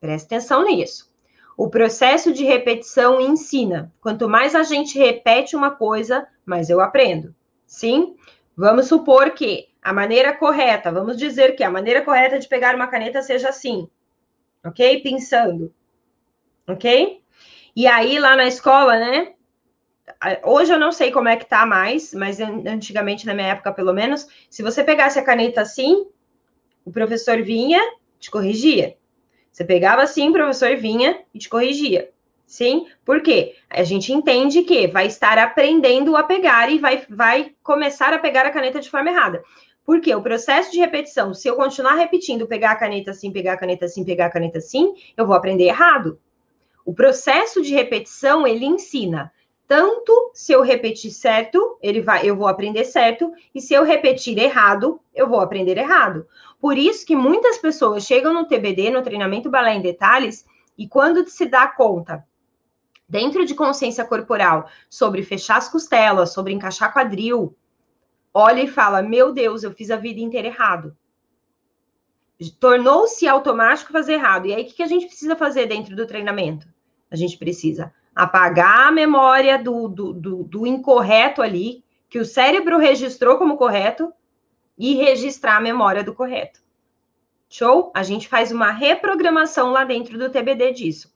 Presta 0.00 0.34
atenção 0.34 0.64
nisso. 0.64 1.08
O 1.56 1.70
processo 1.70 2.32
de 2.32 2.42
repetição 2.42 3.20
ensina. 3.20 3.92
Quanto 4.00 4.28
mais 4.28 4.56
a 4.56 4.64
gente 4.64 4.98
repete 4.98 5.54
uma 5.54 5.70
coisa, 5.70 6.26
mais 6.44 6.68
eu 6.68 6.80
aprendo. 6.80 7.32
Sim? 7.64 8.16
Vamos 8.56 8.88
supor 8.88 9.30
que 9.30 9.69
a 9.82 9.92
maneira 9.92 10.32
correta, 10.34 10.92
vamos 10.92 11.16
dizer 11.16 11.56
que 11.56 11.64
a 11.64 11.70
maneira 11.70 12.02
correta 12.02 12.38
de 12.38 12.48
pegar 12.48 12.74
uma 12.74 12.86
caneta 12.86 13.22
seja 13.22 13.48
assim. 13.48 13.88
OK? 14.64 15.02
Pensando. 15.02 15.72
ok? 16.66 17.22
E 17.74 17.86
aí, 17.86 18.18
lá 18.18 18.36
na 18.36 18.46
escola, 18.46 18.98
né? 18.98 19.34
Hoje 20.44 20.72
eu 20.72 20.78
não 20.78 20.92
sei 20.92 21.10
como 21.10 21.28
é 21.28 21.36
que 21.36 21.46
tá 21.46 21.64
mais, 21.64 22.12
mas 22.12 22.40
antigamente, 22.40 23.24
na 23.24 23.32
minha 23.32 23.48
época, 23.48 23.72
pelo 23.72 23.92
menos, 23.92 24.26
se 24.50 24.62
você 24.62 24.82
pegasse 24.82 25.18
a 25.18 25.24
caneta 25.24 25.60
assim, 25.62 26.06
o 26.84 26.90
professor 26.90 27.40
vinha, 27.42 27.80
te 28.18 28.30
corrigia. 28.30 28.96
Você 29.52 29.64
pegava 29.64 30.02
assim, 30.02 30.28
o 30.28 30.32
professor 30.32 30.76
vinha 30.76 31.22
e 31.32 31.38
te 31.38 31.48
corrigia. 31.48 32.10
Sim, 32.46 32.88
por 33.04 33.22
quê? 33.22 33.54
A 33.70 33.84
gente 33.84 34.12
entende 34.12 34.62
que 34.62 34.88
vai 34.88 35.06
estar 35.06 35.38
aprendendo 35.38 36.16
a 36.16 36.24
pegar 36.24 36.68
e 36.70 36.78
vai, 36.78 37.06
vai 37.08 37.54
começar 37.62 38.12
a 38.12 38.18
pegar 38.18 38.44
a 38.44 38.50
caneta 38.50 38.80
de 38.80 38.90
forma 38.90 39.08
errada. 39.08 39.40
Porque 39.84 40.14
o 40.14 40.22
processo 40.22 40.70
de 40.70 40.78
repetição, 40.78 41.34
se 41.34 41.48
eu 41.48 41.56
continuar 41.56 41.94
repetindo, 41.94 42.46
pegar 42.46 42.72
a 42.72 42.76
caneta 42.76 43.10
assim, 43.10 43.32
pegar 43.32 43.54
a 43.54 43.56
caneta 43.56 43.86
assim, 43.86 44.04
pegar 44.04 44.26
a 44.26 44.30
caneta 44.30 44.58
assim, 44.58 44.94
eu 45.16 45.26
vou 45.26 45.34
aprender 45.34 45.64
errado. 45.64 46.18
O 46.84 46.94
processo 46.94 47.62
de 47.62 47.74
repetição, 47.74 48.46
ele 48.46 48.64
ensina 48.64 49.32
tanto 49.70 50.32
se 50.34 50.50
eu 50.50 50.62
repetir 50.62 51.12
certo, 51.12 51.78
ele 51.80 52.00
vai, 52.00 52.28
eu 52.28 52.34
vou 52.34 52.48
aprender 52.48 52.84
certo, 52.84 53.32
e 53.54 53.60
se 53.60 53.72
eu 53.72 53.84
repetir 53.84 54.36
errado, 54.36 55.00
eu 55.14 55.28
vou 55.28 55.38
aprender 55.38 55.78
errado. 55.78 56.26
Por 56.60 56.76
isso 56.76 57.06
que 57.06 57.14
muitas 57.14 57.56
pessoas 57.56 58.02
chegam 58.02 58.34
no 58.34 58.48
TBD, 58.48 58.90
no 58.90 59.00
treinamento 59.00 59.48
balé 59.48 59.74
em 59.74 59.80
detalhes, 59.80 60.44
e 60.76 60.88
quando 60.88 61.24
se 61.28 61.46
dá 61.46 61.68
conta, 61.68 62.26
dentro 63.08 63.46
de 63.46 63.54
consciência 63.54 64.04
corporal, 64.04 64.68
sobre 64.88 65.22
fechar 65.22 65.58
as 65.58 65.68
costelas, 65.68 66.32
sobre 66.32 66.52
encaixar 66.52 66.92
quadril, 66.92 67.54
olha 68.32 68.62
e 68.62 68.68
fala: 68.68 69.02
Meu 69.02 69.32
Deus, 69.32 69.62
eu 69.62 69.72
fiz 69.72 69.90
a 69.90 69.96
vida 69.96 70.20
inteira 70.20 70.48
errado. 70.48 70.96
Tornou-se 72.58 73.28
automático 73.28 73.92
fazer 73.92 74.14
errado. 74.14 74.46
E 74.46 74.54
aí, 74.54 74.62
o 74.62 74.66
que 74.66 74.82
a 74.82 74.86
gente 74.86 75.06
precisa 75.06 75.36
fazer 75.36 75.66
dentro 75.66 75.94
do 75.94 76.06
treinamento? 76.06 76.66
A 77.10 77.16
gente 77.16 77.36
precisa 77.36 77.92
apagar 78.14 78.88
a 78.88 78.90
memória 78.90 79.58
do, 79.58 79.88
do, 79.88 80.12
do, 80.12 80.44
do 80.44 80.66
incorreto 80.66 81.42
ali, 81.42 81.84
que 82.08 82.18
o 82.18 82.24
cérebro 82.24 82.78
registrou 82.78 83.36
como 83.36 83.56
correto, 83.56 84.12
e 84.78 84.94
registrar 84.94 85.58
a 85.58 85.60
memória 85.60 86.02
do 86.02 86.14
correto. 86.14 86.60
Show? 87.50 87.92
A 87.94 88.02
gente 88.02 88.26
faz 88.26 88.50
uma 88.50 88.70
reprogramação 88.70 89.72
lá 89.72 89.84
dentro 89.84 90.18
do 90.18 90.30
TBD 90.30 90.72
disso. 90.72 91.12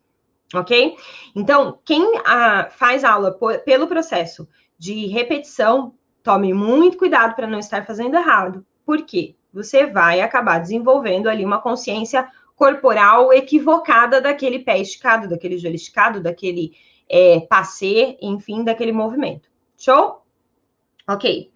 Ok? 0.53 0.97
Então, 1.35 1.79
quem 1.83 2.21
ah, 2.27 2.69
faz 2.71 3.05
aula 3.05 3.33
por, 3.33 3.59
pelo 3.61 3.87
processo 3.87 4.47
de 4.79 5.07
repetição, 5.07 5.95
tome 6.25 6.55
muito 6.55 6.97
cuidado 6.97 7.37
para 7.37 7.47
não 7.47 7.61
estar 7.61 7.87
fazendo 7.87 8.17
errado. 8.17 8.67
Por 8.85 9.03
quê? 9.05 9.37
Você 9.53 9.87
vai 9.87 10.21
acabar 10.21 10.59
desenvolvendo 10.59 11.29
ali 11.29 11.45
uma 11.45 11.61
consciência 11.61 12.29
corporal 12.57 13.33
equivocada 13.33 14.21
daquele 14.21 14.59
pé 14.59 14.81
esticado, 14.81 15.29
daquele 15.29 15.59
joelho 15.59 15.77
esticado, 15.77 16.21
daquele 16.21 16.77
é, 17.09 17.41
passe, 17.41 18.17
enfim, 18.21 18.65
daquele 18.65 18.91
movimento. 18.91 19.49
Show? 19.77 20.23
Ok. 21.07 21.53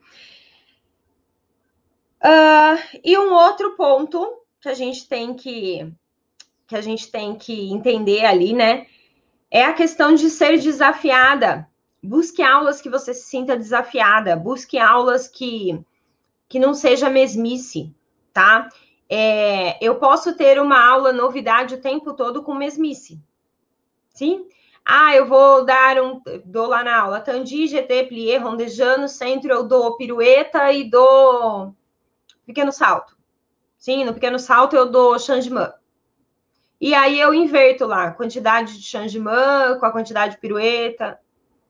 Uh, 2.23 2.99
e 3.03 3.16
um 3.16 3.33
outro 3.33 3.75
ponto 3.75 4.43
que 4.61 4.69
a 4.69 4.75
gente 4.75 5.09
tem 5.09 5.35
que 5.35 5.93
que 6.66 6.77
a 6.77 6.83
gente 6.83 7.11
tem 7.11 7.35
que 7.35 7.73
entender 7.73 8.27
ali, 8.27 8.53
né? 8.53 8.87
É 9.51 9.64
a 9.64 9.73
questão 9.73 10.14
de 10.14 10.29
ser 10.29 10.59
desafiada. 10.59 11.66
Busque 12.03 12.42
aulas 12.42 12.80
que 12.80 12.88
você 12.88 13.12
se 13.12 13.26
sinta 13.26 13.57
desafiada, 13.57 14.36
busque 14.36 14.78
aulas 14.78 15.26
que, 15.26 15.84
que 16.49 16.59
não 16.59 16.72
seja 16.72 17.11
mesmice, 17.11 17.92
tá? 18.32 18.68
É, 19.09 19.82
eu 19.84 19.96
posso 19.96 20.36
ter 20.36 20.61
uma 20.61 20.84
aula 20.84 21.12
novidade 21.12 21.74
o 21.74 21.80
tempo 21.80 22.12
todo 22.14 22.42
com 22.42 22.55
mesmice. 22.55 23.20
Sim? 24.11 24.46
Ah, 24.84 25.14
eu 25.14 25.26
vou 25.26 25.64
dar 25.64 26.01
um. 26.01 26.20
Dou 26.44 26.66
lá 26.66 26.82
na 26.82 27.01
aula 27.01 27.20
Tandi, 27.20 27.66
GT, 27.66 28.05
plié, 28.05 28.38
rondejando, 28.38 29.09
centro, 29.09 29.51
eu 29.51 29.62
dou 29.62 29.96
pirueta 29.96 30.72
e 30.72 30.88
dou 30.88 31.74
pequeno 32.46 32.72
salto. 32.72 33.16
Sim, 33.76 34.05
no 34.05 34.14
pequeno 34.14 34.38
salto 34.38 34.74
eu 34.74 34.90
dou 34.90 35.18
changeman. 35.18 35.72
E 36.80 36.94
aí 36.94 37.20
eu 37.20 37.34
inverto 37.34 37.86
lá, 37.86 38.12
quantidade 38.12 38.78
de 38.78 38.82
changeman 38.82 39.78
com 39.78 39.86
a 39.86 39.92
quantidade 39.92 40.34
de 40.34 40.40
pirueta. 40.40 41.20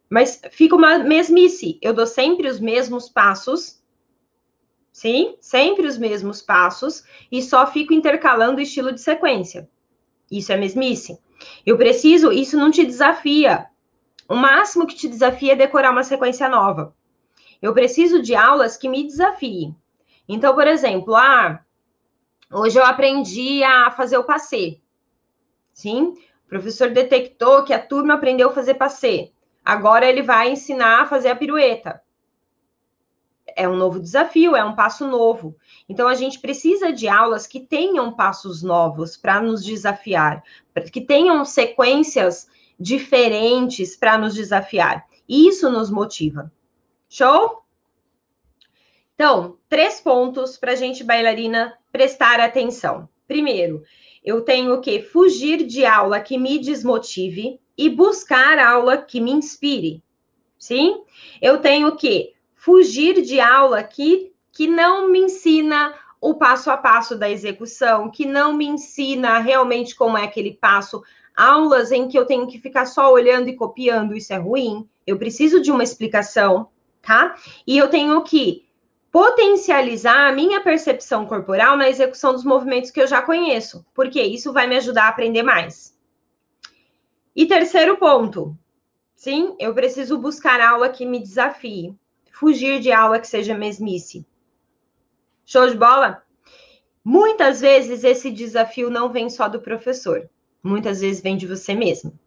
Mas 0.09 0.41
fica 0.51 0.75
uma 0.75 0.99
mesmice. 0.99 1.79
Eu 1.83 1.93
dou 1.93 2.07
sempre 2.07 2.49
os 2.49 2.59
mesmos 2.59 3.09
passos. 3.09 3.83
Sim, 4.93 5.37
sempre 5.41 5.87
os 5.87 5.99
mesmos 5.99 6.41
passos. 6.41 7.05
E 7.31 7.43
só 7.43 7.67
fico 7.67 7.93
intercalando 7.93 8.59
o 8.59 8.63
estilo 8.63 8.93
de 8.93 9.01
sequência. 9.01 9.69
Isso 10.31 10.53
é 10.53 10.57
mesmice. 10.57 11.19
Eu 11.65 11.77
preciso, 11.77 12.33
isso 12.33 12.57
não 12.57 12.71
te 12.71 12.85
desafia. 12.85 13.67
O 14.29 14.35
máximo 14.35 14.87
que 14.87 14.95
te 14.95 15.09
desafia 15.09 15.53
é 15.53 15.57
decorar 15.57 15.91
uma 15.91 16.05
sequência 16.05 16.49
nova. 16.49 16.95
Eu 17.61 17.73
preciso 17.73 18.23
de 18.23 18.35
aulas 18.35 18.77
que 18.77 18.89
me 18.89 19.05
desafiem. 19.05 19.75
Então, 20.29 20.55
por 20.55 20.67
exemplo, 20.67 21.15
ah, 21.15 21.65
hoje 22.53 22.79
eu 22.79 22.85
aprendi 22.85 23.65
a 23.65 23.91
fazer 23.91 24.19
o 24.19 24.25
passê. 24.25 24.81
Sim? 25.73 26.15
O 26.45 26.49
professor 26.49 26.91
detectou 26.91 27.65
que 27.65 27.73
a 27.73 27.79
turma 27.85 28.15
aprendeu 28.15 28.51
a 28.51 28.53
fazer 28.53 28.75
passê. 28.75 29.33
Agora 29.69 30.09
ele 30.09 30.23
vai 30.23 30.51
ensinar 30.51 31.03
a 31.03 31.07
fazer 31.07 31.29
a 31.29 31.37
pirueta. 31.37 32.01
É 33.55 33.69
um 33.69 33.77
novo 33.77 34.01
desafio, 34.01 34.57
é 34.57 34.65
um 34.65 34.75
passo 34.75 35.07
novo. 35.07 35.55
Então 35.87 36.09
a 36.09 36.15
gente 36.15 36.41
precisa 36.41 36.91
de 36.91 37.07
aulas 37.07 37.47
que 37.47 37.61
tenham 37.61 38.15
passos 38.15 38.63
novos 38.63 39.15
para 39.15 39.43
nos 39.43 39.63
desafiar, 39.63 40.43
que 40.91 41.03
tenham 41.03 41.45
sequências 41.45 42.49
diferentes 42.81 43.95
para 43.95 44.17
nos 44.17 44.35
desafiar. 44.35 45.05
Isso 45.29 45.69
nos 45.69 45.91
motiva. 45.91 46.51
Show? 47.07 47.63
Então, 49.15 49.59
três 49.69 50.01
pontos 50.01 50.57
para 50.57 50.73
a 50.73 50.77
gente, 50.77 51.05
bailarina, 51.05 51.77
prestar 51.93 52.41
atenção. 52.41 53.07
Primeiro, 53.27 53.83
eu 54.25 54.43
tenho 54.43 54.81
que 54.81 55.01
fugir 55.01 55.65
de 55.65 55.85
aula 55.85 56.21
que 56.21 56.39
me 56.39 56.59
desmotive 56.59 57.61
e 57.77 57.89
buscar 57.89 58.59
aula 58.59 58.97
que 58.97 59.21
me 59.21 59.31
inspire. 59.31 60.03
Sim? 60.59 61.03
Eu 61.41 61.59
tenho 61.59 61.95
que 61.97 62.33
fugir 62.55 63.23
de 63.23 63.41
aula 63.41 63.83
que, 63.83 64.33
que 64.53 64.67
não 64.67 65.09
me 65.09 65.21
ensina 65.21 65.95
o 66.21 66.35
passo 66.35 66.71
a 66.71 66.77
passo 66.77 67.17
da 67.17 67.31
execução, 67.31 68.11
que 68.11 68.27
não 68.27 68.53
me 68.53 68.67
ensina 68.67 69.39
realmente 69.39 69.95
como 69.95 70.19
é 70.19 70.25
aquele 70.25 70.55
passo. 70.55 71.03
Aulas 71.37 71.93
em 71.93 72.09
que 72.09 72.19
eu 72.19 72.27
tenho 72.27 72.49
que 72.49 72.59
ficar 72.59 72.87
só 72.87 73.13
olhando 73.13 73.49
e 73.49 73.55
copiando, 73.55 74.17
isso 74.17 74.33
é 74.33 74.37
ruim. 74.37 74.89
Eu 75.07 75.17
preciso 75.17 75.61
de 75.61 75.71
uma 75.71 75.85
explicação, 75.85 76.69
tá? 77.01 77.37
E 77.65 77.79
eu 77.79 77.89
tenho 77.89 78.21
que 78.23 78.68
potencializar 79.11 80.29
a 80.29 80.33
minha 80.33 80.61
percepção 80.61 81.27
corporal 81.27 81.77
na 81.77 81.89
execução 81.89 82.33
dos 82.33 82.45
movimentos 82.45 82.91
que 82.91 83.01
eu 83.01 83.07
já 83.07 83.23
conheço, 83.23 83.85
porque 83.95 84.21
isso 84.21 84.53
vai 84.53 84.67
me 84.67 84.77
ajudar 84.77 85.05
a 85.05 85.09
aprender 85.09 85.43
mais. 85.43 85.97
E 87.35 87.47
terceiro 87.47 87.97
ponto, 87.97 88.57
sim, 89.15 89.55
eu 89.59 89.75
preciso 89.75 90.19
buscar 90.19 90.61
aula 90.61 90.91
que 90.91 91.07
me 91.07 91.21
desafie, 91.21 91.95
fugir 92.33 92.81
de 92.81 92.93
aula 92.93 93.19
que 93.19 93.27
seja 93.27 93.57
mesmice. 93.57 94.27
Show 95.47 95.69
de 95.69 95.77
bola? 95.77 96.23
Muitas 97.03 97.61
vezes 97.61 98.05
esse 98.05 98.31
desafio 98.31 98.91
não 98.91 99.11
vem 99.11 99.31
só 99.31 99.49
do 99.49 99.61
professor, 99.61 100.29
muitas 100.63 101.01
vezes 101.01 101.23
vem 101.23 101.37
de 101.37 101.47
você 101.47 101.75
mesmo. 101.75 102.19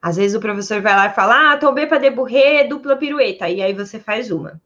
Às 0.00 0.16
vezes 0.16 0.36
o 0.36 0.40
professor 0.40 0.80
vai 0.80 0.94
lá 0.94 1.06
e 1.06 1.14
fala: 1.14 1.52
Ah, 1.52 1.56
tombé 1.56 1.84
para 1.84 1.98
deburrer, 1.98 2.68
dupla 2.68 2.96
pirueta, 2.96 3.48
e 3.48 3.60
aí 3.60 3.72
você 3.72 3.98
faz 3.98 4.30
uma. 4.30 4.60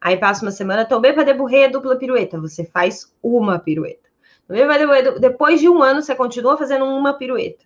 Aí 0.00 0.16
passa 0.16 0.42
uma 0.42 0.50
semana, 0.50 0.84
tombei 0.84 1.12
para 1.12 1.24
deburrer 1.24 1.70
dupla 1.70 1.96
pirueta. 1.96 2.40
Você 2.40 2.64
faz 2.64 3.14
uma 3.22 3.58
pirueta. 3.58 4.08
Depois 5.20 5.60
de 5.60 5.68
um 5.68 5.82
ano, 5.82 6.02
você 6.02 6.14
continua 6.14 6.56
fazendo 6.56 6.84
uma 6.84 7.14
pirueta. 7.14 7.64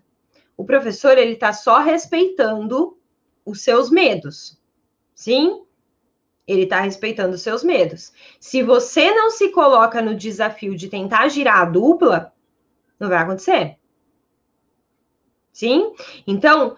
O 0.57 0.65
professor, 0.65 1.17
ele 1.17 1.33
está 1.33 1.53
só 1.53 1.79
respeitando 1.79 2.99
os 3.45 3.63
seus 3.63 3.91
medos. 3.91 4.61
Sim? 5.15 5.65
Ele 6.47 6.65
está 6.65 6.81
respeitando 6.81 7.35
os 7.35 7.43
seus 7.43 7.65
medos. 7.65 8.13
Se 8.39 8.63
você 8.63 9.13
não 9.13 9.31
se 9.31 9.51
coloca 9.51 10.03
no 10.03 10.15
desafio 10.15 10.77
de 10.77 10.89
tentar 10.89 11.29
girar 11.29 11.63
a 11.63 11.65
dupla, 11.65 12.35
não 12.99 13.09
vai 13.09 13.19
acontecer. 13.19 13.79
Sim? 15.53 15.95
Então, 16.27 16.77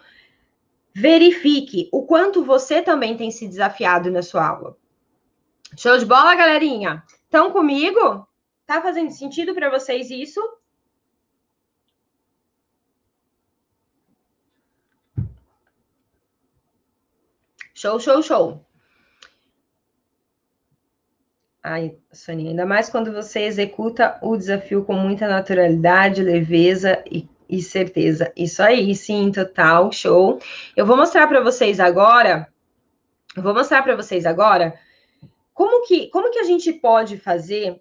verifique 0.94 1.88
o 1.90 2.06
quanto 2.06 2.44
você 2.44 2.80
também 2.80 3.16
tem 3.16 3.30
se 3.30 3.48
desafiado 3.48 4.10
na 4.10 4.22
sua 4.22 4.46
aula. 4.46 4.76
Show 5.74 5.98
de 5.98 6.04
bola, 6.04 6.34
galerinha? 6.34 7.02
Estão 7.24 7.50
comigo? 7.50 8.26
Tá 8.66 8.80
fazendo 8.80 9.10
sentido 9.10 9.54
para 9.54 9.70
vocês 9.70 10.10
isso? 10.10 10.40
Show, 17.74 17.98
show, 18.00 18.22
show. 18.22 18.66
Ai, 21.62 21.96
Soninha, 22.12 22.50
ainda 22.50 22.64
mais 22.64 22.88
quando 22.88 23.12
você 23.12 23.40
executa 23.40 24.18
o 24.22 24.36
desafio 24.36 24.84
com 24.84 24.94
muita 24.94 25.26
naturalidade, 25.26 26.22
leveza 26.22 27.02
e 27.10 27.28
E 27.48 27.62
certeza. 27.62 28.32
Isso 28.36 28.62
aí, 28.62 28.94
sim, 28.94 29.30
total, 29.30 29.92
show. 29.92 30.40
Eu 30.76 30.84
vou 30.86 30.96
mostrar 30.96 31.26
para 31.28 31.40
vocês 31.40 31.78
agora. 31.78 32.48
Eu 33.36 33.42
vou 33.42 33.54
mostrar 33.54 33.82
para 33.82 33.94
vocês 33.94 34.26
agora 34.26 34.74
como 35.56 35.86
que, 35.86 36.08
como 36.10 36.30
que 36.30 36.38
a 36.38 36.44
gente 36.44 36.70
pode 36.70 37.16
fazer 37.16 37.80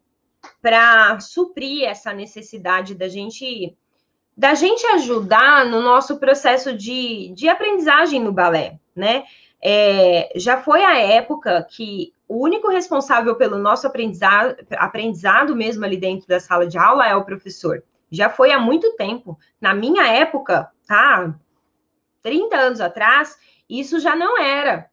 para 0.61 1.19
suprir 1.19 1.83
essa 1.83 2.13
necessidade 2.13 2.95
da 2.95 3.09
gente 3.09 3.77
da 4.37 4.53
gente 4.53 4.85
ajudar 4.87 5.65
no 5.65 5.81
nosso 5.81 6.17
processo 6.17 6.73
de, 6.73 7.33
de 7.33 7.47
aprendizagem 7.47 8.21
no 8.21 8.33
balé, 8.33 8.79
né? 8.95 9.23
É, 9.61 10.31
já 10.35 10.61
foi 10.61 10.83
a 10.83 10.97
época 10.97 11.65
que 11.69 12.13
o 12.27 12.43
único 12.43 12.69
responsável 12.69 13.35
pelo 13.35 13.57
nosso 13.57 13.87
aprendizado, 13.87 14.55
aprendizado 14.77 15.55
mesmo 15.55 15.83
ali 15.85 15.97
dentro 15.97 16.27
da 16.27 16.39
sala 16.39 16.67
de 16.67 16.77
aula 16.77 17.07
é 17.07 17.15
o 17.15 17.25
professor. 17.25 17.83
Já 18.11 18.29
foi 18.29 18.51
há 18.51 18.59
muito 18.59 18.95
tempo. 18.95 19.37
Na 19.59 19.73
minha 19.73 20.05
época, 20.07 20.69
tá? 20.85 21.33
30 22.21 22.57
anos 22.57 22.81
atrás, 22.81 23.37
isso 23.69 23.99
já 23.99 24.15
não 24.15 24.37
era. 24.37 24.89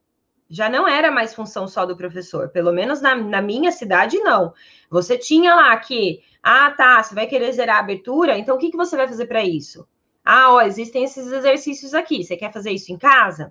Já 0.53 0.69
não 0.69 0.87
era 0.87 1.11
mais 1.11 1.35
função 1.35 1.67
só 1.67 1.87
do 1.87 1.97
professor. 1.97 2.51
Pelo 2.51 2.73
menos 2.73 3.01
na, 3.01 3.15
na 3.15 3.41
minha 3.41 3.73
cidade, 3.73 4.19
não. 4.19 4.53
Você 4.91 5.17
tinha 5.17 5.55
lá 5.55 5.75
que, 5.79 6.23
ah, 6.43 6.71
tá, 6.73 7.03
você 7.03 7.15
vai 7.15 7.27
querer 7.27 7.51
zerar 7.53 7.77
a 7.77 7.81
abertura, 7.81 8.37
então 8.37 8.57
o 8.57 8.59
que, 8.59 8.71
que 8.71 8.77
você 8.77 8.95
vai 8.95 9.09
fazer 9.09 9.25
para 9.25 9.43
isso? 9.43 9.89
Ah, 10.23 10.53
ó, 10.53 10.61
existem 10.61 11.05
esses 11.05 11.33
exercícios 11.33 11.95
aqui. 11.95 12.23
Você 12.23 12.37
quer 12.37 12.53
fazer 12.53 12.71
isso 12.71 12.93
em 12.93 12.99
casa? 12.99 13.51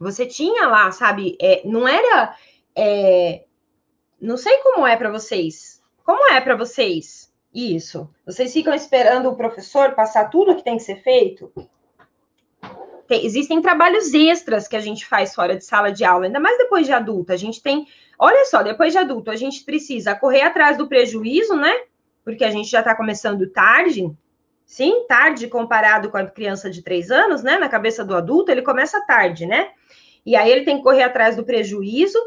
Você 0.00 0.26
tinha 0.26 0.66
lá, 0.66 0.90
sabe? 0.90 1.38
É, 1.40 1.62
não 1.64 1.86
era. 1.86 2.36
É, 2.76 3.44
não 4.20 4.36
sei 4.36 4.58
como 4.58 4.84
é 4.84 4.96
para 4.96 5.12
vocês. 5.12 5.80
Como 6.04 6.32
é 6.32 6.40
para 6.40 6.56
vocês 6.56 7.32
isso? 7.54 8.10
Vocês 8.26 8.52
ficam 8.52 8.74
esperando 8.74 9.30
o 9.30 9.36
professor 9.36 9.94
passar 9.94 10.30
tudo 10.30 10.56
que 10.56 10.64
tem 10.64 10.78
que 10.78 10.82
ser 10.82 10.96
feito? 10.96 11.52
Tem, 13.06 13.24
existem 13.24 13.60
trabalhos 13.60 14.12
extras 14.14 14.66
que 14.66 14.76
a 14.76 14.80
gente 14.80 15.06
faz 15.06 15.34
fora 15.34 15.56
de 15.56 15.64
sala 15.64 15.92
de 15.92 16.04
aula, 16.04 16.26
ainda 16.26 16.40
mais 16.40 16.56
depois 16.58 16.86
de 16.86 16.92
adulto. 16.92 17.32
A 17.32 17.36
gente 17.36 17.62
tem, 17.62 17.86
olha 18.18 18.44
só, 18.46 18.62
depois 18.62 18.92
de 18.92 18.98
adulto, 18.98 19.30
a 19.30 19.36
gente 19.36 19.64
precisa 19.64 20.14
correr 20.14 20.42
atrás 20.42 20.78
do 20.78 20.88
prejuízo, 20.88 21.54
né? 21.56 21.72
Porque 22.24 22.44
a 22.44 22.50
gente 22.50 22.70
já 22.70 22.80
está 22.80 22.94
começando 22.94 23.48
tarde. 23.50 24.10
Sim, 24.64 25.04
tarde 25.06 25.46
comparado 25.48 26.10
com 26.10 26.16
a 26.16 26.26
criança 26.26 26.70
de 26.70 26.82
três 26.82 27.10
anos, 27.10 27.42
né? 27.42 27.58
Na 27.58 27.68
cabeça 27.68 28.04
do 28.04 28.16
adulto, 28.16 28.50
ele 28.50 28.62
começa 28.62 29.04
tarde, 29.06 29.44
né? 29.44 29.70
E 30.24 30.34
aí 30.34 30.50
ele 30.50 30.64
tem 30.64 30.78
que 30.78 30.82
correr 30.82 31.02
atrás 31.02 31.36
do 31.36 31.44
prejuízo, 31.44 32.18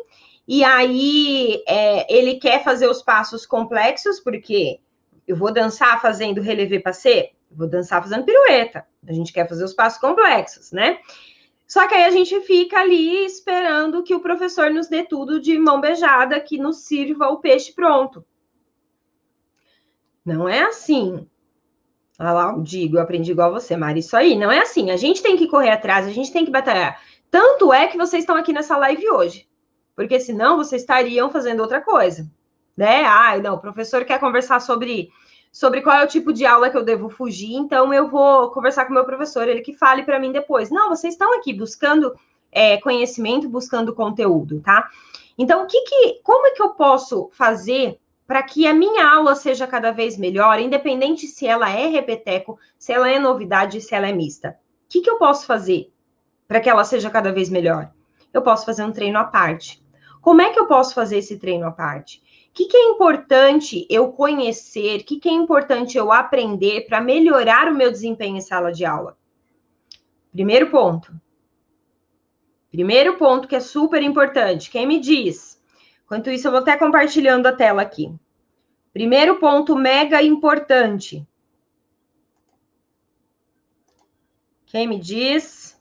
e 0.48 0.64
aí 0.64 1.64
é, 1.68 2.16
ele 2.16 2.36
quer 2.36 2.64
fazer 2.64 2.88
os 2.88 3.02
passos 3.02 3.46
complexos, 3.46 4.20
porque 4.20 4.80
eu 5.28 5.36
vou 5.36 5.52
dançar 5.52 6.00
fazendo 6.02 6.40
relevé 6.40 6.80
passé, 6.80 7.32
vou 7.52 7.68
dançar 7.68 8.02
fazendo 8.02 8.26
pirueta. 8.26 8.86
A 9.08 9.14
gente 9.14 9.34
quer 9.34 9.48
fazer 9.48 9.64
os 9.64 9.74
passos 9.74 10.00
complexos, 10.00 10.72
né? 10.72 11.00
Só 11.68 11.86
que 11.88 11.96
aí 11.96 12.06
a 12.06 12.12
gente 12.12 12.40
fica 12.42 12.80
ali 12.80 13.26
esperando 13.26 14.02
que 14.04 14.16
o 14.16 14.22
professor 14.22 14.72
nos 14.72 14.88
dê 14.88 15.04
tudo 15.04 15.40
de 15.40 15.60
mão 15.60 15.82
beijada, 15.82 16.40
que 16.40 16.58
nos 16.58 16.86
sirva 16.86 17.28
o 17.28 17.40
peixe 17.40 17.74
pronto. 17.74 18.26
Não 20.26 20.48
é 20.48 20.64
assim. 20.64 21.28
Olha 22.20 22.32
lá, 22.32 22.52
eu 22.52 22.62
digo, 22.62 22.98
eu 22.98 23.02
aprendi 23.02 23.32
igual 23.32 23.52
você, 23.52 23.76
Mari. 23.76 24.00
Isso 24.00 24.16
aí, 24.16 24.36
não 24.36 24.52
é 24.52 24.60
assim. 24.60 24.92
A 24.92 24.98
gente 24.98 25.22
tem 25.22 25.38
que 25.38 25.48
correr 25.48 25.72
atrás, 25.72 26.08
a 26.08 26.12
gente 26.12 26.32
tem 26.32 26.46
que 26.46 26.52
batalhar. 26.52 27.02
Tanto 27.30 27.74
é 27.74 27.88
que 27.88 27.98
vocês 27.98 28.24
estão 28.24 28.36
aqui 28.36 28.54
nessa 28.54 28.78
live 28.78 29.10
hoje, 29.10 29.48
porque 29.96 30.20
senão 30.20 30.58
vocês 30.58 30.82
estariam 30.82 31.30
fazendo 31.30 31.60
outra 31.60 31.82
coisa, 31.82 32.30
né? 32.76 33.04
Ah, 33.04 33.38
não, 33.38 33.56
o 33.56 33.60
professor 33.60 34.06
quer 34.06 34.20
conversar 34.20 34.62
sobre 34.62 35.10
sobre 35.52 35.82
qual 35.82 35.98
é 35.98 36.04
o 36.04 36.08
tipo 36.08 36.32
de 36.32 36.46
aula 36.46 36.70
que 36.70 36.78
eu 36.78 36.84
devo 36.84 37.10
fugir, 37.10 37.54
então 37.54 37.94
eu 37.94 38.08
vou 38.08 38.52
conversar 38.52 38.86
com 38.86 38.92
o 38.92 38.94
meu 38.94 39.06
professor, 39.06 39.48
ele 39.48 39.62
que 39.62 39.74
fale 39.74 40.04
para 40.04 40.20
mim 40.20 40.32
depois. 40.32 40.70
Não, 40.70 40.90
vocês 40.90 41.14
estão 41.14 41.34
aqui 41.38 41.54
buscando 41.54 42.16
é, 42.52 42.78
conhecimento, 42.78 43.50
buscando 43.50 43.94
conteúdo, 43.94 44.62
tá? 44.62 44.90
Então, 45.38 45.64
o 45.64 45.68
que, 45.68 45.82
que 45.82 46.20
como 46.24 46.48
é 46.48 46.52
que 46.52 46.62
eu 46.62 46.70
posso 46.70 47.30
fazer 47.34 48.00
para 48.26 48.44
que 48.44 48.68
a 48.68 48.74
minha 48.74 49.08
aula 49.08 49.36
seja 49.36 49.66
cada 49.66 49.92
vez 49.92 50.18
melhor, 50.18 50.60
independente 50.60 51.28
se 51.28 51.48
ela 51.48 51.70
é 51.70 51.88
repeteco, 51.88 52.60
se 52.78 52.92
ela 52.92 53.10
é 53.10 53.20
novidade, 53.20 53.82
se 53.82 53.96
ela 53.96 54.08
é 54.08 54.14
mista? 54.14 54.58
O 54.86 54.90
que, 54.90 55.02
que 55.02 55.10
eu 55.10 55.18
posso 55.18 55.46
fazer? 55.46 55.92
para 56.48 56.62
que 56.62 56.70
ela 56.70 56.84
seja 56.84 57.10
cada 57.10 57.32
vez 57.32 57.50
melhor? 57.50 57.92
Eu 58.34 58.42
posso 58.42 58.66
fazer 58.66 58.84
um 58.84 58.92
treino 58.92 59.20
à 59.20 59.26
parte. 59.26 59.84
Como 60.22 60.42
é 60.42 60.52
que 60.52 60.60
eu 60.60 60.68
posso 60.68 60.94
fazer 60.94 61.18
esse 61.18 61.38
treino 61.38 61.68
à 61.68 61.72
parte? 61.72 62.22
Que, 62.58 62.66
que 62.66 62.76
é 62.76 62.90
importante 62.90 63.86
eu 63.88 64.12
conhecer? 64.12 65.02
O 65.02 65.04
que, 65.04 65.20
que 65.20 65.30
é 65.30 65.32
importante 65.32 65.96
eu 65.96 66.12
aprender 66.12 66.88
para 66.88 67.00
melhorar 67.00 67.72
o 67.72 67.76
meu 67.76 67.92
desempenho 67.92 68.36
em 68.36 68.42
sala 68.42 68.72
de 68.72 68.84
aula? 68.84 69.16
Primeiro 70.32 70.72
ponto. 70.72 71.14
Primeiro 72.72 73.16
ponto 73.16 73.48
que 73.48 73.56
é 73.56 73.60
super 73.60 74.02
importante. 74.02 74.72
Quem 74.72 74.88
me 74.88 75.00
diz? 75.00 75.62
Enquanto 76.04 76.32
isso, 76.32 76.48
eu 76.48 76.52
vou 76.52 76.62
até 76.62 76.76
compartilhando 76.76 77.46
a 77.46 77.54
tela 77.54 77.84
aqui. 77.84 78.12
Primeiro 78.92 79.36
ponto 79.36 79.76
mega 79.76 80.24
importante. 80.24 81.24
Quem 84.66 84.88
me 84.88 84.98
diz? 84.98 85.77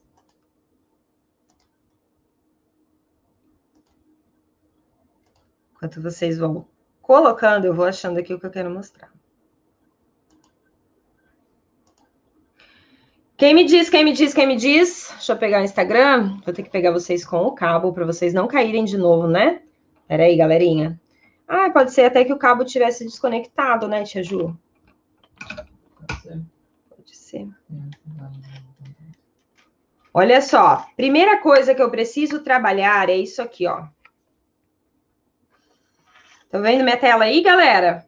Enquanto 5.86 6.02
vocês 6.02 6.36
vão 6.36 6.66
colocando, 7.00 7.64
eu 7.64 7.72
vou 7.72 7.84
achando 7.84 8.18
aqui 8.18 8.34
o 8.34 8.40
que 8.40 8.46
eu 8.46 8.50
quero 8.50 8.68
mostrar. 8.68 9.08
Quem 13.36 13.54
me 13.54 13.64
diz, 13.64 13.88
quem 13.88 14.04
me 14.04 14.12
diz, 14.12 14.34
quem 14.34 14.48
me 14.48 14.56
diz? 14.56 15.10
Deixa 15.12 15.32
eu 15.32 15.36
pegar 15.36 15.60
o 15.60 15.64
Instagram. 15.64 16.40
Vou 16.44 16.52
ter 16.52 16.64
que 16.64 16.70
pegar 16.70 16.90
vocês 16.90 17.24
com 17.24 17.36
o 17.44 17.52
cabo 17.52 17.92
para 17.92 18.04
vocês 18.04 18.34
não 18.34 18.48
caírem 18.48 18.84
de 18.84 18.98
novo, 18.98 19.28
né? 19.28 19.62
Pera 20.08 20.24
aí, 20.24 20.36
galerinha. 20.36 21.00
Ah, 21.46 21.70
pode 21.70 21.92
ser 21.92 22.06
até 22.06 22.24
que 22.24 22.32
o 22.32 22.38
cabo 22.38 22.64
tivesse 22.64 23.04
desconectado, 23.04 23.86
né, 23.86 24.02
Tia 24.02 24.24
Ju? 24.24 24.58
Pode 25.38 26.20
ser. 26.20 26.42
Pode 26.90 27.16
ser. 27.16 27.48
Olha 30.12 30.42
só, 30.42 30.84
primeira 30.96 31.40
coisa 31.40 31.76
que 31.76 31.82
eu 31.82 31.90
preciso 31.92 32.42
trabalhar 32.42 33.08
é 33.08 33.16
isso 33.16 33.40
aqui, 33.40 33.68
ó. 33.68 33.86
Tá 36.56 36.62
vendo 36.62 36.84
minha 36.84 36.96
tela 36.96 37.24
aí, 37.24 37.42
galera? 37.42 38.06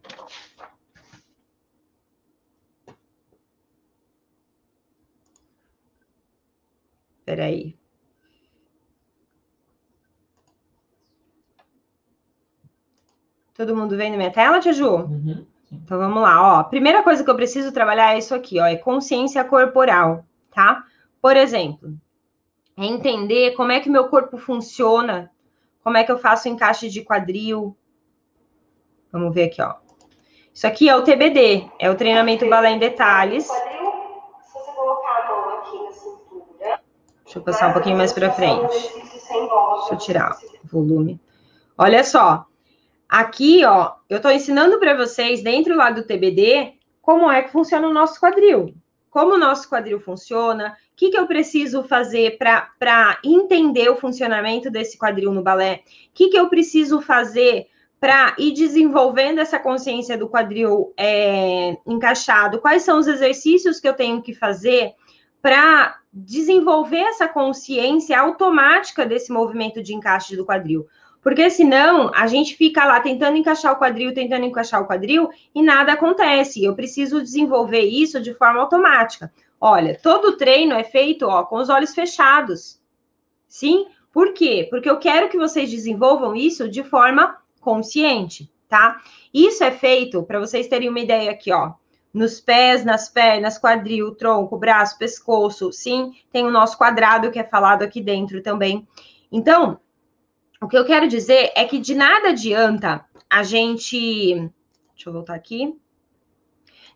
Espera 7.19 7.45
aí. 7.45 7.77
Todo 13.53 13.75
mundo 13.75 13.95
vendo 13.95 14.17
minha 14.17 14.31
tela, 14.31 14.59
Tia 14.59 14.73
Ju? 14.73 14.95
Uhum. 14.95 15.45
Então 15.71 15.99
vamos 15.99 16.23
lá, 16.23 16.41
ó. 16.41 16.63
Primeira 16.63 17.03
coisa 17.03 17.23
que 17.23 17.29
eu 17.29 17.35
preciso 17.35 17.71
trabalhar 17.71 18.15
é 18.15 18.17
isso 18.17 18.33
aqui, 18.33 18.59
ó, 18.59 18.65
é 18.65 18.75
consciência 18.77 19.43
corporal, 19.43 20.25
tá? 20.49 20.83
Por 21.21 21.37
exemplo, 21.37 21.95
é 22.75 22.83
entender 22.83 23.51
como 23.51 23.71
é 23.71 23.79
que 23.79 23.91
meu 23.91 24.07
corpo 24.07 24.39
funciona, 24.39 25.31
como 25.83 25.97
é 25.97 26.03
que 26.03 26.11
eu 26.11 26.17
faço 26.17 26.49
encaixe 26.49 26.89
de 26.89 27.03
quadril, 27.03 27.77
Vamos 29.11 29.33
ver 29.33 29.43
aqui, 29.45 29.61
ó. 29.61 29.75
Isso 30.53 30.67
aqui 30.67 30.89
é 30.89 30.95
o 30.95 31.03
TBD, 31.03 31.69
é 31.79 31.89
o 31.89 31.95
treinamento 31.95 32.47
balé 32.49 32.71
em 32.71 32.79
detalhes. 32.79 33.47
Deixa 37.23 37.39
eu 37.39 37.43
passar 37.43 37.69
um 37.69 37.73
pouquinho 37.73 37.97
mais 37.97 38.11
para 38.11 38.31
frente. 38.31 38.67
Deixa 38.67 39.93
eu 39.93 39.97
tirar 39.97 40.37
o 40.63 40.67
volume. 40.67 41.19
Olha 41.77 42.03
só. 42.03 42.45
Aqui, 43.07 43.63
ó, 43.65 43.93
eu 44.09 44.17
estou 44.17 44.31
ensinando 44.31 44.79
para 44.79 44.95
vocês, 44.95 45.41
dentro 45.41 45.75
lá 45.75 45.91
do 45.91 46.03
TBD, 46.03 46.73
como 47.01 47.31
é 47.31 47.41
que 47.41 47.51
funciona 47.51 47.87
o 47.87 47.93
nosso 47.93 48.19
quadril. 48.19 48.75
Como 49.09 49.33
o 49.33 49.37
nosso 49.37 49.67
quadril 49.67 49.99
funciona, 49.99 50.77
o 50.91 50.95
que, 50.95 51.09
que 51.09 51.17
eu 51.17 51.25
preciso 51.25 51.83
fazer 51.83 52.37
para 52.37 53.19
entender 53.23 53.89
o 53.89 53.95
funcionamento 53.95 54.69
desse 54.69 54.97
quadril 54.97 55.31
no 55.31 55.41
balé, 55.41 55.83
o 56.09 56.13
que, 56.13 56.29
que 56.29 56.37
eu 56.37 56.49
preciso 56.49 57.01
fazer 57.01 57.67
para 57.99 58.33
ir 58.37 58.53
desenvolvendo 58.53 59.39
essa 59.39 59.59
consciência 59.59 60.17
do 60.17 60.29
quadril 60.29 60.93
é, 60.95 61.77
encaixado? 61.85 62.59
Quais 62.59 62.83
são 62.83 62.97
os 62.97 63.07
exercícios 63.07 63.79
que 63.79 63.87
eu 63.87 63.93
tenho 63.93 64.21
que 64.21 64.33
fazer 64.33 64.93
para 65.41 65.97
desenvolver 66.11 67.01
essa 67.01 67.27
consciência 67.27 68.19
automática 68.19 69.05
desse 69.05 69.31
movimento 69.31 69.83
de 69.83 69.93
encaixe 69.93 70.35
do 70.35 70.45
quadril? 70.45 70.87
Porque 71.21 71.49
senão 71.49 72.09
a 72.15 72.27
gente 72.27 72.55
fica 72.55 72.85
lá 72.85 73.01
tentando 73.01 73.37
encaixar 73.37 73.73
o 73.73 73.77
quadril, 73.77 74.13
tentando 74.13 74.45
encaixar 74.45 74.81
o 74.81 74.87
quadril 74.87 75.29
e 75.53 75.61
nada 75.61 75.93
acontece. 75.93 76.63
Eu 76.63 76.75
preciso 76.75 77.21
desenvolver 77.21 77.81
isso 77.81 78.21
de 78.21 78.33
forma 78.33 78.61
automática. 78.61 79.31
Olha, 79.59 79.99
todo 80.01 80.37
treino 80.37 80.73
é 80.73 80.85
feito 80.85 81.27
ó, 81.27 81.43
com 81.43 81.57
os 81.57 81.67
olhos 81.67 81.93
fechados. 81.93 82.81
Sim? 83.49 83.87
Por 84.13 84.33
quê? 84.33 84.67
Porque 84.69 84.89
eu 84.89 84.97
quero 84.97 85.27
que 85.27 85.37
vocês 85.37 85.69
desenvolvam 85.69 86.33
isso 86.33 86.69
de 86.69 86.83
forma 86.83 87.35
consciente, 87.59 88.51
tá? 88.67 89.01
Isso 89.33 89.63
é 89.63 89.71
feito, 89.71 90.23
para 90.23 90.39
vocês 90.39 90.67
terem 90.67 90.89
uma 90.89 90.99
ideia 90.99 91.31
aqui, 91.31 91.51
ó. 91.51 91.73
nos 92.13 92.41
pés, 92.41 92.83
nas 92.83 93.07
pernas, 93.09 93.57
quadril, 93.57 94.15
tronco, 94.15 94.57
braço, 94.57 94.97
pescoço. 94.97 95.71
Sim, 95.71 96.13
tem 96.31 96.45
o 96.45 96.51
nosso 96.51 96.77
quadrado 96.77 97.31
que 97.31 97.39
é 97.39 97.43
falado 97.43 97.83
aqui 97.83 98.01
dentro 98.01 98.41
também. 98.41 98.87
Então, 99.31 99.79
o 100.61 100.67
que 100.67 100.77
eu 100.77 100.85
quero 100.85 101.07
dizer 101.07 101.51
é 101.55 101.65
que 101.65 101.79
de 101.79 101.95
nada 101.95 102.29
adianta 102.29 103.05
a 103.29 103.43
gente. 103.43 104.35
Deixa 104.93 105.09
eu 105.09 105.13
voltar 105.13 105.35
aqui. 105.35 105.79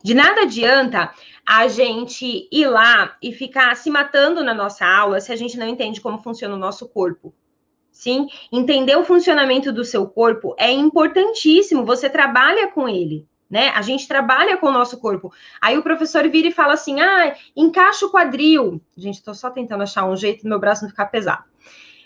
De 0.04 0.14
nada 0.14 0.42
adianta 0.42 1.14
a 1.46 1.68
gente 1.68 2.50
ir 2.52 2.68
lá 2.68 3.16
e 3.22 3.32
ficar 3.32 3.76
se 3.78 3.90
matando 3.90 4.44
na 4.44 4.54
nossa 4.54 4.86
aula 4.86 5.22
se 5.22 5.32
a 5.32 5.36
gente 5.36 5.58
não 5.58 5.68
entende 5.68 6.02
como 6.02 6.18
funciona 6.18 6.56
o 6.56 6.60
nosso 6.60 6.90
corpo. 6.90 7.34
Sim, 7.94 8.28
entender 8.52 8.98
o 8.98 9.06
funcionamento 9.06 9.72
do 9.72 9.86
seu 9.86 10.06
corpo 10.06 10.54
é 10.60 10.70
importantíssimo. 10.70 11.86
Você 11.86 12.10
trabalha 12.10 12.68
com 12.68 12.90
ele 12.90 13.26
né? 13.54 13.70
A 13.76 13.84
gente 13.84 14.08
trabalha 14.08 14.58
com 14.58 14.66
o 14.66 14.72
nosso 14.72 15.00
corpo. 15.00 15.32
Aí 15.62 15.78
o 15.78 15.84
professor 15.84 16.28
vira 16.28 16.48
e 16.48 16.52
fala 16.52 16.74
assim: 16.74 17.00
ah, 17.00 17.36
encaixa 17.56 18.04
o 18.04 18.10
quadril. 18.10 18.82
Gente, 18.98 19.20
estou 19.20 19.36
só 19.36 19.52
tentando 19.52 19.84
achar 19.84 20.06
um 20.06 20.18
jeito 20.18 20.42
do 20.42 20.50
meu 20.50 20.60
braço 20.60 20.82
não 20.82 20.90
ficar 20.90 21.06
pesado. 21.06 21.44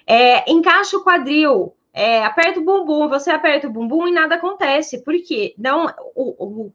É, 0.05 0.51
encaixa 0.51 0.97
o 0.97 1.03
quadril, 1.05 1.73
é, 1.93 2.21
aperta 2.25 2.59
o 2.59 2.63
bumbum, 2.65 3.07
você 3.07 3.31
aperta 3.31 3.65
o 3.65 3.71
bumbum 3.71 4.09
e 4.09 4.11
nada 4.11 4.35
acontece. 4.35 5.01
Por 5.05 5.13
quê? 5.23 5.55
Não, 5.57 5.85
o, 6.13 6.65
o 6.65 6.73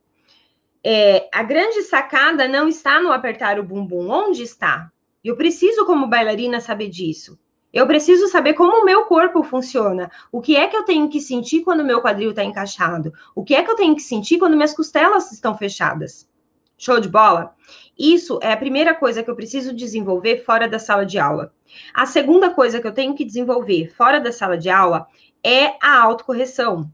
é, 0.83 1.29
a 1.31 1.43
grande 1.43 1.83
sacada 1.83 2.49
não 2.49 2.67
está 2.67 2.99
no 2.99 3.13
apertar 3.13 3.61
o 3.61 3.63
bumbum. 3.63 4.09
Onde 4.09 4.43
está? 4.43 4.91
Eu 5.23 5.37
preciso, 5.37 5.85
como 5.85 6.09
bailarina, 6.09 6.63
saber 6.63 6.89
disso. 6.89 7.39
Eu 7.73 7.87
preciso 7.87 8.29
saber 8.29 8.53
como 8.55 8.83
o 8.83 8.85
meu 8.85 9.07
corpo 9.07 9.43
funciona. 9.43 10.11
O 10.31 10.43
que 10.43 10.57
é 10.57 10.69
que 10.69 10.77
eu 10.77 10.85
tenho 10.85 11.09
que 11.09 11.21
sentir 11.21 11.63
quando 11.63 11.85
meu 11.85 12.03
quadril 12.03 12.31
está 12.31 12.45
encaixado? 12.45 13.13
O 13.35 13.43
que 13.43 13.55
é 13.55 13.63
que 13.63 13.71
eu 13.71 13.77
tenho 13.77 13.97
que 13.97 14.03
sentir 14.03 14.39
quando 14.39 14.55
minhas 14.55 14.75
costelas 14.75 15.33
estão 15.33 15.57
fechadas? 15.57 16.29
Show 16.77 17.01
de 17.01 17.09
bola? 17.09 17.55
Isso 17.99 18.39
é 18.43 18.53
a 18.53 18.57
primeira 18.57 18.95
coisa 18.95 19.23
que 19.23 19.31
eu 19.31 19.37
preciso 19.37 19.75
desenvolver 19.75 20.45
fora 20.45 20.69
da 20.69 20.79
sala 20.79 21.07
de 21.07 21.19
aula. 21.19 21.55
A 21.95 22.05
segunda 22.05 22.51
coisa 22.53 22.81
que 22.81 22.87
eu 22.87 22.93
tenho 22.93 23.15
que 23.15 23.25
desenvolver 23.25 23.89
fora 23.95 24.21
da 24.21 24.33
sala 24.33 24.59
de 24.59 24.69
aula 24.69 25.07
é 25.43 25.77
a 25.81 26.03
autocorreção. 26.03 26.93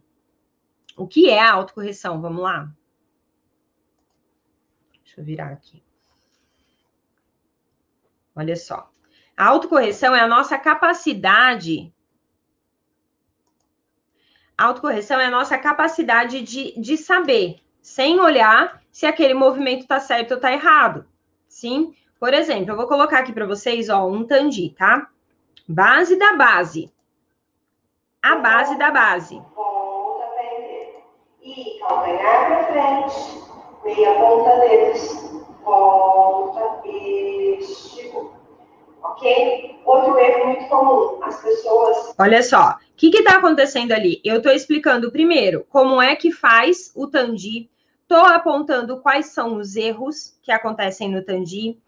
O 0.97 1.07
que 1.07 1.29
é 1.29 1.41
a 1.41 1.53
autocorreção? 1.53 2.21
Vamos 2.21 2.43
lá? 2.43 2.71
Deixa 5.03 5.21
eu 5.21 5.25
virar 5.25 5.49
aqui. 5.49 5.83
Olha 8.37 8.57
só. 8.57 8.91
A 9.39 9.47
autocorreção 9.47 10.17
é 10.17 10.21
a 10.21 10.27
nossa 10.27 10.59
capacidade. 10.59 11.95
A 14.57 14.65
autocorreção 14.65 15.21
é 15.21 15.27
a 15.27 15.31
nossa 15.31 15.57
capacidade 15.57 16.43
de, 16.43 16.75
de 16.77 16.97
saber, 16.97 17.61
sem 17.81 18.19
olhar 18.19 18.83
se 18.91 19.07
aquele 19.07 19.35
movimento 19.35 19.83
está 19.83 20.01
certo 20.01 20.33
ou 20.33 20.39
está 20.39 20.53
errado. 20.53 21.07
Sim? 21.47 21.95
Por 22.19 22.35
exemplo, 22.35 22.73
eu 22.73 22.77
vou 22.77 22.89
colocar 22.89 23.21
aqui 23.21 23.33
para 23.33 23.47
vocês, 23.47 23.89
ó, 23.89 24.09
um 24.09 24.27
tandi, 24.27 24.71
tá? 24.71 25.09
Base 25.69 26.17
da 26.17 26.35
base. 26.35 26.93
A 28.21 28.35
base 28.35 28.77
da 28.77 28.91
base. 28.91 29.41
Volta 29.55 30.27
para 30.35 31.49
E 31.49 31.79
calcanhar 31.79 32.47
para 32.49 32.65
frente. 32.73 33.41
Meia 33.85 34.15
ponta 34.15 34.59
dedos. 34.59 35.29
Volta, 35.63 36.89
esticou 36.89 38.38
ok? 39.03 39.81
Outro 39.85 40.19
erro 40.19 40.47
muito 40.47 40.69
comum, 40.69 41.23
as 41.23 41.43
pessoas. 41.43 42.15
Olha 42.19 42.43
só, 42.43 42.71
o 42.71 42.97
que 42.97 43.09
está 43.09 43.39
acontecendo 43.39 43.93
ali? 43.93 44.21
Eu 44.25 44.39
estou 44.39 44.53
explicando 44.53 45.11
primeiro 45.11 45.65
como 45.69 46.01
é 46.01 46.17
que 46.17 46.33
faz 46.33 46.93
o 46.95 47.07
Tandi, 47.07 47.71
estou 48.03 48.25
apontando 48.25 49.01
quais 49.01 49.27
são 49.27 49.57
os 49.57 49.77
erros 49.77 50.39
que 50.43 50.53
acontecem 50.53 51.11
no 51.11 51.25
Tandi. 51.25 51.79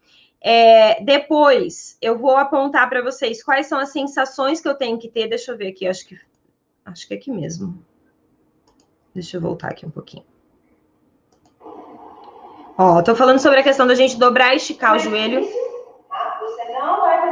É, 0.43 1.03
depois 1.03 1.97
eu 2.01 2.17
vou 2.17 2.35
apontar 2.35 2.89
para 2.89 3.03
vocês 3.03 3.43
quais 3.43 3.67
são 3.67 3.77
as 3.77 3.91
sensações 3.91 4.59
que 4.59 4.67
eu 4.67 4.75
tenho 4.75 4.97
que 4.97 5.09
ter. 5.09 5.27
Deixa 5.27 5.51
eu 5.51 5.57
ver 5.57 5.67
aqui, 5.67 5.87
acho 5.87 6.07
que 6.07 6.19
acho 6.85 7.07
que 7.07 7.13
é 7.13 7.17
aqui 7.17 7.31
mesmo. 7.31 7.83
Deixa 9.13 9.37
eu 9.37 9.41
voltar 9.41 9.69
aqui 9.69 9.85
um 9.85 9.91
pouquinho. 9.91 10.25
Ó, 12.77 13.01
tô 13.03 13.13
falando 13.13 13.37
sobre 13.37 13.59
a 13.59 13.63
questão 13.63 13.85
da 13.85 13.93
gente 13.93 14.17
dobrar 14.17 14.53
e 14.53 14.57
esticar 14.57 14.95
o 14.95 14.99
joelho 14.99 15.45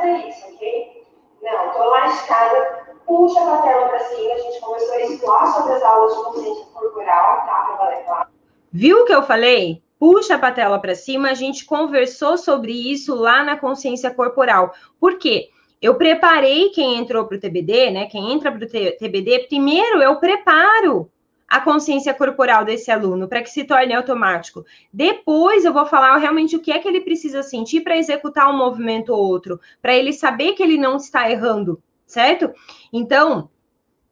fazer 0.10 0.30
isso, 0.30 0.45
ok? 0.53 1.03
Não, 1.41 1.72
tô 1.72 1.89
lá 1.89 2.07
escada, 2.07 2.88
puxa 3.05 3.39
a 3.39 3.57
patela 3.57 3.88
para 3.88 3.99
cima, 3.99 4.34
a 4.34 4.38
gente 4.38 4.60
começou 4.60 4.93
a 4.93 5.01
explorar 5.01 5.45
sobre 5.47 5.74
as 5.74 5.84
aulas 5.84 6.16
de 6.16 6.24
consciência 6.24 6.66
corporal, 6.74 7.45
tá? 7.45 7.66
Para 7.68 7.76
valer 7.76 8.03
claro. 8.05 8.30
Viu 8.72 9.01
o 9.01 9.05
que 9.05 9.14
eu 9.14 9.24
falei? 9.24 9.82
Puxa 9.97 10.36
a 10.36 10.39
patela 10.39 10.80
para 10.80 10.95
cima, 10.95 11.30
a 11.30 11.34
gente 11.34 11.66
conversou 11.66 12.38
sobre 12.38 12.72
isso 12.72 13.16
lá 13.16 13.43
na 13.43 13.57
consciência 13.57 14.14
corporal. 14.14 14.74
Por 14.99 15.18
quê? 15.18 15.49
Eu 15.82 15.95
preparei 15.95 16.70
quem 16.70 16.97
entrou 16.97 17.26
para 17.26 17.38
o 17.38 17.39
TBD, 17.39 17.91
né? 17.91 18.05
Quem 18.07 18.34
entra 18.34 18.51
para 18.51 18.66
o 18.66 18.68
TBD, 18.68 19.47
primeiro 19.47 20.01
eu 20.01 20.18
preparo 20.18 21.10
a 21.50 21.60
consciência 21.60 22.14
corporal 22.14 22.64
desse 22.64 22.91
aluno 22.91 23.28
para 23.28 23.41
que 23.41 23.50
se 23.50 23.64
torne 23.64 23.93
automático. 23.93 24.66
Depois 24.93 25.66
eu 25.66 25.74
vou 25.74 25.86
falar 25.86 26.16
realmente 26.18 26.56
o 26.56 26.62
que 26.62 26.72
é 26.72 26.80
que 26.80 26.88
ele 26.88 27.02
precisa 27.02 27.41
sentir 27.41 27.82
para 27.82 27.97
executar 27.97 28.50
um 28.50 28.58
movimento 28.58 29.10
ou 29.10 29.20
outro, 29.20 29.60
para 29.82 29.95
ele 29.95 30.14
saber 30.14 30.54
que 30.54 30.62
ele 30.62 30.78
não 30.78 30.97
está 30.97 31.30
errando, 31.30 31.82
certo? 32.06 32.54
Então, 32.93 33.50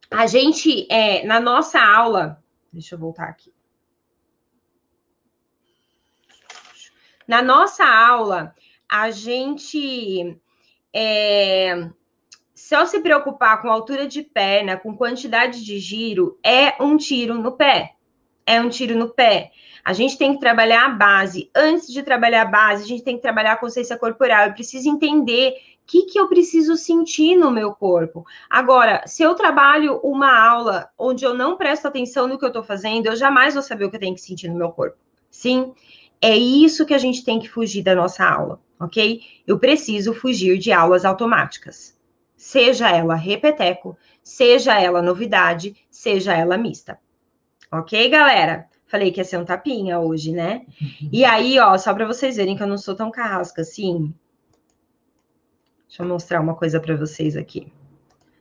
a 0.09 0.25
gente, 0.25 0.87
é, 0.89 1.25
na 1.25 1.39
nossa 1.39 1.79
aula, 1.79 2.41
deixa 2.73 2.95
eu 2.95 2.99
voltar 2.99 3.25
aqui. 3.25 3.53
Na 7.27 7.41
nossa 7.41 7.85
aula, 7.85 8.55
a 8.89 9.11
gente 9.11 10.39
é, 10.93 11.89
só 12.57 12.87
se 12.87 12.99
preocupar 13.01 13.61
com 13.61 13.69
altura 13.69 14.07
de 14.07 14.23
perna, 14.23 14.77
com 14.77 14.97
quantidade 14.97 15.63
de 15.63 15.77
giro, 15.77 16.39
é 16.43 16.73
um 16.81 16.97
tiro 16.97 17.35
no 17.35 17.51
pé. 17.51 17.93
É 18.47 18.59
um 18.59 18.67
tiro 18.67 18.97
no 18.97 19.09
pé. 19.09 19.51
A 19.85 19.93
gente 19.93 20.17
tem 20.17 20.33
que 20.33 20.39
trabalhar 20.39 20.85
a 20.85 20.89
base. 20.89 21.51
Antes 21.55 21.87
de 21.87 22.01
trabalhar 22.01 22.41
a 22.41 22.45
base, 22.45 22.83
a 22.83 22.87
gente 22.87 23.03
tem 23.03 23.15
que 23.15 23.21
trabalhar 23.21 23.53
a 23.53 23.57
consciência 23.57 23.95
corporal. 23.95 24.47
Eu 24.47 24.53
preciso 24.53 24.89
entender 24.89 25.51
o 25.51 25.55
que, 25.85 26.05
que 26.07 26.19
eu 26.19 26.27
preciso 26.27 26.75
sentir 26.75 27.35
no 27.35 27.51
meu 27.51 27.73
corpo. 27.73 28.25
Agora, 28.49 29.03
se 29.05 29.21
eu 29.21 29.35
trabalho 29.35 29.99
uma 30.03 30.35
aula 30.35 30.89
onde 30.97 31.23
eu 31.23 31.35
não 31.35 31.57
presto 31.57 31.87
atenção 31.87 32.27
no 32.27 32.39
que 32.39 32.43
eu 32.43 32.49
estou 32.49 32.63
fazendo, 32.63 33.05
eu 33.05 33.15
jamais 33.15 33.53
vou 33.53 33.61
saber 33.61 33.85
o 33.85 33.91
que 33.91 33.97
eu 33.97 34.01
tenho 34.01 34.15
que 34.15 34.21
sentir 34.21 34.47
no 34.47 34.57
meu 34.57 34.71
corpo. 34.71 34.97
Sim? 35.29 35.75
É 36.19 36.35
isso 36.35 36.87
que 36.87 36.93
a 36.95 36.97
gente 36.97 37.23
tem 37.23 37.39
que 37.39 37.47
fugir 37.47 37.83
da 37.83 37.93
nossa 37.93 38.27
aula, 38.27 38.59
ok? 38.79 39.21
Eu 39.45 39.59
preciso 39.59 40.11
fugir 40.11 40.57
de 40.57 40.71
aulas 40.71 41.05
automáticas 41.05 41.95
seja 42.37 42.89
ela 42.89 43.15
repeteco, 43.15 43.97
seja 44.23 44.79
ela 44.79 45.01
novidade, 45.01 45.75
seja 45.89 46.33
ela 46.33 46.57
mista. 46.57 46.99
Ok, 47.71 48.07
galera? 48.09 48.67
Falei 48.85 49.11
que 49.11 49.19
ia 49.19 49.25
ser 49.25 49.37
um 49.37 49.43
tapinha 49.43 49.99
hoje, 49.99 50.31
né? 50.31 50.65
Uhum. 50.81 51.09
E 51.11 51.25
aí, 51.25 51.59
ó, 51.59 51.77
só 51.77 51.93
para 51.93 52.05
vocês 52.05 52.37
verem 52.37 52.55
que 52.55 52.63
eu 52.63 52.67
não 52.67 52.77
sou 52.77 52.95
tão 52.95 53.11
carrasca 53.11 53.61
assim. 53.61 54.13
Deixa 55.87 56.03
eu 56.03 56.07
mostrar 56.07 56.39
uma 56.39 56.55
coisa 56.55 56.79
para 56.79 56.95
vocês 56.95 57.35
aqui. 57.35 57.71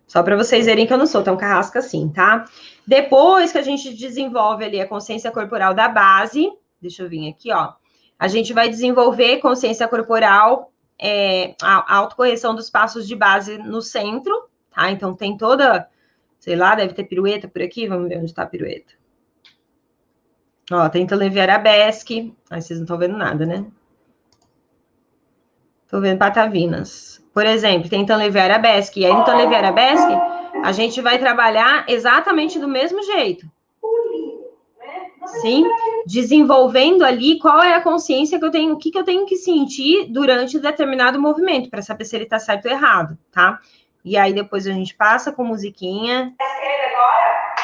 Só 0.07 0.23
para 0.23 0.37
vocês 0.37 0.67
verem 0.67 0.87
que 0.87 0.93
eu 0.93 0.99
não 0.99 1.07
sou 1.07 1.23
tão 1.23 1.37
carrasca 1.37 1.81
assim, 1.81 2.09
tá? 2.09 2.45
Depois 2.87 3.51
que 3.51 3.59
a 3.59 3.63
gente 3.63 3.93
desenvolve 3.93 4.65
ali 4.65 4.81
a 4.81 4.87
consciência 4.87 5.33
corporal 5.33 5.75
da 5.75 5.89
base, 5.89 6.49
deixa 6.81 7.03
eu 7.03 7.09
vir 7.09 7.29
aqui, 7.29 7.53
ó. 7.53 7.73
A 8.17 8.29
gente 8.29 8.53
vai 8.53 8.69
desenvolver 8.69 9.39
consciência 9.39 9.89
corporal 9.89 10.73
é, 10.99 11.55
a, 11.63 11.95
a 11.95 11.97
autocorreção 11.97 12.55
dos 12.55 12.71
passos 12.71 13.07
de 13.07 13.15
base 13.15 13.59
no 13.59 13.81
centro, 13.83 14.49
tá? 14.75 14.91
Então 14.91 15.15
tem 15.15 15.37
toda, 15.37 15.89
sei 16.39 16.57
lá, 16.57 16.75
deve 16.75 16.95
ter 16.95 17.05
pirueta 17.05 17.49
por 17.49 17.63
aqui, 17.63 17.87
vamos 17.87 18.09
ver 18.09 18.17
onde 18.17 18.27
está 18.27 18.43
a 18.43 18.47
pirueta. 18.47 18.95
Ó, 20.73 20.89
tem 20.89 21.07
Televier 21.07 21.49
Arabesque, 21.49 22.35
aí 22.51 22.61
vocês 22.61 22.79
não 22.79 22.85
estão 22.85 22.99
vendo 22.99 23.17
nada, 23.17 23.47
né? 23.47 23.65
Estou 25.85 26.01
vendo 26.01 26.19
Patavinas. 26.19 27.25
Por 27.33 27.47
exemplo, 27.47 27.89
tem 27.89 28.05
Televier 28.05 28.51
Arabesque, 28.51 29.01
e 29.01 29.07
aí 29.07 29.13
no 29.13 29.25
Televier 29.25 29.65
Arabesque, 29.65 30.13
a 30.65 30.73
gente 30.73 31.01
vai 31.01 31.19
trabalhar 31.19 31.85
exatamente 31.89 32.59
do 32.59 32.67
mesmo 32.67 33.03
jeito. 33.05 33.49
Sim, 35.27 35.65
desenvolvendo 36.07 37.05
ali 37.05 37.39
qual 37.39 37.63
é 37.63 37.75
a 37.75 37.81
consciência 37.81 38.39
que 38.39 38.45
eu 38.45 38.51
tenho, 38.51 38.75
o 38.75 38.79
que, 38.79 38.91
que 38.91 38.99
eu 38.99 39.05
tenho 39.05 39.27
que 39.27 39.37
sentir 39.37 40.07
durante 40.07 40.59
determinado 40.59 41.21
movimento, 41.21 41.69
para 41.69 41.83
saber 41.83 42.05
se 42.05 42.17
ele 42.17 42.25
está 42.25 42.39
certo 42.39 42.67
ou 42.67 42.71
errado, 42.71 43.19
tá? 43.31 43.59
E 44.05 44.17
aí 44.17 44.33
depois 44.33 44.67
a 44.67 44.73
gente 44.73 44.95
passa 44.95 45.33
com 45.33 45.43
musiquinha. 45.45 46.33
Esquerda 46.41 46.97
agora, 46.97 47.55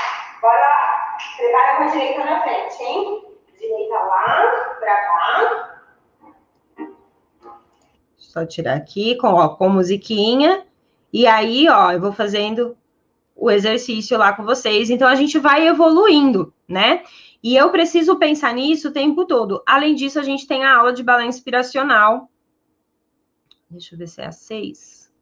bora, 0.41 1.17
prepara 1.37 1.77
com 1.77 1.83
a 1.85 1.87
direita 1.87 2.25
na 2.25 2.43
frente, 2.43 2.83
hein? 2.83 3.25
Direita 3.59 3.95
lá, 3.95 4.77
para 4.81 4.97
cá. 4.97 5.73
Só 8.17 8.45
tirar 8.45 8.77
aqui 8.77 9.17
com, 9.17 9.29
ó, 9.29 9.51
com 9.51 9.69
musiquinha. 9.69 10.67
E 11.13 11.27
aí, 11.27 11.69
ó, 11.69 11.93
eu 11.93 12.01
vou 12.01 12.13
fazendo 12.13 12.77
o 13.37 13.51
exercício 13.51 14.17
lá 14.19 14.33
com 14.33 14.43
vocês. 14.43 14.91
Então, 14.91 15.07
a 15.07 15.15
gente 15.15 15.39
vai 15.39 15.69
evoluindo, 15.69 16.53
né? 16.67 17.03
E 17.43 17.57
eu 17.57 17.71
preciso 17.71 18.17
pensar 18.19 18.55
nisso 18.55 18.89
o 18.89 18.93
tempo 18.93 19.27
todo. 19.27 19.63
Além 19.67 19.95
disso, 19.95 20.21
a 20.21 20.23
gente 20.23 20.47
tem 20.47 20.65
a 20.65 20.77
aula 20.77 20.93
de 20.93 21.03
balé 21.03 21.25
inspiracional. 21.25 22.31
Deixa 23.69 23.95
eu 23.95 23.99
ver 23.99 24.07
se 24.07 24.21
é 24.21 24.27
a 24.27 24.33
seis. 24.33 25.13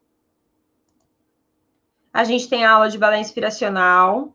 A 2.13 2.25
gente 2.25 2.49
tem 2.49 2.65
a 2.65 2.73
aula 2.73 2.91
de 2.91 2.99
balé 2.99 3.21
inspiracional, 3.21 4.35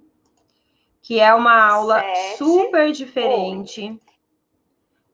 que 1.02 1.20
é 1.20 1.34
uma 1.34 1.64
aula 1.64 2.00
Sete, 2.00 2.38
super 2.38 2.92
diferente. 2.92 4.00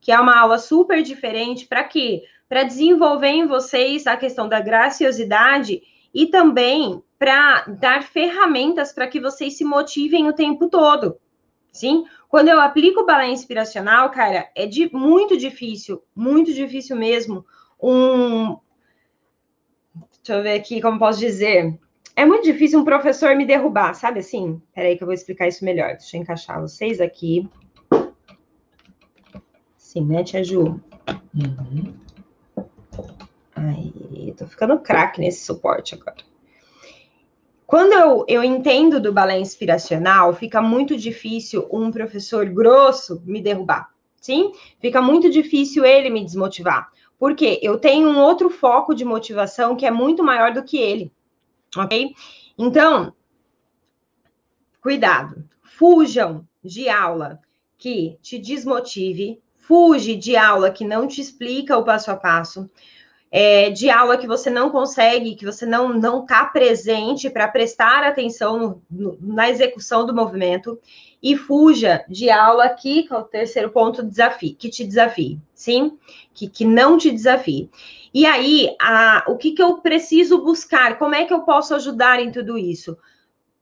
Que 0.00 0.10
é 0.10 0.18
uma 0.18 0.38
aula 0.38 0.58
super 0.58 1.02
diferente 1.02 1.66
para 1.66 1.84
quê? 1.84 2.22
Para 2.48 2.62
desenvolver 2.62 3.28
em 3.28 3.46
vocês 3.46 4.06
a 4.06 4.16
questão 4.16 4.48
da 4.48 4.60
graciosidade 4.60 5.82
e 6.14 6.26
também 6.28 7.02
para 7.18 7.64
dar 7.66 8.02
ferramentas 8.02 8.92
para 8.92 9.06
que 9.06 9.20
vocês 9.20 9.56
se 9.56 9.64
motivem 9.64 10.28
o 10.28 10.32
tempo 10.32 10.68
todo. 10.68 11.18
Sim? 11.72 12.04
Quando 12.28 12.48
eu 12.48 12.60
aplico 12.60 13.00
o 13.00 13.06
balé 13.06 13.30
inspiracional, 13.30 14.10
cara, 14.10 14.50
é 14.54 14.66
de, 14.66 14.94
muito 14.94 15.36
difícil, 15.36 16.02
muito 16.14 16.52
difícil 16.52 16.96
mesmo. 16.96 17.44
Um. 17.82 18.58
Deixa 19.94 20.38
eu 20.38 20.42
ver 20.42 20.54
aqui 20.54 20.80
como 20.80 20.98
posso 20.98 21.18
dizer. 21.18 21.78
É 22.14 22.26
muito 22.26 22.44
difícil 22.44 22.78
um 22.78 22.84
professor 22.84 23.34
me 23.34 23.46
derrubar, 23.46 23.94
sabe 23.94 24.20
assim? 24.20 24.60
Peraí 24.74 24.96
que 24.96 25.02
eu 25.02 25.06
vou 25.06 25.14
explicar 25.14 25.48
isso 25.48 25.64
melhor. 25.64 25.96
Deixa 25.96 26.16
eu 26.16 26.20
encaixar 26.20 26.60
vocês 26.60 27.00
aqui. 27.00 27.48
Sim, 29.78 30.04
né, 30.04 30.22
Tia 30.22 30.44
Ju? 30.44 30.80
Uhum. 31.34 31.94
Aí, 33.56 34.34
tô 34.36 34.46
ficando 34.46 34.78
craque 34.78 35.20
nesse 35.20 35.44
suporte 35.44 35.94
agora. 35.94 36.31
Quando 37.72 37.94
eu, 37.94 38.26
eu 38.28 38.44
entendo 38.44 39.00
do 39.00 39.14
balé 39.14 39.40
inspiracional, 39.40 40.34
fica 40.34 40.60
muito 40.60 40.94
difícil 40.94 41.66
um 41.72 41.90
professor 41.90 42.44
grosso 42.44 43.22
me 43.24 43.40
derrubar, 43.40 43.88
sim? 44.20 44.52
Fica 44.78 45.00
muito 45.00 45.30
difícil 45.30 45.82
ele 45.82 46.10
me 46.10 46.22
desmotivar, 46.22 46.90
porque 47.18 47.58
eu 47.62 47.78
tenho 47.78 48.10
um 48.10 48.20
outro 48.20 48.50
foco 48.50 48.94
de 48.94 49.06
motivação 49.06 49.74
que 49.74 49.86
é 49.86 49.90
muito 49.90 50.22
maior 50.22 50.52
do 50.52 50.62
que 50.62 50.76
ele, 50.76 51.10
ok? 51.74 52.14
Então, 52.58 53.14
cuidado, 54.82 55.42
fujam 55.62 56.46
de 56.62 56.90
aula 56.90 57.40
que 57.78 58.18
te 58.20 58.38
desmotive, 58.38 59.40
fuge 59.56 60.14
de 60.14 60.36
aula 60.36 60.70
que 60.70 60.84
não 60.84 61.08
te 61.08 61.22
explica 61.22 61.78
o 61.78 61.84
passo 61.84 62.10
a 62.10 62.16
passo, 62.16 62.70
é, 63.34 63.70
de 63.70 63.88
aula 63.88 64.18
que 64.18 64.26
você 64.26 64.50
não 64.50 64.68
consegue, 64.68 65.34
que 65.34 65.46
você 65.46 65.64
não 65.64 65.88
não 65.88 66.20
está 66.20 66.44
presente 66.44 67.30
para 67.30 67.48
prestar 67.48 68.04
atenção 68.04 68.58
no, 68.58 68.82
no, 68.90 69.18
na 69.22 69.48
execução 69.48 70.04
do 70.04 70.14
movimento 70.14 70.78
e 71.22 71.34
fuja 71.34 72.04
de 72.06 72.28
aula 72.28 72.64
aqui, 72.64 73.04
que 73.04 73.12
é 73.12 73.16
o 73.16 73.22
terceiro 73.22 73.70
ponto, 73.70 74.02
desafio, 74.02 74.54
que 74.54 74.68
te 74.68 74.84
desafie, 74.84 75.40
sim? 75.54 75.96
Que, 76.34 76.46
que 76.46 76.66
não 76.66 76.98
te 76.98 77.10
desafie. 77.10 77.70
E 78.12 78.26
aí, 78.26 78.76
a, 78.78 79.24
o 79.26 79.38
que, 79.38 79.52
que 79.52 79.62
eu 79.62 79.78
preciso 79.78 80.42
buscar? 80.42 80.98
Como 80.98 81.14
é 81.14 81.24
que 81.24 81.32
eu 81.32 81.40
posso 81.40 81.74
ajudar 81.74 82.20
em 82.20 82.30
tudo 82.30 82.58
isso? 82.58 82.98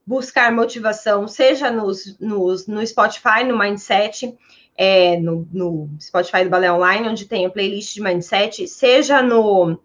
Buscar 0.04 0.50
motivação, 0.50 1.28
seja 1.28 1.70
nos, 1.70 2.18
nos, 2.18 2.66
no 2.66 2.84
Spotify, 2.84 3.44
no 3.46 3.56
Mindset, 3.56 4.36
é, 4.82 5.20
no, 5.20 5.46
no, 5.52 5.90
Spotify 6.00 6.42
do 6.42 6.48
Balé 6.48 6.72
Online, 6.72 7.06
onde 7.06 7.26
tem 7.26 7.44
a 7.44 7.50
playlist 7.50 7.92
de 7.92 8.00
mindset, 8.00 8.66
seja 8.66 9.20
no 9.20 9.78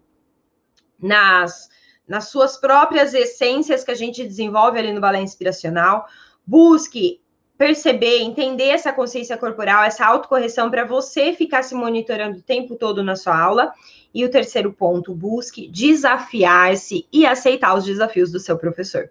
nas, 0.98 1.68
nas 2.08 2.28
suas 2.30 2.56
próprias 2.56 3.12
essências 3.12 3.84
que 3.84 3.90
a 3.90 3.94
gente 3.94 4.24
desenvolve 4.24 4.78
ali 4.78 4.94
no 4.94 5.00
Balé 5.02 5.20
Inspiracional. 5.20 6.06
Busque 6.46 7.20
perceber, 7.58 8.22
entender 8.22 8.68
essa 8.68 8.90
consciência 8.90 9.36
corporal, 9.36 9.84
essa 9.84 10.06
autocorreção 10.06 10.70
para 10.70 10.86
você 10.86 11.34
ficar 11.34 11.62
se 11.62 11.74
monitorando 11.74 12.38
o 12.38 12.42
tempo 12.42 12.74
todo 12.74 13.04
na 13.04 13.16
sua 13.16 13.38
aula. 13.38 13.74
E 14.14 14.24
o 14.24 14.30
terceiro 14.30 14.72
ponto, 14.72 15.14
busque 15.14 15.68
desafiar-se 15.68 17.06
e 17.12 17.26
aceitar 17.26 17.74
os 17.74 17.84
desafios 17.84 18.32
do 18.32 18.40
seu 18.40 18.56
professor. 18.56 19.10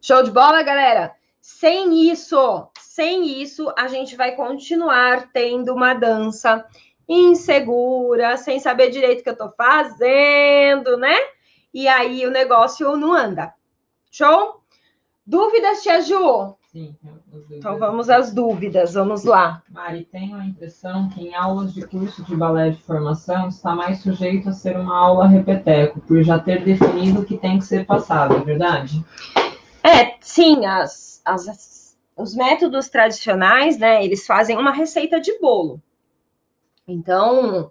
Show 0.00 0.24
de 0.24 0.32
bola, 0.32 0.60
galera? 0.64 1.14
Sem 1.40 2.10
isso, 2.10 2.68
sem 2.90 3.40
isso, 3.40 3.72
a 3.78 3.86
gente 3.86 4.16
vai 4.16 4.32
continuar 4.32 5.30
tendo 5.32 5.72
uma 5.72 5.94
dança 5.94 6.66
insegura, 7.08 8.36
sem 8.36 8.58
saber 8.58 8.90
direito 8.90 9.20
o 9.20 9.22
que 9.22 9.30
eu 9.30 9.36
tô 9.36 9.48
fazendo, 9.50 10.96
né? 10.96 11.14
E 11.72 11.86
aí 11.86 12.26
o 12.26 12.32
negócio 12.32 12.96
não 12.96 13.14
anda. 13.14 13.54
Show? 14.10 14.60
Dúvidas, 15.24 15.84
Tia 15.84 16.00
Ju? 16.02 16.56
Sim, 16.72 16.96
então 17.52 17.78
vamos 17.78 18.10
às 18.10 18.34
dúvidas, 18.34 18.94
vamos 18.94 19.22
lá. 19.22 19.62
Mari, 19.70 20.04
tenho 20.10 20.36
a 20.36 20.44
impressão 20.44 21.08
que 21.10 21.28
em 21.28 21.34
aulas 21.36 21.72
de 21.72 21.86
curso 21.86 22.24
de 22.24 22.34
balé 22.34 22.70
de 22.70 22.82
formação 22.82 23.48
está 23.48 23.72
mais 23.72 24.00
sujeito 24.00 24.48
a 24.48 24.52
ser 24.52 24.76
uma 24.76 24.98
aula 24.98 25.28
repeteco, 25.28 26.00
por 26.00 26.20
já 26.24 26.40
ter 26.40 26.64
definido 26.64 27.20
o 27.20 27.24
que 27.24 27.38
tem 27.38 27.60
que 27.60 27.64
ser 27.64 27.86
passado, 27.86 28.34
é 28.34 28.40
verdade? 28.40 29.04
É, 29.84 30.16
sim, 30.20 30.66
as, 30.66 31.22
as, 31.24 31.79
os 32.20 32.34
métodos 32.34 32.88
tradicionais, 32.88 33.78
né, 33.78 34.04
eles 34.04 34.26
fazem 34.26 34.56
uma 34.56 34.72
receita 34.72 35.20
de 35.20 35.38
bolo. 35.38 35.82
Então, 36.86 37.70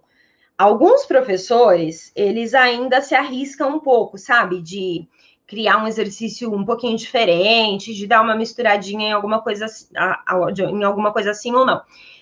alguns 0.57 1.05
professores, 1.05 2.11
eles 2.15 2.53
ainda 2.53 3.01
se 3.01 3.15
arriscam 3.15 3.75
um 3.75 3.79
pouco, 3.79 4.17
sabe, 4.17 4.61
de 4.61 5.07
criar 5.45 5.83
um 5.83 5.87
exercício 5.87 6.53
um 6.53 6.63
pouquinho 6.63 6.95
diferente, 6.95 7.93
de 7.93 8.05
dar 8.05 8.21
uma 8.21 8.35
misturadinha 8.35 9.09
em 9.09 9.11
alguma 9.11 9.41
coisa, 9.41 9.65
em 10.69 10.83
alguma 10.83 11.11
coisa 11.11 11.31
assim 11.31 11.53
ou 11.53 11.65
não. 11.65 11.81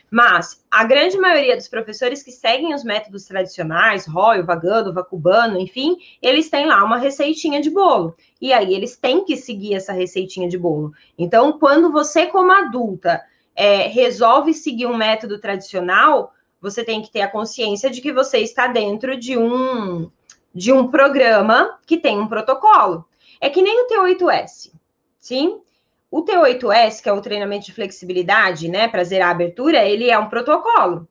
Mas 0.09 0.63
a 0.71 0.85
grande 0.85 1.17
maioria 1.17 1.55
dos 1.55 1.67
professores 1.67 2.23
que 2.23 2.31
seguem 2.31 2.73
os 2.73 2.83
métodos 2.83 3.25
tradicionais, 3.25 4.07
Roy, 4.07 4.41
Vagando, 4.41 4.93
Vacubano, 4.93 5.59
enfim, 5.59 5.97
eles 6.21 6.49
têm 6.49 6.65
lá 6.65 6.83
uma 6.83 6.97
receitinha 6.97 7.61
de 7.61 7.69
bolo. 7.69 8.15
E 8.41 8.53
aí 8.53 8.73
eles 8.73 8.95
têm 8.95 9.25
que 9.25 9.35
seguir 9.35 9.75
essa 9.75 9.91
receitinha 9.91 10.47
de 10.47 10.57
bolo. 10.57 10.93
Então, 11.17 11.59
quando 11.59 11.91
você, 11.91 12.27
como 12.27 12.51
adulta, 12.51 13.21
é, 13.55 13.87
resolve 13.87 14.53
seguir 14.53 14.85
um 14.85 14.95
método 14.95 15.39
tradicional, 15.39 16.33
você 16.61 16.83
tem 16.83 17.01
que 17.01 17.11
ter 17.11 17.21
a 17.21 17.29
consciência 17.29 17.89
de 17.89 18.01
que 18.01 18.13
você 18.13 18.39
está 18.39 18.67
dentro 18.67 19.17
de 19.17 19.37
um 19.37 20.09
de 20.53 20.73
um 20.73 20.87
programa 20.87 21.77
que 21.85 21.97
tem 21.97 22.19
um 22.19 22.27
protocolo. 22.27 23.05
É 23.39 23.47
que 23.47 23.61
nem 23.61 23.83
o 23.83 23.87
T8S, 23.87 24.71
sim? 25.19 25.61
O 26.09 26.23
T8S, 26.23 27.01
que 27.01 27.09
é 27.09 27.13
o 27.13 27.21
treinamento 27.21 27.65
de 27.65 27.73
flexibilidade, 27.73 28.69
né, 28.69 28.87
para 28.87 29.03
zerar 29.03 29.27
a 29.29 29.31
abertura, 29.31 29.83
ele 29.83 30.09
é 30.09 30.17
um 30.17 30.29
protocolo. 30.29 31.07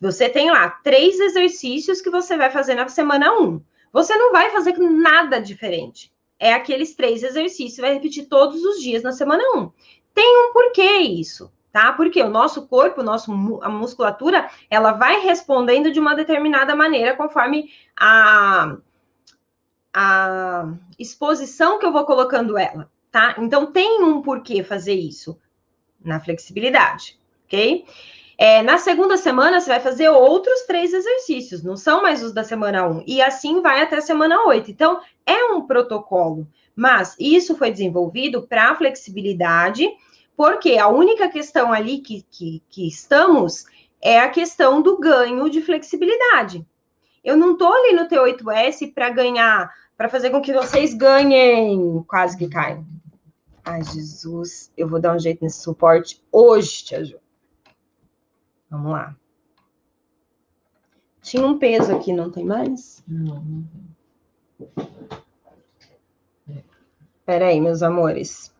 Você 0.00 0.28
tem 0.28 0.50
lá 0.50 0.70
três 0.70 1.18
exercícios 1.18 2.00
que 2.00 2.10
você 2.10 2.36
vai 2.36 2.50
fazer 2.50 2.74
na 2.74 2.86
semana 2.88 3.32
1. 3.40 3.60
Você 3.92 4.14
não 4.16 4.30
vai 4.30 4.50
fazer 4.50 4.78
nada 4.78 5.40
diferente. 5.40 6.12
É 6.38 6.52
aqueles 6.52 6.94
três 6.94 7.22
exercícios, 7.22 7.78
vai 7.80 7.94
repetir 7.94 8.28
todos 8.28 8.62
os 8.62 8.80
dias 8.80 9.02
na 9.02 9.10
semana 9.10 9.42
1. 9.56 9.72
Tem 10.14 10.48
um 10.48 10.52
porquê 10.52 10.98
isso, 10.98 11.50
tá? 11.72 11.92
Porque 11.92 12.22
o 12.22 12.28
nosso 12.28 12.68
corpo, 12.68 13.02
nosso, 13.02 13.32
a 13.62 13.68
musculatura, 13.68 14.48
ela 14.70 14.92
vai 14.92 15.20
respondendo 15.20 15.90
de 15.90 15.98
uma 15.98 16.14
determinada 16.14 16.76
maneira 16.76 17.16
conforme 17.16 17.72
a, 17.98 18.76
a 19.92 20.68
exposição 20.98 21.78
que 21.78 21.86
eu 21.86 21.92
vou 21.92 22.04
colocando 22.04 22.56
ela 22.56 22.88
tá? 23.16 23.34
Então 23.38 23.72
tem 23.72 24.02
um 24.02 24.20
porquê 24.20 24.62
fazer 24.62 24.92
isso 24.92 25.38
na 26.04 26.20
flexibilidade, 26.20 27.18
ok? 27.46 27.86
É, 28.36 28.62
na 28.62 28.76
segunda 28.76 29.16
semana, 29.16 29.58
você 29.58 29.70
vai 29.70 29.80
fazer 29.80 30.10
outros 30.10 30.66
três 30.66 30.92
exercícios, 30.92 31.62
não 31.62 31.78
são 31.78 32.02
mais 32.02 32.22
os 32.22 32.34
da 32.34 32.44
semana 32.44 32.86
1, 32.86 33.04
e 33.06 33.22
assim 33.22 33.62
vai 33.62 33.80
até 33.80 33.96
a 33.96 34.02
semana 34.02 34.44
8. 34.44 34.70
Então, 34.70 35.00
é 35.24 35.46
um 35.46 35.62
protocolo, 35.62 36.46
mas 36.76 37.16
isso 37.18 37.56
foi 37.56 37.70
desenvolvido 37.70 38.46
para 38.46 38.76
flexibilidade, 38.76 39.88
porque 40.36 40.76
a 40.76 40.88
única 40.88 41.26
questão 41.30 41.72
ali 41.72 42.00
que, 42.00 42.22
que, 42.30 42.62
que 42.68 42.86
estamos 42.86 43.64
é 44.02 44.20
a 44.20 44.28
questão 44.28 44.82
do 44.82 44.98
ganho 44.98 45.48
de 45.48 45.62
flexibilidade. 45.62 46.62
Eu 47.24 47.38
não 47.38 47.52
estou 47.52 47.72
ali 47.72 47.94
no 47.94 48.06
T8S 48.06 48.92
para 48.92 49.08
ganhar, 49.08 49.72
para 49.96 50.10
fazer 50.10 50.28
com 50.28 50.42
que 50.42 50.52
vocês 50.52 50.92
ganhem, 50.92 52.04
quase 52.06 52.36
que 52.36 52.46
caem. 52.46 52.84
Ai, 53.68 53.82
Jesus, 53.82 54.72
eu 54.76 54.88
vou 54.88 55.00
dar 55.00 55.16
um 55.16 55.18
jeito 55.18 55.42
nesse 55.42 55.60
suporte 55.60 56.22
hoje, 56.30 56.84
Tia 56.84 57.04
Ju. 57.04 57.18
Vamos 58.70 58.92
lá. 58.92 59.16
Tinha 61.20 61.44
um 61.44 61.58
peso 61.58 61.92
aqui, 61.92 62.12
não 62.12 62.30
tem 62.30 62.44
mais? 62.44 63.02
Não, 63.08 63.42
não 63.42 63.68
tem. 66.46 66.64
Espera 67.18 67.48
aí, 67.48 67.60
meus 67.60 67.82
amores. 67.82 68.54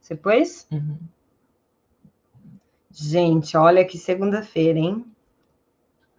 Você 0.00 0.16
pôs? 0.16 0.66
Uhum. 0.72 0.98
Gente, 2.90 3.56
olha 3.56 3.84
que 3.84 3.98
segunda-feira, 3.98 4.80
hein? 4.80 5.06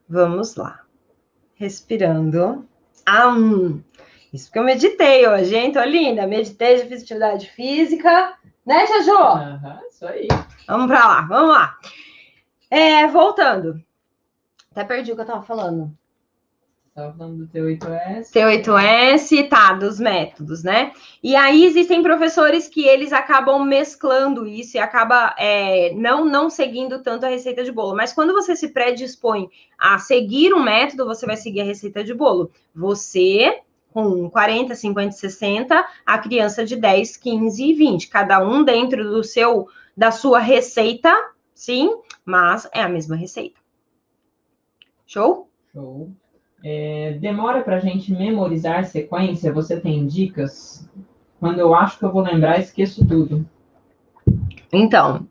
Vamos 0.07 0.55
lá. 0.55 0.85
Respirando. 1.55 2.65
Ah, 3.05 3.35
isso 4.33 4.47
porque 4.47 4.59
eu 4.59 4.63
meditei 4.63 5.27
hoje, 5.27 5.55
hein? 5.55 5.71
Tô 5.71 5.81
linda. 5.83 6.25
Meditei 6.25 6.77
de 6.77 6.89
fiz 6.89 7.03
atividade 7.03 7.49
física. 7.51 8.33
Né, 8.65 8.85
Jo? 9.03 9.17
Aham, 9.17 9.79
isso 9.89 10.07
aí. 10.07 10.27
Vamos 10.67 10.87
para 10.87 11.05
lá, 11.05 11.21
vamos 11.21 11.53
lá. 11.53 11.77
É, 12.71 13.07
voltando. 13.07 13.79
Até 14.71 14.83
perdi 14.83 15.11
o 15.11 15.15
que 15.15 15.21
eu 15.21 15.25
tava 15.25 15.43
falando. 15.43 15.95
Estava 16.87 17.11
falando 17.17 17.45
do 17.45 17.47
T8S. 17.47 18.31
T8S, 18.31 19.49
tá, 19.49 19.73
dos 19.73 19.99
métodos, 19.99 20.63
né? 20.63 20.93
E 21.23 21.35
aí 21.35 21.65
existem 21.65 22.03
professores 22.03 22.67
que 22.67 22.85
eles 22.87 23.11
acabam 23.11 23.65
mesclando 23.65 24.45
isso 24.45 24.77
e 24.77 24.79
acaba 24.79 25.35
é, 25.39 25.91
não, 25.95 26.23
não 26.23 26.51
seguindo 26.51 27.01
tanto 27.01 27.25
a 27.25 27.29
receita 27.29 27.63
de 27.63 27.71
bolo. 27.71 27.95
Mas 27.95 28.13
quando 28.13 28.31
você 28.31 28.55
se 28.55 28.69
predispõe 28.69 29.49
a 29.77 29.97
seguir 29.97 30.53
um 30.53 30.63
método, 30.63 31.05
você 31.05 31.25
vai 31.25 31.35
seguir 31.35 31.61
a 31.61 31.65
receita 31.65 32.03
de 32.03 32.13
bolo. 32.13 32.51
Você, 32.75 33.59
com 33.93 34.29
40, 34.29 34.75
50, 34.75 35.11
60, 35.11 35.85
a 36.05 36.17
criança 36.17 36.65
de 36.65 36.75
10, 36.75 37.17
15 37.17 37.63
e 37.63 37.73
20. 37.73 38.07
Cada 38.09 38.39
um 38.43 38.63
dentro 38.63 39.03
do 39.03 39.23
seu, 39.23 39.67
da 39.95 40.11
sua 40.11 40.39
receita, 40.39 41.13
sim, 41.53 41.95
mas 42.25 42.67
é 42.73 42.81
a 42.81 42.89
mesma 42.89 43.15
receita. 43.15 43.59
Show? 45.05 45.47
Show. 45.71 46.11
É, 46.65 47.17
demora 47.19 47.61
para 47.61 47.75
a 47.75 47.79
gente 47.79 48.11
memorizar 48.11 48.85
sequência? 48.85 49.53
Você 49.53 49.79
tem 49.79 50.07
dicas? 50.07 50.89
Quando 51.39 51.59
eu 51.59 51.75
acho 51.75 51.99
que 51.99 52.05
eu 52.05 52.11
vou 52.11 52.21
lembrar, 52.23 52.59
esqueço 52.59 53.05
tudo. 53.05 53.45
Então, 54.71 55.27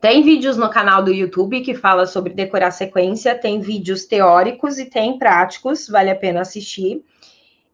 tem 0.00 0.22
vídeos 0.22 0.56
no 0.56 0.70
canal 0.70 1.02
do 1.02 1.12
YouTube 1.12 1.60
que 1.60 1.74
fala 1.74 2.06
sobre 2.06 2.32
decorar 2.32 2.70
sequência, 2.70 3.38
tem 3.38 3.60
vídeos 3.60 4.04
teóricos 4.04 4.78
e 4.78 4.86
tem 4.86 5.18
práticos, 5.18 5.88
vale 5.88 6.10
a 6.10 6.16
pena 6.16 6.40
assistir. 6.40 7.04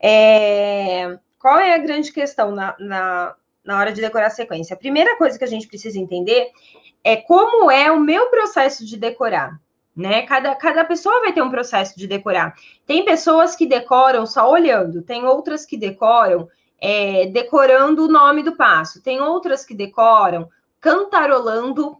É, 0.00 1.18
qual 1.38 1.58
é 1.58 1.74
a 1.74 1.78
grande 1.78 2.12
questão 2.12 2.50
na, 2.50 2.74
na, 2.78 3.34
na 3.64 3.78
hora 3.78 3.92
de 3.92 4.00
decorar 4.00 4.30
sequência? 4.30 4.74
A 4.74 4.78
primeira 4.78 5.16
coisa 5.16 5.38
que 5.38 5.44
a 5.44 5.48
gente 5.48 5.66
precisa 5.66 5.98
entender 5.98 6.50
é 7.02 7.16
como 7.16 7.70
é 7.70 7.90
o 7.92 8.00
meu 8.00 8.30
processo 8.30 8.84
de 8.84 8.96
decorar 8.96 9.60
né? 9.94 10.22
Cada, 10.22 10.54
cada 10.56 10.84
pessoa 10.84 11.20
vai 11.20 11.32
ter 11.32 11.42
um 11.42 11.50
processo 11.50 11.96
de 11.96 12.06
decorar. 12.06 12.54
Tem 12.86 13.04
pessoas 13.04 13.54
que 13.54 13.66
decoram 13.66 14.26
só 14.26 14.50
olhando, 14.50 15.02
tem 15.02 15.24
outras 15.24 15.64
que 15.64 15.76
decoram 15.76 16.48
é, 16.80 17.26
decorando 17.26 18.04
o 18.04 18.08
nome 18.08 18.42
do 18.42 18.56
passo, 18.56 19.02
tem 19.02 19.20
outras 19.20 19.64
que 19.64 19.74
decoram 19.74 20.48
cantarolando 20.80 21.96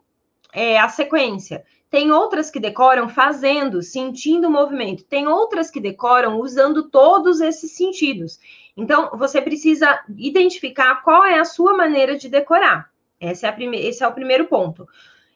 é, 0.55 0.79
a 0.79 0.89
sequência. 0.89 1.65
Tem 1.91 2.11
outras 2.11 2.51
que 2.51 2.59
decoram 2.59 3.09
fazendo, 3.09 3.83
sentindo 3.83 4.49
o 4.49 4.51
movimento. 4.51 5.05
Tem 5.05 5.29
outras 5.29 5.71
que 5.71 5.81
decoram 5.81 6.41
usando 6.41 6.89
todos 6.89 7.41
esses 7.41 7.73
sentidos. 7.73 8.39
Então, 8.77 9.11
você 9.15 9.41
precisa 9.41 10.01
identificar 10.17 11.03
qual 11.03 11.25
é 11.25 11.39
a 11.39 11.45
sua 11.45 11.77
maneira 11.77 12.17
de 12.17 12.29
decorar. 12.29 12.91
Esse 13.21 13.47
é, 13.47 13.53
prime... 13.53 13.79
Esse 13.79 14.03
é 14.03 14.09
o 14.09 14.13
primeiro 14.13 14.47
ponto. 14.47 14.89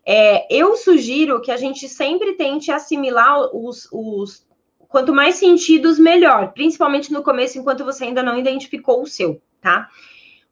É, 0.05 0.47
eu 0.53 0.75
sugiro 0.77 1.41
que 1.41 1.51
a 1.51 1.57
gente 1.57 1.89
sempre 1.89 2.33
tente 2.33 2.73
assimilar 2.73 3.55
os, 3.55 3.89
os. 3.93 4.47
Quanto 4.89 5.13
mais 5.13 5.35
sentidos, 5.35 5.99
melhor, 5.99 6.53
principalmente 6.55 7.13
no 7.13 7.23
começo, 7.23 7.59
enquanto 7.59 7.85
você 7.85 8.05
ainda 8.05 8.23
não 8.23 8.39
identificou 8.39 9.03
o 9.03 9.07
seu, 9.07 9.41
tá? 9.61 9.89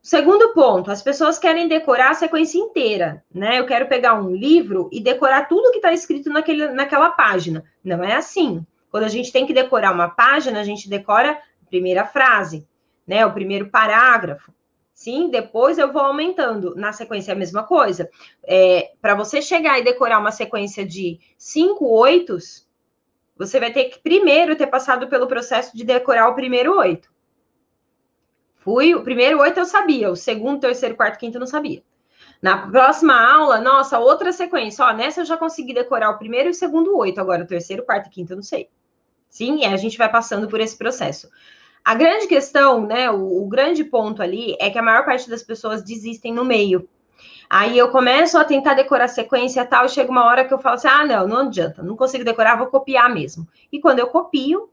Segundo 0.07 0.53
ponto, 0.53 0.89
as 0.89 1.03
pessoas 1.03 1.37
querem 1.37 1.67
decorar 1.67 2.11
a 2.11 2.15
sequência 2.15 2.61
inteira, 2.61 3.25
né? 3.35 3.59
Eu 3.59 3.67
quero 3.67 3.89
pegar 3.89 4.15
um 4.15 4.31
livro 4.31 4.89
e 4.93 5.01
decorar 5.01 5.49
tudo 5.49 5.73
que 5.73 5.79
está 5.79 5.93
escrito 5.93 6.31
naquele, 6.31 6.69
naquela 6.69 7.11
página. 7.11 7.65
Não 7.83 8.05
é 8.05 8.15
assim. 8.15 8.65
Quando 8.89 9.03
a 9.03 9.09
gente 9.09 9.33
tem 9.33 9.45
que 9.45 9.53
decorar 9.53 9.91
uma 9.91 10.09
página, 10.09 10.61
a 10.61 10.63
gente 10.63 10.89
decora 10.89 11.33
a 11.33 11.67
primeira 11.69 12.07
frase, 12.07 12.65
né? 13.05 13.27
O 13.27 13.33
primeiro 13.33 13.69
parágrafo. 13.69 14.55
Sim, 14.95 15.29
depois 15.29 15.77
eu 15.77 15.93
vou 15.93 16.03
aumentando. 16.03 16.77
Na 16.77 16.93
sequência 16.93 17.33
é 17.33 17.35
a 17.35 17.39
mesma 17.39 17.65
coisa. 17.65 18.09
É, 18.45 18.93
Para 19.03 19.17
você 19.17 19.43
chegar 19.43 19.77
e 19.81 19.83
decorar 19.83 20.21
uma 20.21 20.31
sequência 20.31 20.87
de 20.87 21.19
cinco 21.37 21.85
oitos, 21.85 22.65
você 23.37 23.59
vai 23.59 23.73
ter 23.73 23.87
que 23.87 23.99
primeiro 23.99 24.55
ter 24.55 24.69
passado 24.69 25.09
pelo 25.09 25.27
processo 25.27 25.77
de 25.77 25.83
decorar 25.83 26.29
o 26.29 26.37
primeiro 26.37 26.79
oito. 26.79 27.16
Fui, 28.67 28.97
o 28.97 29.03
primeiro 29.05 29.39
oito 29.39 29.61
eu 29.61 29.64
sabia, 29.64 30.11
o 30.11 30.17
segundo, 30.17 30.59
terceiro, 30.59 30.97
quarto, 30.97 31.21
quinto 31.21 31.37
eu 31.37 31.41
não 31.41 31.47
sabia. 31.47 31.85
Na 32.43 32.67
próxima 32.67 33.14
aula, 33.14 33.61
nossa, 33.61 34.01
outra 34.01 34.33
sequência. 34.33 34.85
Ó, 34.85 34.93
nessa 34.93 35.21
eu 35.21 35.25
já 35.25 35.37
consegui 35.37 35.73
decorar 35.73 36.11
o 36.11 36.19
primeiro 36.19 36.49
e 36.49 36.51
o 36.51 36.55
segundo 36.55 36.99
oito, 36.99 37.21
agora 37.21 37.45
o 37.45 37.47
terceiro, 37.47 37.85
quarto 37.85 38.09
e 38.09 38.11
quinto 38.11 38.33
eu 38.33 38.37
não 38.37 38.43
sei. 38.43 38.69
Sim, 39.31 39.61
e 39.61 39.64
a 39.64 39.77
gente 39.77 39.97
vai 39.97 40.11
passando 40.11 40.49
por 40.49 40.59
esse 40.59 40.77
processo. 40.77 41.31
A 41.85 41.95
grande 41.95 42.27
questão, 42.27 42.85
né, 42.85 43.09
o, 43.09 43.45
o 43.45 43.47
grande 43.47 43.85
ponto 43.85 44.21
ali 44.21 44.57
é 44.59 44.69
que 44.69 44.79
a 44.81 44.83
maior 44.83 45.05
parte 45.05 45.31
das 45.31 45.45
pessoas 45.45 45.85
desistem 45.85 46.35
no 46.35 46.45
meio. 46.45 46.89
Aí 47.49 47.79
eu 47.79 47.93
começo 47.93 48.37
a 48.37 48.45
tentar 48.45 48.75
decorar 48.75 49.07
sequência 49.07 49.61
e 49.61 49.64
tal, 49.64 49.87
e 49.87 49.91
chega 49.91 50.11
uma 50.11 50.25
hora 50.25 50.45
que 50.45 50.53
eu 50.53 50.59
falo 50.59 50.75
assim: 50.75 50.89
ah, 50.89 51.07
não, 51.07 51.29
não 51.29 51.39
adianta, 51.47 51.85
não 51.85 51.95
consigo 51.95 52.25
decorar, 52.25 52.57
vou 52.57 52.67
copiar 52.67 53.14
mesmo. 53.14 53.47
E 53.71 53.81
quando 53.81 54.01
eu 54.01 54.09
copio, 54.09 54.69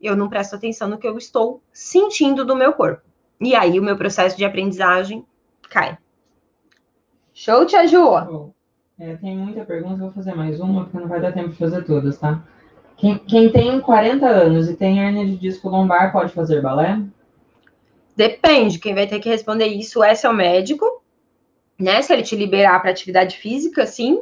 eu 0.00 0.16
não 0.16 0.30
presto 0.30 0.56
atenção 0.56 0.88
no 0.88 0.96
que 0.96 1.06
eu 1.06 1.18
estou 1.18 1.60
sentindo 1.70 2.42
do 2.42 2.56
meu 2.56 2.72
corpo. 2.72 3.05
E 3.40 3.54
aí 3.54 3.78
o 3.78 3.82
meu 3.82 3.96
processo 3.96 4.36
de 4.36 4.44
aprendizagem 4.44 5.24
cai. 5.68 5.98
Show, 7.34 7.66
Tia 7.66 7.86
Ju? 7.86 8.52
É, 8.98 9.14
tem 9.16 9.36
muita 9.36 9.64
pergunta, 9.64 9.96
vou 9.96 10.12
fazer 10.12 10.34
mais 10.34 10.58
uma, 10.58 10.84
porque 10.84 10.98
não 10.98 11.08
vai 11.08 11.20
dar 11.20 11.32
tempo 11.32 11.50
de 11.50 11.58
fazer 11.58 11.84
todas, 11.84 12.18
tá? 12.18 12.42
Quem, 12.96 13.18
quem 13.18 13.52
tem 13.52 13.78
40 13.78 14.26
anos 14.26 14.70
e 14.70 14.74
tem 14.74 14.98
hernia 14.98 15.26
de 15.26 15.36
disco 15.36 15.68
lombar 15.68 16.12
pode 16.12 16.32
fazer 16.32 16.62
balé? 16.62 16.98
Depende, 18.16 18.78
quem 18.78 18.94
vai 18.94 19.06
ter 19.06 19.20
que 19.20 19.28
responder 19.28 19.66
isso 19.66 20.02
é 20.02 20.14
seu 20.14 20.32
médico, 20.32 21.02
né? 21.78 22.00
Se 22.00 22.10
ele 22.14 22.22
te 22.22 22.34
liberar 22.34 22.80
para 22.80 22.90
atividade 22.90 23.36
física, 23.36 23.84
sim. 23.84 24.18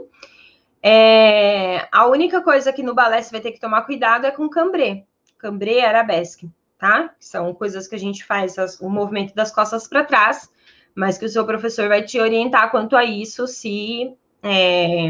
É, 0.83 1.87
a 1.93 2.07
única 2.09 2.43
coisa 2.43 2.73
que 2.73 2.83
no 2.83 2.95
balé 2.95 3.23
você 3.23 3.31
vai 3.31 3.41
ter 3.41 3.53
que 3.53 3.61
tomar 3.61 3.83
cuidado 3.83 4.27
é 4.27 4.33
com 4.33 4.49
cambré. 4.49 5.05
Cambré 5.39 5.75
e 5.75 5.85
arabesque, 5.85 6.51
tá? 6.79 7.15
São 7.19 7.55
coisas 7.55 7.87
que 7.87 7.95
a 7.95 7.99
gente 7.99 8.25
faz, 8.25 8.57
o 8.81 8.89
movimento 8.89 9.35
das 9.35 9.53
costas 9.53 9.89
para 9.89 10.05
trás, 10.05 10.51
mas 10.95 11.19
que 11.19 11.25
o 11.25 11.29
seu 11.29 11.45
professor 11.45 11.89
vai 11.89 12.03
te 12.03 12.21
orientar 12.21 12.71
quanto 12.71 12.97
a 12.97 13.05
isso 13.05 13.47
se 13.47 14.15
é, 14.43 15.09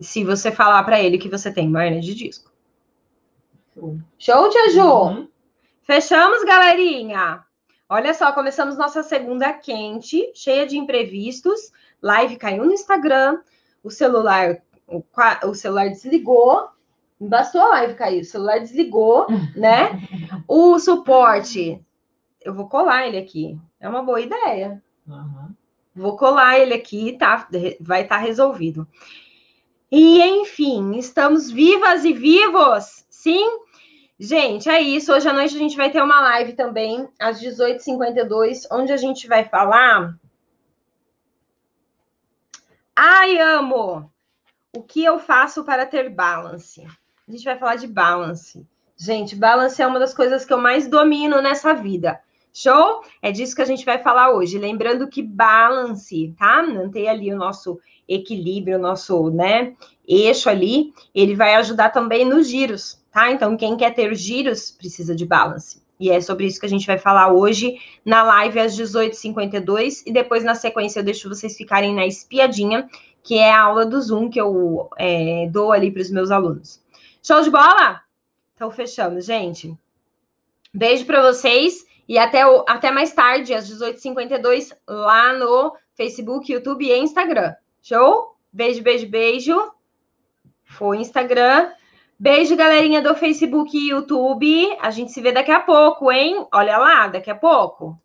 se 0.00 0.24
você 0.24 0.50
falar 0.50 0.82
para 0.84 1.00
ele 1.00 1.18
que 1.18 1.28
você 1.28 1.52
tem 1.52 1.68
uma 1.68 1.84
hernia 1.84 2.00
de 2.00 2.14
disco. 2.14 2.50
Show, 3.74 3.98
Show 4.18 4.50
Tia 4.50 4.70
Ju? 4.70 4.82
Uhum. 4.82 5.28
Fechamos, 5.82 6.44
galerinha? 6.44 7.44
Olha 7.88 8.12
só, 8.12 8.32
começamos 8.32 8.76
nossa 8.76 9.02
segunda 9.02 9.52
quente, 9.52 10.30
cheia 10.34 10.66
de 10.66 10.76
imprevistos. 10.76 11.72
Live 12.02 12.36
caiu 12.36 12.64
no 12.64 12.72
Instagram, 12.72 13.40
o 13.82 13.90
celular, 13.90 14.62
o, 14.86 15.02
o 15.44 15.54
celular 15.54 15.88
desligou. 15.88 16.68
Bastou 17.20 17.60
a 17.60 17.68
live 17.68 17.94
cair, 17.94 18.20
o 18.20 18.24
celular 18.24 18.60
desligou, 18.60 19.26
né? 19.56 20.00
O 20.46 20.78
suporte, 20.78 21.84
eu 22.40 22.54
vou 22.54 22.68
colar 22.68 23.06
ele 23.06 23.18
aqui. 23.18 23.58
É 23.80 23.88
uma 23.88 24.02
boa 24.02 24.20
ideia. 24.20 24.82
Uhum. 25.06 25.54
Vou 25.94 26.16
colar 26.16 26.58
ele 26.58 26.74
aqui, 26.74 27.16
tá? 27.18 27.48
Vai 27.80 28.02
estar 28.02 28.18
tá 28.18 28.22
resolvido. 28.22 28.86
E, 29.90 30.20
enfim, 30.22 30.96
estamos 30.96 31.50
vivas 31.50 32.04
e 32.04 32.12
vivos, 32.12 33.06
sim? 33.08 33.60
Gente, 34.18 34.68
é 34.68 34.80
isso. 34.80 35.12
Hoje 35.12 35.28
à 35.28 35.32
noite 35.32 35.54
a 35.54 35.58
gente 35.58 35.76
vai 35.76 35.90
ter 35.90 36.02
uma 36.02 36.20
live 36.20 36.52
também, 36.52 37.08
às 37.18 37.40
18h52, 37.40 38.66
onde 38.70 38.92
a 38.92 38.96
gente 38.96 39.26
vai 39.26 39.44
falar. 39.44 40.18
Ai, 42.94 43.38
amo! 43.38 44.12
O 44.76 44.82
que 44.82 45.02
eu 45.04 45.18
faço 45.18 45.64
para 45.64 45.86
ter 45.86 46.10
balance? 46.10 46.86
A 47.28 47.30
gente 47.30 47.44
vai 47.44 47.58
falar 47.58 47.76
de 47.76 47.86
balance. 47.86 48.66
Gente, 48.96 49.36
balance 49.36 49.82
é 49.82 49.86
uma 49.86 49.98
das 49.98 50.14
coisas 50.14 50.46
que 50.46 50.52
eu 50.52 50.56
mais 50.56 50.88
domino 50.88 51.42
nessa 51.42 51.74
vida. 51.74 52.18
Show? 52.54 53.02
É 53.20 53.30
disso 53.30 53.54
que 53.54 53.60
a 53.60 53.66
gente 53.66 53.84
vai 53.84 53.98
falar 53.98 54.30
hoje. 54.30 54.56
Lembrando 54.56 55.06
que 55.06 55.22
balance, 55.22 56.34
tá? 56.38 56.62
Manter 56.62 57.06
ali 57.06 57.30
o 57.30 57.36
nosso 57.36 57.78
equilíbrio, 58.08 58.78
o 58.78 58.80
nosso, 58.80 59.28
né, 59.28 59.74
eixo 60.08 60.48
ali, 60.48 60.94
ele 61.14 61.36
vai 61.36 61.54
ajudar 61.56 61.90
também 61.90 62.24
nos 62.24 62.48
giros, 62.48 62.98
tá? 63.12 63.30
Então, 63.30 63.58
quem 63.58 63.76
quer 63.76 63.92
ter 63.92 64.14
giros 64.14 64.70
precisa 64.70 65.14
de 65.14 65.26
balance. 65.26 65.82
E 66.00 66.10
é 66.10 66.22
sobre 66.22 66.46
isso 66.46 66.58
que 66.58 66.64
a 66.64 66.70
gente 66.70 66.86
vai 66.86 66.96
falar 66.96 67.30
hoje 67.30 67.78
na 68.06 68.22
live 68.22 68.58
às 68.58 68.74
18h52. 68.74 70.04
E 70.06 70.12
depois, 70.12 70.42
na 70.42 70.54
sequência, 70.54 71.00
eu 71.00 71.04
deixo 71.04 71.28
vocês 71.28 71.54
ficarem 71.58 71.94
na 71.94 72.06
espiadinha, 72.06 72.88
que 73.22 73.36
é 73.36 73.52
a 73.52 73.64
aula 73.64 73.84
do 73.84 74.00
Zoom 74.00 74.30
que 74.30 74.40
eu 74.40 74.88
é, 74.96 75.46
dou 75.52 75.72
ali 75.72 75.90
para 75.90 76.00
os 76.00 76.10
meus 76.10 76.30
alunos. 76.30 76.80
Show 77.28 77.42
de 77.42 77.50
bola? 77.50 78.00
Então, 78.54 78.70
fechamos, 78.70 79.26
gente. 79.26 79.78
Beijo 80.72 81.04
para 81.04 81.20
vocês. 81.20 81.84
E 82.08 82.16
até, 82.16 82.46
o, 82.46 82.64
até 82.66 82.90
mais 82.90 83.12
tarde, 83.12 83.52
às 83.52 83.68
18h52, 83.68 84.74
lá 84.88 85.34
no 85.34 85.76
Facebook, 85.94 86.50
YouTube 86.50 86.86
e 86.86 86.98
Instagram. 86.98 87.54
Show? 87.82 88.34
Beijo, 88.50 88.82
beijo, 88.82 89.06
beijo. 89.10 89.72
Foi 90.64 90.96
Instagram. 90.96 91.70
Beijo, 92.18 92.56
galerinha 92.56 93.02
do 93.02 93.14
Facebook 93.14 93.76
e 93.76 93.90
YouTube. 93.90 94.78
A 94.80 94.90
gente 94.90 95.12
se 95.12 95.20
vê 95.20 95.30
daqui 95.30 95.50
a 95.50 95.60
pouco, 95.60 96.10
hein? 96.10 96.46
Olha 96.50 96.78
lá, 96.78 97.08
daqui 97.08 97.30
a 97.30 97.36
pouco. 97.36 98.00